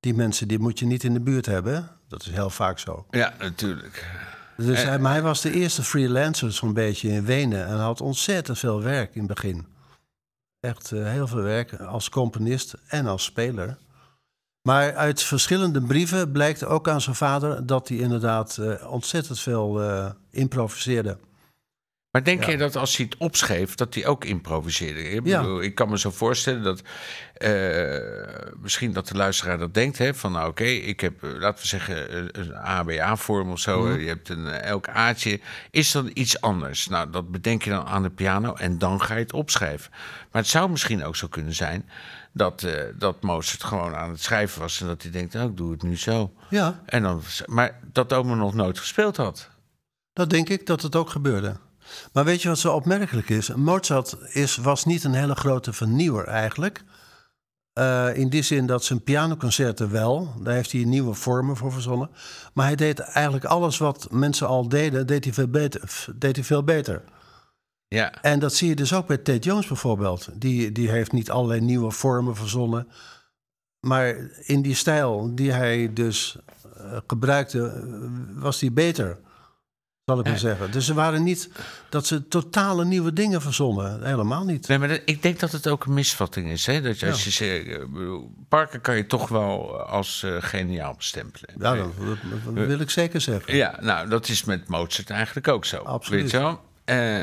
Die 0.00 0.14
mensen 0.14 0.48
die 0.48 0.58
moet 0.58 0.78
je 0.78 0.86
niet 0.86 1.04
in 1.04 1.12
de 1.12 1.20
buurt 1.20 1.46
hebben. 1.46 1.88
Dat 2.08 2.22
is 2.22 2.30
heel 2.30 2.50
vaak 2.50 2.78
zo. 2.78 3.06
Ja, 3.10 3.34
natuurlijk. 3.38 4.08
Dus 4.56 4.78
Eh. 4.82 4.88
hij, 4.88 4.98
maar 4.98 5.12
hij 5.12 5.22
was 5.22 5.40
de 5.40 5.52
eerste 5.52 5.82
freelancer 5.82 6.52
zo'n 6.52 6.72
beetje 6.72 7.08
in 7.08 7.24
Wenen. 7.24 7.66
En 7.66 7.76
had 7.78 8.00
ontzettend 8.00 8.58
veel 8.58 8.82
werk 8.82 9.14
in 9.14 9.24
het 9.24 9.34
begin. 9.34 9.66
Echt 10.60 10.92
eh, 10.92 11.04
heel 11.04 11.26
veel 11.26 11.42
werk 11.42 11.72
als 11.74 12.08
componist 12.08 12.74
en 12.86 13.06
als 13.06 13.24
speler. 13.24 13.76
Maar 14.68 14.94
uit 14.94 15.22
verschillende 15.22 15.82
brieven 15.82 16.32
blijkt 16.32 16.64
ook 16.64 16.88
aan 16.88 17.00
zijn 17.00 17.16
vader 17.16 17.66
dat 17.66 17.88
hij 17.88 17.98
inderdaad 17.98 18.56
eh, 18.58 18.90
ontzettend 18.92 19.40
veel 19.40 19.82
eh, 19.82 20.10
improviseerde. 20.30 21.18
Maar 22.10 22.24
denk 22.24 22.44
Ja. 22.44 22.50
je 22.50 22.56
dat 22.56 22.76
als 22.76 22.96
hij 22.96 23.06
het 23.10 23.16
opschreef, 23.18 23.74
dat 23.74 23.94
hij 23.94 24.06
ook 24.06 24.24
improviseerde? 24.24 25.10
Ik, 25.10 25.26
Ja. 25.26 25.40
bedoel, 25.40 25.62
ik 25.62 25.74
kan 25.74 25.88
me 25.88 25.98
zo 25.98 26.10
voorstellen 26.10 26.62
dat 26.62 26.82
eh, 27.34 28.52
misschien 28.60 28.92
dat 28.92 29.08
de 29.08 29.16
luisteraar 29.16 29.58
dat 29.58 29.74
denkt, 29.74 29.98
hè, 29.98 30.14
van 30.14 30.32
nou 30.32 30.48
oké, 30.48 30.64
ik 30.64 31.00
heb, 31.00 31.14
laten 31.22 31.62
we 31.62 31.68
zeggen, 31.68 32.14
een- 32.38 32.54
ABA-vorm 32.56 33.50
of 33.50 33.58
zo. 33.58 33.82
Mhm. 33.82 33.98
Je 34.00 34.06
hebt 34.08 34.28
een, 34.28 34.46
elk 34.46 34.88
aatje. 34.88 35.40
Is 35.70 35.90
dan 35.92 36.10
iets 36.12 36.40
anders? 36.40 36.88
Nou, 36.88 37.10
dat 37.10 37.30
bedenk 37.30 37.62
je 37.62 37.70
dan 37.70 37.86
aan 37.86 38.02
de 38.02 38.10
piano 38.10 38.54
en 38.54 38.78
dan 38.78 39.00
ga 39.02 39.14
je 39.14 39.20
het 39.22 39.32
opschrijven. 39.32 39.90
Maar 40.32 40.42
het 40.42 40.50
zou 40.50 40.70
misschien 40.70 41.04
ook 41.04 41.16
zo 41.16 41.28
kunnen 41.28 41.54
zijn 41.54 41.88
dat, 42.34 42.62
eh, 42.62 42.82
dat 42.98 43.22
Mozart 43.22 43.64
gewoon 43.64 43.94
aan 43.94 44.10
het 44.10 44.20
schrijven 44.22 44.60
was 44.60 44.80
en 44.80 44.86
dat 44.86 45.02
hij 45.02 45.10
denkt, 45.10 45.32
nou, 45.34 45.50
ik 45.50 45.56
doe 45.56 45.70
het 45.72 45.82
nu 45.82 45.96
zo. 45.96 46.32
Ja, 46.50 46.82
En 46.86 47.02
dan, 47.02 47.22
maar 47.46 47.80
dat 47.92 48.12
oma 48.12 48.34
nog 48.34 48.54
nooit 48.54 48.78
gespeeld 48.78 49.16
had. 49.16 49.48
dat 50.12 50.30
denk 50.30 50.48
ik 50.48 50.66
dat 50.66 50.82
het 50.82 50.96
ook 50.96 51.10
gebeurde. 51.10 51.56
Maar 52.12 52.24
weet 52.24 52.42
je 52.42 52.48
wat 52.48 52.58
zo 52.58 52.72
opmerkelijk 52.74 53.28
is? 53.28 53.54
Mozart 53.54 54.16
is, 54.32 54.56
was 54.56 54.84
niet 54.84 55.04
een 55.04 55.14
hele 55.14 55.34
grote 55.34 55.72
vernieuwer 55.72 56.26
eigenlijk. 56.26 56.82
Eh, 57.72 58.16
in 58.16 58.28
die 58.28 58.42
zin 58.42 58.66
dat 58.66 58.84
zijn 58.84 59.02
pianoconcerten 59.02 59.90
wel, 59.90 60.34
daar 60.42 60.54
heeft 60.54 60.72
hij 60.72 60.84
nieuwe 60.84 61.14
vormen 61.14 61.56
voor 61.56 61.72
verzonnen. 61.72 62.10
Maar 62.54 62.66
hij 62.66 62.76
deed 62.76 62.98
eigenlijk 62.98 63.44
alles 63.44 63.78
wat 63.78 64.06
mensen 64.10 64.46
al 64.46 64.68
deden, 64.68 65.06
deed 65.06 65.24
hij 65.24 65.32
veel 65.32 65.48
beter. 65.48 65.80
f- 65.88 66.08
Deed 66.14 66.36
hij 66.36 66.44
veel 66.44 66.64
beter. 66.64 67.02
Ja. 67.94 68.22
En 68.22 68.38
dat 68.38 68.54
zie 68.54 68.68
je 68.68 68.74
dus 68.76 68.92
ook 68.94 69.06
bij 69.06 69.18
Ted 69.18 69.44
Jones 69.44 69.66
bijvoorbeeld. 69.66 70.28
Die, 70.34 70.72
die 70.72 70.90
heeft 70.90 71.12
niet 71.12 71.30
allerlei 71.30 71.60
nieuwe 71.60 71.90
vormen 71.90 72.36
verzonnen. 72.36 72.88
Maar 73.80 74.16
in 74.40 74.62
die 74.62 74.74
stijl 74.74 75.34
die 75.34 75.52
hij 75.52 75.90
dus 75.92 76.36
eh, 76.76 76.98
gebruikte, 77.06 77.66
eh, 77.66 78.08
was 78.42 78.58
die 78.58 78.70
beter. 78.72 79.18
Zal 80.04 80.18
ik 80.18 80.24
maar 80.24 80.32
Ja. 80.32 80.38
zeggen. 80.38 80.70
Dus 80.72 80.86
ze 80.86 80.94
waren 80.94 81.22
niet 81.22 81.50
dat 81.88 82.06
ze 82.06 82.28
totale 82.28 82.84
nieuwe 82.84 83.12
dingen 83.12 83.42
verzonnen. 83.42 84.04
Helemaal 84.06 84.44
niet. 84.44 84.68
Nee, 84.68 84.78
maar 84.78 84.88
dat- 84.88 85.00
ik 85.04 85.22
denk 85.22 85.40
dat 85.40 85.52
het 85.52 85.68
ook 85.68 85.84
een 85.84 85.94
misvatting 85.94 86.50
is. 86.50 86.66
Hè? 86.66 86.80
Dat 86.80 86.98
je, 87.00 87.06
als 87.10 87.24
je 87.24 87.30
zegt, 87.30 87.66
eh, 87.66 87.82
Parker 88.48 88.80
kan 88.80 88.96
je 88.96 89.06
toch 89.06 89.28
wel 89.28 89.80
als 89.82 90.26
geniaal 90.38 90.94
bestempelen. 90.96 91.54
Ja, 91.58 91.74
dat, 91.74 91.92
dat- 92.06 92.54
dat 92.54 92.66
wil 92.66 92.80
ik 92.80 92.90
zeker 92.90 93.20
zeggen. 93.20 93.56
Ja, 93.56 93.78
nou, 93.80 94.08
dat 94.08 94.28
is 94.28 94.44
met 94.44 94.68
Mozart 94.68 95.10
eigenlijk 95.10 95.48
ook 95.48 95.64
zo. 95.64 95.76
Absoluut. 95.76 96.20
Weet 96.22 96.30
je 96.30 96.38
wel? 96.38 96.60
Eh, 96.84 97.20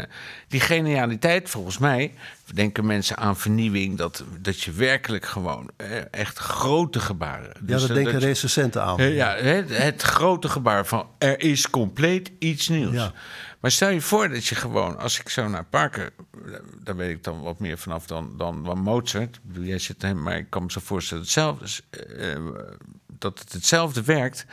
die 0.48 0.60
genialiteit, 0.60 1.50
volgens 1.50 1.78
mij, 1.78 2.14
denken 2.54 2.86
mensen 2.86 3.18
aan 3.18 3.38
vernieuwing, 3.38 3.98
dat, 3.98 4.24
dat 4.40 4.62
je 4.62 4.72
werkelijk 4.72 5.26
gewoon 5.26 5.70
eh, 5.78 5.88
echt 6.12 6.38
grote 6.38 7.00
gebaren. 7.00 7.48
Ja, 7.54 7.60
Dus 7.62 7.80
dat 7.80 7.88
dat- 7.88 7.96
denken 7.96 8.14
dat 8.14 8.22
je- 8.22 8.28
recensenten 8.28 8.84
aan. 8.84 9.04
Ja, 9.14 9.36
het, 9.36 9.78
het 9.78 10.02
grote 10.02 10.50
gebaar 10.50 10.86
van 10.86 11.08
er 11.18 11.40
is 11.40 11.70
compleet 11.70 12.32
iets 12.40 12.68
nieuws. 12.68 12.94
Ja. 12.94 13.14
Maar 13.60 13.72
stel 13.72 13.90
je 13.90 14.02
voor 14.02 14.30
dat 14.30 14.46
je 14.46 14.56
gewoon, 14.56 14.98
als 14.98 15.20
ik 15.20 15.30
zo 15.30 15.48
naar 15.48 15.66
Parker, 15.66 16.10
daar 16.84 16.96
weet 16.96 17.10
ik 17.16 17.24
dan 17.24 17.42
wat 17.42 17.60
meer 17.60 17.78
vanaf 17.78 18.06
dan, 18.08 18.34
dan, 18.38 18.64
dan 18.64 18.80
Mozart. 18.80 19.40
Jij 19.60 19.80
zit 19.80 20.02
hem, 20.02 20.22
maar 20.22 20.38
ik 20.38 20.50
kan 20.50 20.64
me 20.64 20.72
zo 20.72 20.80
voorstellen 20.84 21.24
hetzelfde, 21.24 21.66
eh, 22.18 22.40
dat 23.18 23.40
het 23.40 23.52
hetzelfde 23.54 24.04
werkt. 24.04 24.46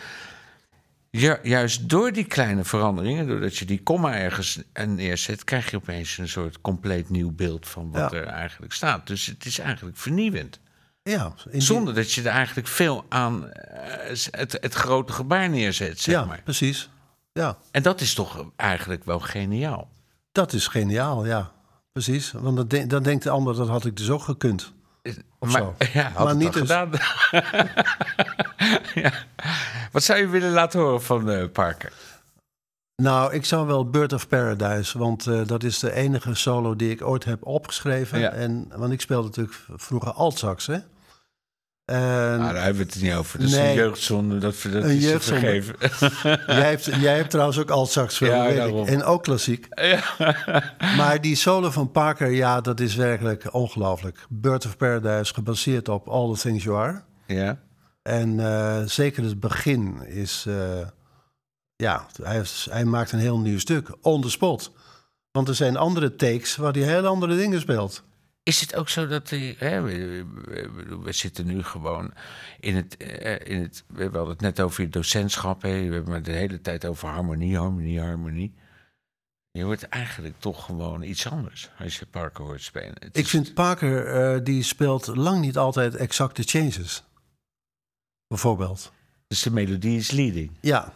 Ju- 1.10 1.38
juist 1.42 1.88
door 1.88 2.12
die 2.12 2.24
kleine 2.24 2.64
veranderingen, 2.64 3.26
doordat 3.26 3.56
je 3.56 3.64
die 3.64 3.82
komma 3.82 4.14
ergens 4.14 4.60
neerzet, 4.86 5.44
krijg 5.44 5.70
je 5.70 5.76
opeens 5.76 6.18
een 6.18 6.28
soort 6.28 6.60
compleet 6.60 7.10
nieuw 7.10 7.30
beeld 7.30 7.68
van 7.68 7.90
wat 7.90 8.10
Ja. 8.10 8.16
er 8.18 8.26
eigenlijk 8.26 8.72
staat. 8.72 9.06
Dus 9.06 9.26
het 9.26 9.44
is 9.44 9.58
eigenlijk 9.58 9.96
vernieuwend. 9.96 10.60
Ja, 11.02 11.34
die- 11.50 11.60
Zonder 11.60 11.94
dat 11.94 12.12
je 12.12 12.20
er 12.22 12.26
eigenlijk 12.26 12.68
veel 12.68 13.04
aan 13.08 13.50
eh, 13.52 14.16
het, 14.30 14.58
het 14.60 14.74
grote 14.74 15.12
gebaar 15.12 15.48
neerzet, 15.48 16.00
zeg 16.00 16.14
ja 16.14 16.24
maar. 16.24 16.40
precies. 16.42 16.88
Ja, 17.32 17.56
En 17.70 17.82
dat 17.82 18.00
is 18.00 18.14
toch 18.14 18.50
eigenlijk 18.56 19.04
wel 19.04 19.20
geniaal. 19.20 19.90
dat 20.32 20.52
is 20.52 20.66
geniaal, 20.66 21.26
ja. 21.26 21.52
Precies. 21.92 22.32
Want 22.32 22.56
dan, 22.56 22.68
de- 22.68 22.86
dan 22.86 23.02
denkt 23.02 23.22
de 23.24 23.30
ander, 23.30 23.54
dat 23.56 23.68
had 23.68 23.84
ik 23.84 23.96
dus 23.96 24.10
ook 24.10 24.22
gekund. 24.22 24.72
Of 25.38 25.52
maar, 25.52 25.60
zo. 25.60 25.74
Ja, 25.92 26.02
had 26.02 26.18
Maar 26.18 26.26
het 26.26 26.38
niet 26.38 26.52
dan 26.52 26.62
dus. 26.62 26.70
gedaan. 26.70 26.90
ja. 29.02 29.12
Wat 29.92 30.02
zou 30.02 30.18
je 30.18 30.28
willen 30.28 30.50
laten 30.50 30.80
horen 30.80 31.02
van 31.02 31.30
eh, 31.30 31.44
Parker? 31.52 31.92
Nou, 33.02 33.32
ik 33.32 33.44
zou 33.44 33.66
wel 33.66 33.90
Bird 33.90 34.12
of 34.12 34.28
Paradise, 34.28 34.98
want 34.98 35.26
eh, 35.26 35.40
dat 35.46 35.62
is 35.62 35.78
de 35.78 35.92
enige 35.92 36.34
solo 36.34 36.76
die 36.76 36.90
ik 36.90 37.02
ooit 37.02 37.24
heb 37.24 37.46
opgeschreven. 37.46 38.18
Ja. 38.18 38.30
En, 38.30 38.72
want 38.76 38.92
ik 38.92 39.00
speelde 39.00 39.26
natuurlijk 39.26 39.58
vroeger 39.76 40.12
altsax, 40.12 40.66
hè. 40.66 40.78
En 41.88 42.38
Nou, 42.38 42.52
daar 42.52 42.62
hebben 42.64 42.86
we 42.86 42.92
het 42.92 43.02
niet 43.02 43.12
over. 43.14 43.38
Dat 43.38 43.48
is 43.48 43.54
Nee. 43.54 43.68
een 43.68 43.74
jeugdzonde. 43.74 44.38
Dat, 44.38 44.54
dat 44.62 44.82
Een 44.84 44.90
is 44.96 45.04
jeugdzonde. 45.04 45.40
vergeven. 45.40 45.76
jij, 46.60 46.68
hebt, 46.70 46.84
jij 46.84 47.16
hebt 47.16 47.30
trouwens 47.30 47.58
ook 47.58 47.70
altsax 47.70 48.18
Ja, 48.18 48.42
weet 48.44 48.66
ik. 48.68 48.86
En 48.86 49.04
ook 49.04 49.22
klassiek. 49.22 49.68
Maar 50.96 51.20
die 51.20 51.36
solo 51.36 51.70
van 51.70 51.90
Parker, 51.90 52.30
ja, 52.30 52.60
dat 52.60 52.80
is 52.80 52.94
werkelijk 52.94 53.54
ongelooflijk. 53.54 54.26
Bird 54.28 54.66
of 54.66 54.76
Paradise, 54.76 55.34
gebaseerd 55.34 55.88
op 55.88 56.08
All 56.08 56.34
the 56.34 56.40
Things 56.40 56.64
You 56.64 56.76
Are. 56.78 57.02
ja. 57.26 57.58
En 58.02 58.40
eh, 58.40 58.82
zeker 58.84 59.24
het 59.24 59.40
begin 59.40 60.02
is... 60.06 60.44
eh, 60.48 60.86
ja, 61.76 62.06
hij, 62.22 62.34
heeft- 62.36 62.66
hij 62.70 62.84
maakt 62.84 63.12
een 63.12 63.18
heel 63.18 63.38
nieuw 63.38 63.58
stuk, 63.58 63.88
on 64.00 64.22
the 64.22 64.30
spot. 64.30 64.72
Want 65.30 65.48
er 65.48 65.54
zijn 65.54 65.76
andere 65.76 66.14
takes 66.14 66.56
waar 66.56 66.72
hij 66.72 66.82
heel 66.82 67.06
andere 67.06 67.36
dingen 67.36 67.60
speelt. 67.60 68.02
Is 68.48 68.60
het 68.60 68.74
ook 68.74 68.88
zo 68.88 69.06
dat 69.06 69.28
die, 69.28 69.54
hè, 69.58 69.80
we, 69.82 70.24
we- 70.44 70.70
we- 70.74 70.98
we 70.98 71.12
zitten 71.12 71.46
nu 71.46 71.62
gewoon 71.62 72.12
in 72.60 72.76
het, 72.76 72.96
eh, 72.96 73.54
in 73.56 73.62
het. 73.62 73.84
We 73.86 74.02
hadden 74.02 74.28
het 74.28 74.40
net 74.40 74.60
over 74.60 74.82
je 74.82 74.88
docentschap. 74.88 75.62
Hè, 75.62 75.88
we 75.88 75.94
hebben 75.94 76.14
het 76.14 76.24
de 76.24 76.32
hele 76.32 76.60
tijd 76.60 76.84
over 76.84 77.08
harmonie, 77.08 77.56
harmonie, 77.58 78.00
harmonie. 78.00 78.54
Je 79.50 79.62
hoort 79.62 79.82
eigenlijk 79.88 80.34
toch 80.38 80.64
gewoon 80.64 81.02
iets 81.02 81.26
anders 81.30 81.70
als 81.78 81.98
je 81.98 82.06
Parker 82.06 82.44
hoort 82.44 82.62
spelen. 82.62 82.94
Het 82.98 83.16
Ik 83.16 83.24
is- 83.24 83.30
vind 83.30 83.54
Parker, 83.54 84.06
eh, 84.06 84.40
die 84.44 84.62
speelt 84.62 85.06
lang 85.06 85.40
niet 85.40 85.56
altijd 85.56 85.94
exacte 85.96 86.42
changes. 86.42 87.02
Bijvoorbeeld. 88.26 88.92
Dus 89.26 89.42
de 89.42 89.50
melodie 89.50 89.98
is 89.98 90.10
leading. 90.10 90.50
Ja, 90.60 90.92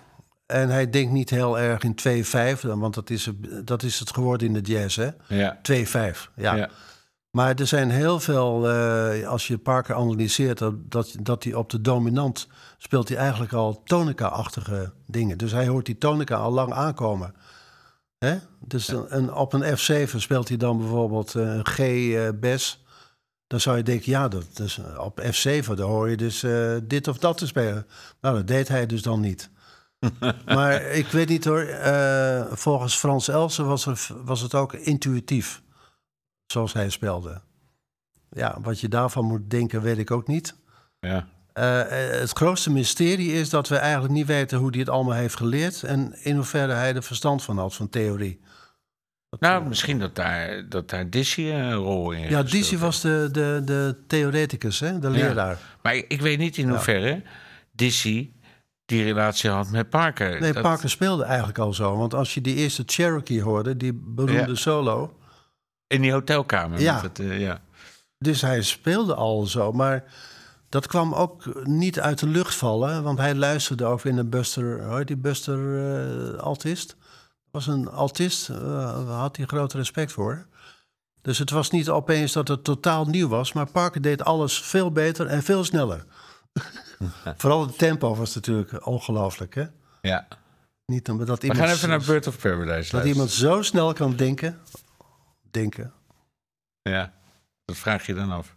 en 0.47 0.69
hij 0.69 0.91
denkt 0.91 1.13
niet 1.13 1.31
heel 1.31 1.59
erg 1.59 1.83
in 1.83 1.95
2-5, 1.95 2.63
want 2.63 2.95
dat 2.95 3.11
is, 3.11 3.29
dat 3.65 3.83
is 3.83 3.99
het 3.99 4.11
geworden 4.15 4.47
in 4.47 4.53
de 4.55 4.61
jazz, 4.73 4.97
hè? 4.97 5.11
2-5, 5.63 6.31
Ja. 6.37 6.55
ja. 6.55 6.71
Maar 7.37 7.55
er 7.55 7.67
zijn 7.67 7.91
heel 7.91 8.21
veel, 8.21 8.69
eh, 8.71 9.29
als 9.29 9.47
je 9.47 9.59
Parker 9.59 9.95
analyseert, 9.95 10.59
dat, 10.75 11.15
dat, 11.21 11.45
hij 11.45 11.55
op 11.55 11.71
de 11.71 11.81
dominant 11.81 12.49
speelt 12.79 13.09
hij 13.09 13.19
eigenlijk 13.19 13.53
al 13.53 13.83
tonica-achtige 13.85 14.93
dingen. 15.07 15.39
Dus 15.39 15.53
hij 15.53 15.67
hoort 15.69 15.87
die 15.87 15.99
tonica 15.99 16.37
al 16.37 16.51
lang 16.53 16.73
aankomen. 16.73 17.35
Hè? 18.19 18.39
Dus 18.61 18.89
een, 18.89 19.17
een- 19.17 19.33
op 19.35 19.53
een 19.53 19.77
F7 19.79 20.17
speelt 20.17 20.49
hij 20.49 20.57
dan 20.57 20.79
bijvoorbeeld 20.79 21.35
eh, 21.35 21.55
een 21.55 21.67
G-bes. 21.67 22.85
dan 23.47 23.61
zou 23.61 23.77
je 23.77 23.83
denken, 23.83 24.11
ja, 24.13 24.29
dat 24.29 24.59
is, 24.63 24.81
op 24.99 25.21
F7 25.21 25.67
daar 25.75 25.87
hoor 25.87 26.11
je 26.11 26.17
dus 26.17 26.43
eh, 26.43 26.77
dit 26.83 27.09
of 27.09 27.19
dat 27.19 27.39
te 27.39 27.47
spelen. 27.47 27.87
Nou, 28.21 28.37
dat 28.37 28.47
deed 28.47 28.69
hij 28.69 28.87
dus 28.87 29.03
dan 29.03 29.21
niet. 29.21 29.51
maar 30.47 30.83
ik 30.83 31.07
weet 31.07 31.29
niet 31.29 31.45
hoor, 31.45 31.61
eh, 31.63 32.45
volgens 32.53 32.95
Frans 32.97 33.29
Elsen 33.29 33.67
was, 33.67 33.87
er, 33.87 34.09
was 34.25 34.41
het 34.41 34.55
ook 34.55 34.73
intuïtief 34.73 35.63
zoals 36.53 36.73
hij 36.73 36.91
speelde. 36.91 37.41
Ja, 38.31 38.59
wat 38.61 38.81
je 38.81 38.89
daarvan 38.89 39.25
moet 39.25 39.51
denken, 39.51 39.83
weet 39.83 39.99
ik 39.99 40.11
ook 40.11 40.27
niet. 40.27 40.55
ja. 41.01 41.27
Eh, 41.53 41.81
eh, 42.15 42.21
het 42.21 42.31
grootste 42.33 42.71
mysterie 42.71 43.33
is 43.33 43.51
dat 43.51 43.69
we 43.69 43.77
eigenlijk 43.77 44.13
niet 44.15 44.27
weten 44.27 44.59
hoe 44.59 44.71
hij 44.71 44.79
het 44.81 44.89
allemaal 44.89 45.15
heeft 45.15 45.37
geleerd 45.37 45.83
en 45.83 46.15
in 46.25 46.35
hoeverre 46.37 46.73
hij 46.73 46.95
er 46.95 47.03
verstand 47.03 47.43
van 47.43 47.59
had, 47.59 47.75
van 47.75 47.89
theorie. 47.89 48.41
Nou, 49.39 49.67
misschien 49.69 49.99
dat 49.99 50.15
daar, 50.15 50.69
dat 50.69 50.91
daar 50.91 51.11
Dizzy 51.11 51.43
een 51.43 51.75
rol 51.75 52.11
in 52.11 52.19
heeft 52.19 52.31
Ja, 52.33 52.43
Dizzy 52.43 52.77
was 52.77 53.01
de, 53.01 53.29
de, 53.33 53.63
de 53.65 53.97
theoreticus, 54.07 54.81
hè? 54.81 54.99
de 54.99 55.11
leraar. 55.11 55.59
Maar 55.83 55.95
ik, 55.97 56.05
ik 56.09 56.21
weet 56.21 56.39
niet 56.39 56.57
in 56.57 56.69
hoeverre 56.69 57.23
Dizzy 57.73 58.33
die 58.85 59.03
relatie 59.05 59.51
had 59.51 59.71
met 59.71 59.91
Parker. 59.91 60.41
Nee, 60.41 60.53
Dat- 60.53 60.63
Parker 60.63 60.91
speelde 60.91 61.25
eigenlijk 61.25 61.59
al 61.59 61.73
zo. 61.75 61.97
Want 61.97 62.15
als 62.15 62.35
je 62.35 62.41
die 62.41 62.55
eerste 62.55 62.83
Cherokee 62.87 63.43
hoorde, 63.43 63.77
die 63.77 63.93
beroemde 63.95 64.49
Ja. 64.51 64.55
solo... 64.55 65.17
In 65.93 66.01
die 66.01 66.13
hotelkamer. 66.13 66.81
Ja. 66.81 66.95
met 66.95 67.03
het, 67.03 67.19
eh, 67.19 67.41
ja. 67.41 67.61
Dus 68.19 68.41
hij 68.41 68.63
speelde 68.63 69.15
al 69.15 69.47
zo, 69.47 69.73
maar 69.73 70.05
dat 70.69 70.87
kwam 70.87 71.15
ook 71.15 71.67
niet 71.67 72.01
uit 72.01 72.19
de 72.19 72.27
lucht 72.27 72.55
vallen, 72.55 73.03
want 73.03 73.19
hij 73.19 73.35
luisterde 73.35 73.85
ook 73.85 74.05
in 74.05 74.19
een 74.19 74.29
Buster, 74.29 74.97
heet 74.97 75.07
die 75.07 75.17
Buster 75.17 75.59
eh, 76.35 76.39
altist? 76.39 76.97
Was 77.51 77.67
een 77.67 77.89
altist, 77.89 78.49
eh, 78.49 78.59
daar 79.07 79.17
had 79.17 79.37
hij 79.37 79.47
groot 79.47 79.73
respect 79.73 80.13
voor. 80.13 80.47
Dus 81.23 81.39
het 81.39 81.51
was 81.51 81.71
niet 81.71 81.89
opeens 81.89 82.33
dat 82.33 82.49
het 82.49 82.65
totaal 82.65 83.05
nieuw 83.05 83.29
was, 83.29 83.53
maar 83.53 83.71
Parker 83.71 84.01
deed 84.01 84.25
alles 84.25 84.61
veel 84.61 84.93
beter 84.93 85.27
en 85.27 85.43
veel 85.43 85.65
sneller. 85.65 86.05
Vooral 87.37 87.67
het 87.67 87.79
tempo 87.79 88.15
was 88.15 88.35
natuurlijk 88.35 88.87
ongelooflijk, 88.87 89.55
hè? 89.55 89.65
ja. 90.01 90.27
Niet 90.87 91.09
omdat 91.09 91.27
dat 91.27 91.41
We 91.41 91.47
iemand, 91.47 91.65
gaan 91.65 91.77
even 91.77 91.89
naar 91.89 92.03
Bird 92.07 92.27
of 92.27 92.39
Paradise 92.39 92.67
dat 92.67 92.69
luisteren. 92.69 93.07
iemand 93.07 93.31
zo 93.31 93.63
snel 93.63 93.93
kan 93.93 94.17
denken. 94.17 94.59
Denken. 95.53 95.93
Ja. 96.83 97.13
Dat 97.65 97.77
vraag 97.77 98.07
je 98.07 98.15
dan 98.15 98.31
af. 98.31 98.57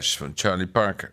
Paradise 0.00 0.18
van 0.18 0.32
Charlie 0.34 0.66
Parker. 0.68 1.12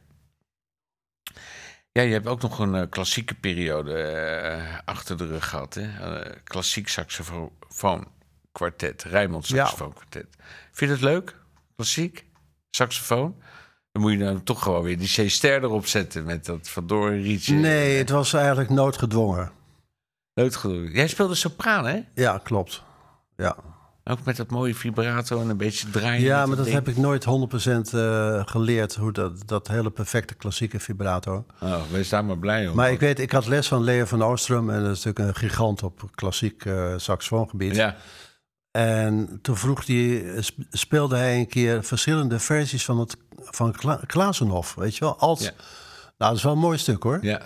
Ja, 1.91 2.01
je 2.01 2.11
hebt 2.13 2.27
ook 2.27 2.41
nog 2.41 2.59
een 2.59 2.75
eh, 2.75 2.89
klassieke 2.89 3.33
periode 3.35 3.93
eh, 4.01 4.77
achter 4.85 5.17
de 5.17 5.27
rug 5.27 5.49
gehad. 5.49 5.73
Hè? 5.73 6.15
Eh, 6.15 6.35
klassiek 6.43 6.88
saxofoon 6.88 8.07
kwartet, 8.51 9.03
Rijnmond 9.03 9.47
Ja. 9.47 9.55
saxofoon 9.65 9.93
kwartet. 9.93 10.27
Vind 10.71 10.89
je 10.89 10.95
het 10.95 11.01
leuk? 11.05 11.35
Klassiek? 11.75 12.25
Saxofoon? 12.69 13.41
Dan 13.91 14.01
moet 14.01 14.11
je 14.11 14.17
dan 14.17 14.43
toch 14.43 14.63
gewoon 14.63 14.83
weer 14.83 14.97
die 14.97 15.25
C-ster 15.25 15.63
erop 15.63 15.85
zetten 15.85 16.23
met 16.23 16.45
dat 16.45 16.73
Doorn 16.83 17.21
rietje. 17.21 17.55
Nee, 17.55 17.97
het 17.97 18.09
was 18.09 18.33
eigenlijk 18.33 18.69
noodgedwongen. 18.69 19.51
Leuk 20.33 20.53
gedaan. 20.53 20.91
Jij 20.91 21.07
speelde 21.07 21.35
sopraan, 21.35 21.85
hè? 21.85 22.01
Ja, 22.13 22.38
klopt. 22.43 22.83
Ja, 23.35 23.57
Ook 24.09 24.23
met 24.23 24.35
dat 24.35 24.49
mooie 24.49 24.75
vibrato 24.75 25.41
en 25.41 25.49
een 25.49 25.57
beetje 25.57 25.89
draaien. 25.89 26.21
ja 26.21 26.45
maar 26.45 26.55
dat 26.55 26.65
ding. 26.65 26.77
heb 26.77 26.87
ik 26.87 26.97
nooit 26.97 27.25
100% 27.25 27.93
eh, 27.93 28.41
geleerd, 28.45 28.95
hoe 28.95 29.11
dat, 29.11 29.47
dat 29.47 29.67
hele 29.67 29.89
perfecte 29.91 30.33
klassieke 30.33 30.79
vibrato. 30.79 31.45
Oh, 31.61 31.81
wees 31.91 32.09
daar 32.09 32.25
maar 32.25 32.37
blij 32.37 32.67
om. 32.67 32.75
Maar 32.75 32.91
ik 32.91 32.99
weet, 32.99 33.19
ik 33.19 33.31
had 33.31 33.47
les 33.47 33.67
van 33.67 33.83
Leo 33.83 34.05
van 34.05 34.23
Oostrum 34.23 34.69
en 34.69 34.83
dat 34.83 34.95
is 34.95 35.03
natuurlijk 35.03 35.35
een 35.37 35.49
gigant 35.49 35.83
op 35.83 36.09
klassiek 36.15 36.65
eh 36.65 36.93
saxofoongebied. 36.97 37.75
Ja, 37.75 37.95
En 38.71 39.39
toen 39.41 39.57
vroeg 39.57 39.85
hij, 39.85 40.25
sp- 40.39 40.59
speelde 40.69 41.15
hij 41.15 41.37
een 41.37 41.47
keer 41.47 41.83
verschillende 41.83 42.39
versies 42.39 42.85
van, 42.85 42.99
het, 42.99 43.17
van 43.43 43.71
Kla 43.71 43.99
Klazenhof, 44.05 44.75
weet 44.75 44.93
je 44.97 44.99
wel? 45.05 45.17
Als, 45.19 45.39
Ja. 45.43 45.51
Nou, 46.17 46.31
dat 46.31 46.35
is 46.35 46.43
wel 46.43 46.53
een 46.53 46.59
mooi 46.59 46.77
stuk 46.77 47.03
hoor. 47.03 47.19
ja. 47.21 47.41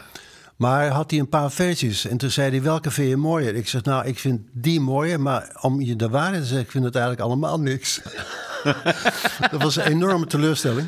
Maar 0.62 0.88
had 0.88 1.12
hij 1.12 1.20
een 1.20 1.30
paar 1.30 1.51
versies 1.51 2.05
en 2.05 2.18
toen 2.18 2.30
zei 2.30 2.49
hij, 2.49 2.62
welke 2.62 2.91
vind 2.91 3.09
je 3.09 3.18
mooier? 3.18 3.55
Ik 3.55 3.68
zeg, 3.68 3.84
nou, 3.84 4.05
ik 4.05 4.20
vind 4.20 4.41
die 4.51 4.80
mooier, 4.80 5.20
maar 5.20 5.57
om 5.62 5.82
je 5.82 5.95
de 5.95 6.09
waarheid 6.09 6.41
te 6.41 6.47
zeggen, 6.47 6.66
ik 6.66 6.72
vind 6.72 6.84
het 6.84 6.95
eigenlijk 6.95 7.26
allemaal 7.26 7.59
niks. 7.59 8.01
dat 9.51 9.62
was 9.62 9.76
een 9.76 9.84
enorme 9.84 10.26
teleurstelling. 10.26 10.88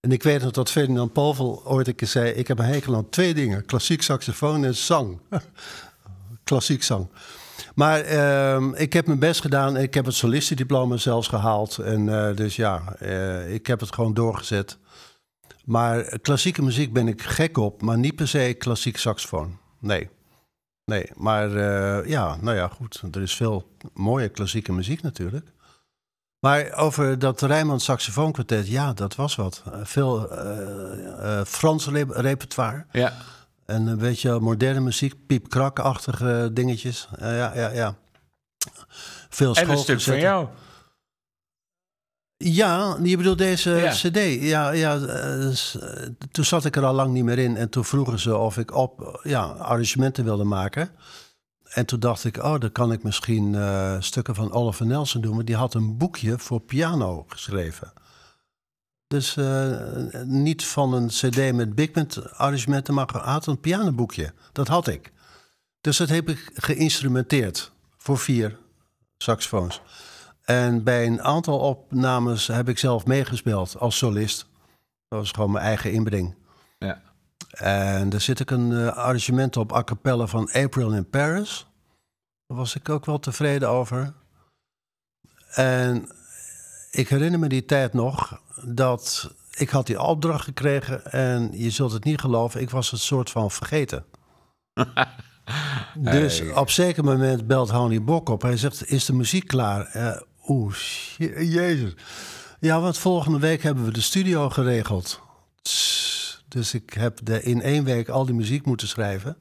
En 0.00 0.12
ik 0.12 0.22
weet 0.22 0.42
nog 0.42 0.50
dat 0.50 0.70
Ferdinand 0.70 1.12
Povel 1.12 1.62
ooit 1.64 1.88
een 1.88 1.94
keer 1.94 2.08
zei, 2.08 2.30
ik 2.30 2.48
heb 2.48 2.58
een 2.58 2.64
hekel 2.64 3.08
twee 3.08 3.34
dingen, 3.34 3.64
klassiek 3.64 4.02
saxofoon 4.02 4.64
en 4.64 4.74
zang. 4.74 5.20
klassiek 6.44 6.82
zang. 6.82 7.08
Maar 7.74 8.00
ehm, 8.00 8.74
ik 8.74 8.92
heb 8.92 9.06
mijn 9.06 9.18
best 9.18 9.40
gedaan. 9.40 9.76
Ik 9.76 9.94
heb 9.94 10.04
het 10.04 10.14
solistendiploma 10.14 10.96
zelfs 10.96 11.28
gehaald. 11.28 11.78
En 11.78 12.08
eh, 12.08 12.36
dus 12.36 12.56
ja, 12.56 12.82
eh, 12.98 13.54
ik 13.54 13.66
heb 13.66 13.80
het 13.80 13.94
gewoon 13.94 14.14
doorgezet. 14.14 14.78
Maar 15.68 16.18
klassieke 16.18 16.62
muziek 16.62 16.92
ben 16.92 17.08
ik 17.08 17.22
gek 17.22 17.56
op, 17.58 17.82
maar 17.82 17.98
niet 17.98 18.14
per 18.16 18.28
se 18.28 18.54
klassiek 18.58 18.96
saxofoon. 18.96 19.58
Nee. 19.80 20.08
Nee, 20.84 21.10
maar 21.16 21.56
eh, 21.56 22.08
ja, 22.08 22.36
nou 22.40 22.56
ja, 22.56 22.68
goed. 22.68 23.02
Er 23.12 23.22
is 23.22 23.34
veel 23.34 23.68
mooie 23.94 24.28
klassieke 24.28 24.72
muziek 24.72 25.02
natuurlijk. 25.02 25.52
Maar 26.40 26.72
over 26.72 27.18
dat 27.18 27.40
Rijnmond 27.42 27.82
saxofoonkwartet, 27.82 28.68
ja, 28.68 28.92
dat 28.92 29.14
was 29.14 29.36
wat. 29.36 29.62
Eh, 29.72 29.80
veel 29.82 30.30
eh, 30.30 31.44
Frans 31.44 31.86
re- 31.88 32.04
repertoire. 32.08 32.86
ja. 32.92 33.12
En 33.66 33.86
een 33.86 33.98
beetje 33.98 34.40
moderne 34.40 34.80
muziek, 34.80 35.26
piepkrakachtige 35.26 36.50
dingetjes. 36.52 37.08
Ja, 37.18 37.54
ja, 37.54 37.70
ja. 37.70 37.94
Veel 39.28 39.54
En 39.54 39.70
een 39.70 39.78
stuk 39.78 40.00
van 40.00 40.18
jou. 40.20 40.48
Ja, 42.44 42.98
je 43.02 43.16
bedoelt 43.16 43.38
deze 43.38 43.70
Ja. 43.70 43.90
cd. 43.92 44.42
Ja, 44.42 44.70
ja 44.70 44.98
eh, 44.98 45.48
s- 45.50 45.78
eh, 45.78 46.06
toen 46.30 46.44
zat 46.44 46.64
ik 46.64 46.76
er 46.76 46.84
al 46.84 46.94
lang 46.94 47.12
niet 47.12 47.24
meer 47.24 47.38
in. 47.38 47.56
En 47.56 47.68
toen 47.68 47.84
vroegen 47.84 48.18
ze 48.18 48.36
of 48.36 48.56
ik 48.58 48.74
op, 48.74 49.20
ja, 49.22 49.42
arrangementen 49.44 50.24
wilde 50.24 50.44
maken. 50.44 50.90
En 51.68 51.86
toen 51.86 52.00
dacht 52.00 52.24
ik, 52.24 52.36
oh, 52.36 52.60
dan 52.60 52.72
kan 52.72 52.92
ik 52.92 53.02
misschien 53.02 53.54
eh, 53.54 53.96
stukken 54.00 54.34
van 54.34 54.52
Oliver 54.52 54.86
Nelson 54.86 55.20
doen. 55.20 55.34
Want 55.34 55.46
die 55.46 55.56
had 55.56 55.74
een 55.74 55.96
boekje 55.96 56.38
voor 56.38 56.60
piano 56.60 57.24
geschreven. 57.28 57.92
Dus 59.06 59.36
eh, 59.36 59.70
niet 60.24 60.64
van 60.64 60.92
een 60.94 61.06
cd 61.08 61.52
met 61.52 61.74
big 61.74 61.90
band 61.90 62.32
arrangementen, 62.32 62.94
maar 62.94 63.16
had 63.16 63.46
een 63.46 63.60
pianoboekje. 63.60 64.32
Dat 64.52 64.68
had 64.68 64.86
ik. 64.86 65.12
Dus 65.80 65.96
dat 65.96 66.08
heb 66.08 66.28
ik 66.28 66.50
geïnstrumenteerd 66.54 67.72
voor 67.96 68.18
vier 68.18 68.58
saxofoons. 69.18 69.80
En 70.48 70.82
bij 70.82 71.06
een 71.06 71.22
aantal 71.22 71.58
opnames 71.58 72.46
heb 72.46 72.68
ik 72.68 72.78
zelf 72.78 73.06
meegespeeld 73.06 73.78
als 73.78 73.96
solist. 73.96 74.46
Dat 75.08 75.18
was 75.18 75.30
gewoon 75.30 75.50
mijn 75.50 75.64
eigen 75.64 75.92
inbreng. 75.92 76.34
Ja. 76.78 77.02
En 77.50 78.12
er 78.12 78.20
zit 78.20 78.42
ook 78.42 78.50
een 78.50 78.72
eh, 78.72 78.96
arrangement 78.96 79.56
op 79.56 79.74
a 79.74 79.84
cappella 79.84 80.26
van 80.26 80.50
April 80.52 80.92
in 80.92 81.10
Paris. 81.10 81.66
Daar 82.46 82.58
was 82.58 82.74
ik 82.74 82.88
ook 82.88 83.04
wel 83.06 83.18
tevreden 83.18 83.68
over. 83.68 84.14
En 85.50 86.08
ik 86.90 87.08
herinner 87.08 87.38
me 87.38 87.48
die 87.48 87.64
tijd 87.64 87.92
nog 87.92 88.40
dat 88.64 89.34
ik 89.56 89.68
had 89.68 89.86
die 89.86 90.00
opdracht 90.00 90.44
gekregen 90.44 91.12
en 91.12 91.50
je 91.52 91.70
zult 91.70 91.92
het 91.92 92.04
niet 92.04 92.20
geloven, 92.20 92.60
ik 92.60 92.70
was 92.70 92.90
het 92.90 93.00
soort 93.00 93.30
van 93.30 93.50
vergeten. 93.50 94.04
dus 95.94 96.42
op 96.54 96.70
zeker 96.70 97.04
moment 97.04 97.46
belt 97.46 97.70
Honey 97.70 98.02
Bok 98.02 98.28
op. 98.28 98.42
Hij 98.42 98.56
zegt, 98.56 98.90
is 98.90 99.04
de 99.04 99.12
muziek 99.12 99.46
klaar? 99.46 99.86
Eh, 99.86 100.20
Oeh, 100.48 100.74
je- 101.16 101.48
jezus. 101.48 101.92
Ja, 102.60 102.80
want 102.80 102.98
volgende 102.98 103.38
week 103.38 103.62
hebben 103.62 103.84
we 103.84 103.92
de 103.92 104.00
studio 104.00 104.50
geregeld. 104.50 105.20
Dus 106.48 106.74
ik 106.74 106.92
heb 106.92 107.18
de, 107.22 107.42
in 107.42 107.62
één 107.62 107.84
week 107.84 108.08
al 108.08 108.24
die 108.26 108.34
muziek 108.34 108.66
moeten 108.66 108.88
schrijven. 108.88 109.36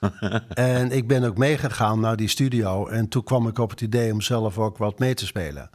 en 0.48 0.90
ik 0.90 1.06
ben 1.08 1.24
ook 1.24 1.36
meegegaan 1.36 2.00
naar 2.00 2.16
die 2.16 2.28
studio. 2.28 2.86
En 2.86 3.08
toen 3.08 3.22
kwam 3.24 3.48
ik 3.48 3.58
op 3.58 3.70
het 3.70 3.80
idee 3.80 4.12
om 4.12 4.20
zelf 4.20 4.58
ook 4.58 4.78
wat 4.78 4.98
mee 4.98 5.14
te 5.14 5.26
spelen. 5.26 5.70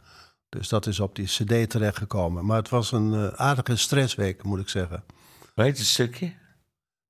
Dus 0.48 0.68
dat 0.68 0.86
is 0.86 1.00
op 1.00 1.14
die 1.16 1.26
cd 1.26 1.70
terechtgekomen. 1.70 2.46
Maar 2.46 2.56
het 2.56 2.68
was 2.68 2.92
een 2.92 3.14
eh, 3.14 3.26
aardige 3.26 3.76
stressweek, 3.76 4.42
moet 4.42 4.60
ik 4.60 4.68
zeggen. 4.68 5.04
Hoe 5.54 5.64
heet 5.64 5.78
het 5.78 5.86
stukje? 5.86 6.32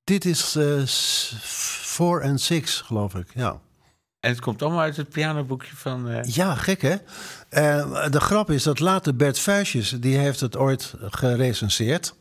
Dit 0.05 0.25
is 0.25 0.57
4 0.87 2.21
en 2.21 2.39
6, 2.39 2.81
geloof 2.81 3.15
ik. 3.15 3.31
Ja. 3.35 3.61
En 4.21 4.31
het 4.31 4.41
komt 4.41 4.63
allemaal 4.63 4.81
uit 4.81 4.97
het 4.97 5.09
pianoboekje 5.09 5.77
van... 5.77 6.09
eh, 6.09 6.35
ja, 6.35 6.55
gek 6.55 6.83
hè? 6.83 6.97
Eh, 7.49 8.11
de 8.11 8.21
grap 8.21 8.51
is 8.51 8.63
dat 8.63 8.81
later 8.81 9.17
Bert 9.17 9.39
Vuijsjes, 9.39 9.91
die 9.91 10.17
heeft 10.17 10.41
het 10.41 10.57
ooit 10.57 10.95
gerecenseerd. 11.01 12.15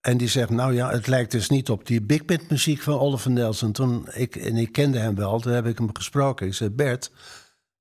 En 0.00 0.16
die 0.16 0.28
zegt, 0.28 0.50
nou 0.50 0.74
ja, 0.74 0.90
het 0.90 1.06
lijkt 1.06 1.30
dus 1.30 1.48
niet 1.48 1.70
op 1.70 1.86
die 1.86 2.02
big 2.02 2.24
band 2.24 2.50
muziek 2.50 2.82
van 2.82 2.98
Oliver 2.98 3.30
Nelson. 3.30 3.72
Toen 3.72 4.08
ik, 4.12 4.36
en 4.36 4.56
ik 4.56 4.72
kende 4.72 4.98
hem 4.98 5.14
wel, 5.14 5.40
toen 5.40 5.52
heb 5.52 5.66
ik 5.66 5.78
hem 5.78 5.90
gesproken. 5.92 6.46
Ik 6.46 6.54
zei, 6.54 6.70
Bert, 6.70 7.10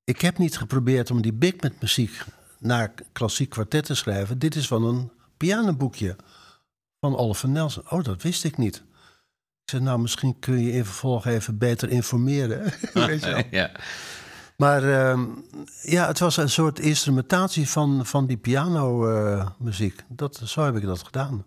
ik 0.03 0.21
heb 0.21 0.37
niet 0.37 0.57
geprobeerd 0.57 1.11
om 1.11 1.21
die 1.21 1.33
big 1.33 1.55
band 1.55 1.81
muziek 1.81 2.23
naar 2.59 2.93
klassiek 3.11 3.49
kwartet 3.49 3.85
te 3.85 3.95
schrijven. 3.95 4.39
Dit 4.39 4.55
is 4.55 4.67
van 4.67 4.83
een 4.83 5.11
pianoboekje 5.37 6.15
van 6.99 7.17
Oliver 7.17 7.49
Nelson. 7.49 7.83
Oh, 7.89 8.03
dat 8.03 8.21
wist 8.21 8.43
ik 8.43 8.57
niet. 8.57 8.83
Zei, 9.71 9.83
nou, 9.83 9.99
misschien 9.99 10.39
kun 10.39 10.59
je 10.59 10.71
in 10.71 10.85
vervolg 10.85 11.25
even 11.25 11.57
beter 11.57 11.89
informeren. 11.89 12.63
Weet 12.93 13.23
je 13.23 13.29
wel. 13.29 13.43
ja. 13.51 13.71
Maar 14.57 14.83
ehm, 15.09 15.25
ja, 15.81 16.07
het 16.07 16.19
was 16.19 16.37
een 16.37 16.49
soort 16.49 16.79
instrumentatie 16.79 17.69
van, 17.69 18.05
van 18.05 18.25
die 18.27 18.37
pianomuziek. 18.37 20.01
dat 20.07 20.41
zo 20.45 20.65
heb 20.65 20.75
ik 20.75 20.85
dat 20.85 21.03
gedaan. 21.03 21.45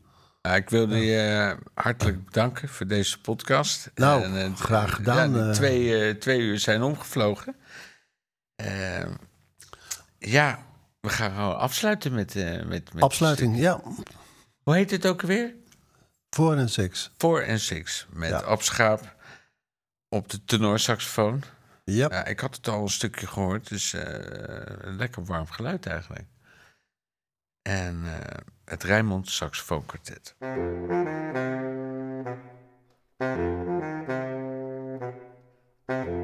Ik 0.56 0.70
wilde 0.70 0.96
je 0.98 1.18
eh, 1.20 1.56
hartelijk 1.74 2.24
bedanken 2.24 2.68
voor 2.68 2.86
deze 2.86 3.20
podcast. 3.20 3.90
Nou, 3.94 4.22
eh, 4.38 4.54
graag 4.54 4.94
gedaan, 4.94 5.34
Ja, 5.34 5.46
eh. 5.46 5.50
twee, 5.50 5.96
eh, 6.08 6.14
twee 6.14 6.40
uur 6.40 6.58
zijn 6.58 6.82
omgevlogen. 6.82 7.56
Eh, 8.56 9.06
ja, 10.18 10.58
we 11.00 11.08
gaan 11.08 11.30
gewoon 11.30 11.58
afsluiten 11.58 12.14
met... 12.14 12.36
eh, 12.36 12.64
met, 12.64 12.94
met 12.94 13.02
Afsluiting, 13.02 13.58
ja. 13.58 13.80
Hoe 14.62 14.74
heet 14.74 14.90
het 14.90 15.06
ook 15.06 15.22
weer? 15.22 15.54
Voor 16.34 16.56
en 16.56 16.68
six. 16.68 17.10
4 17.18 17.42
en 17.42 17.60
6 17.60 18.06
met 18.10 18.28
Ja. 18.28 18.38
Ab 18.40 18.62
Schaap 18.62 19.14
op 20.08 20.30
de 20.30 20.44
tenorsaxofoon. 20.44 21.42
Ja. 21.84 22.08
Ja, 22.10 22.24
ik 22.24 22.40
had 22.40 22.56
het 22.56 22.68
al 22.68 22.82
een 22.82 22.88
stukje 22.88 23.26
gehoord, 23.26 23.68
dus 23.68 23.92
eh, 23.92 24.04
een 24.78 24.96
lekker 24.96 25.24
warm 25.24 25.46
geluid 25.46 25.86
eigenlijk. 25.86 26.26
En 27.62 28.02
eh, 28.04 28.38
het 28.64 28.82
Rijnmond 28.82 29.30
saxofoonkwartet. 29.30 30.34
Dit 35.96 36.23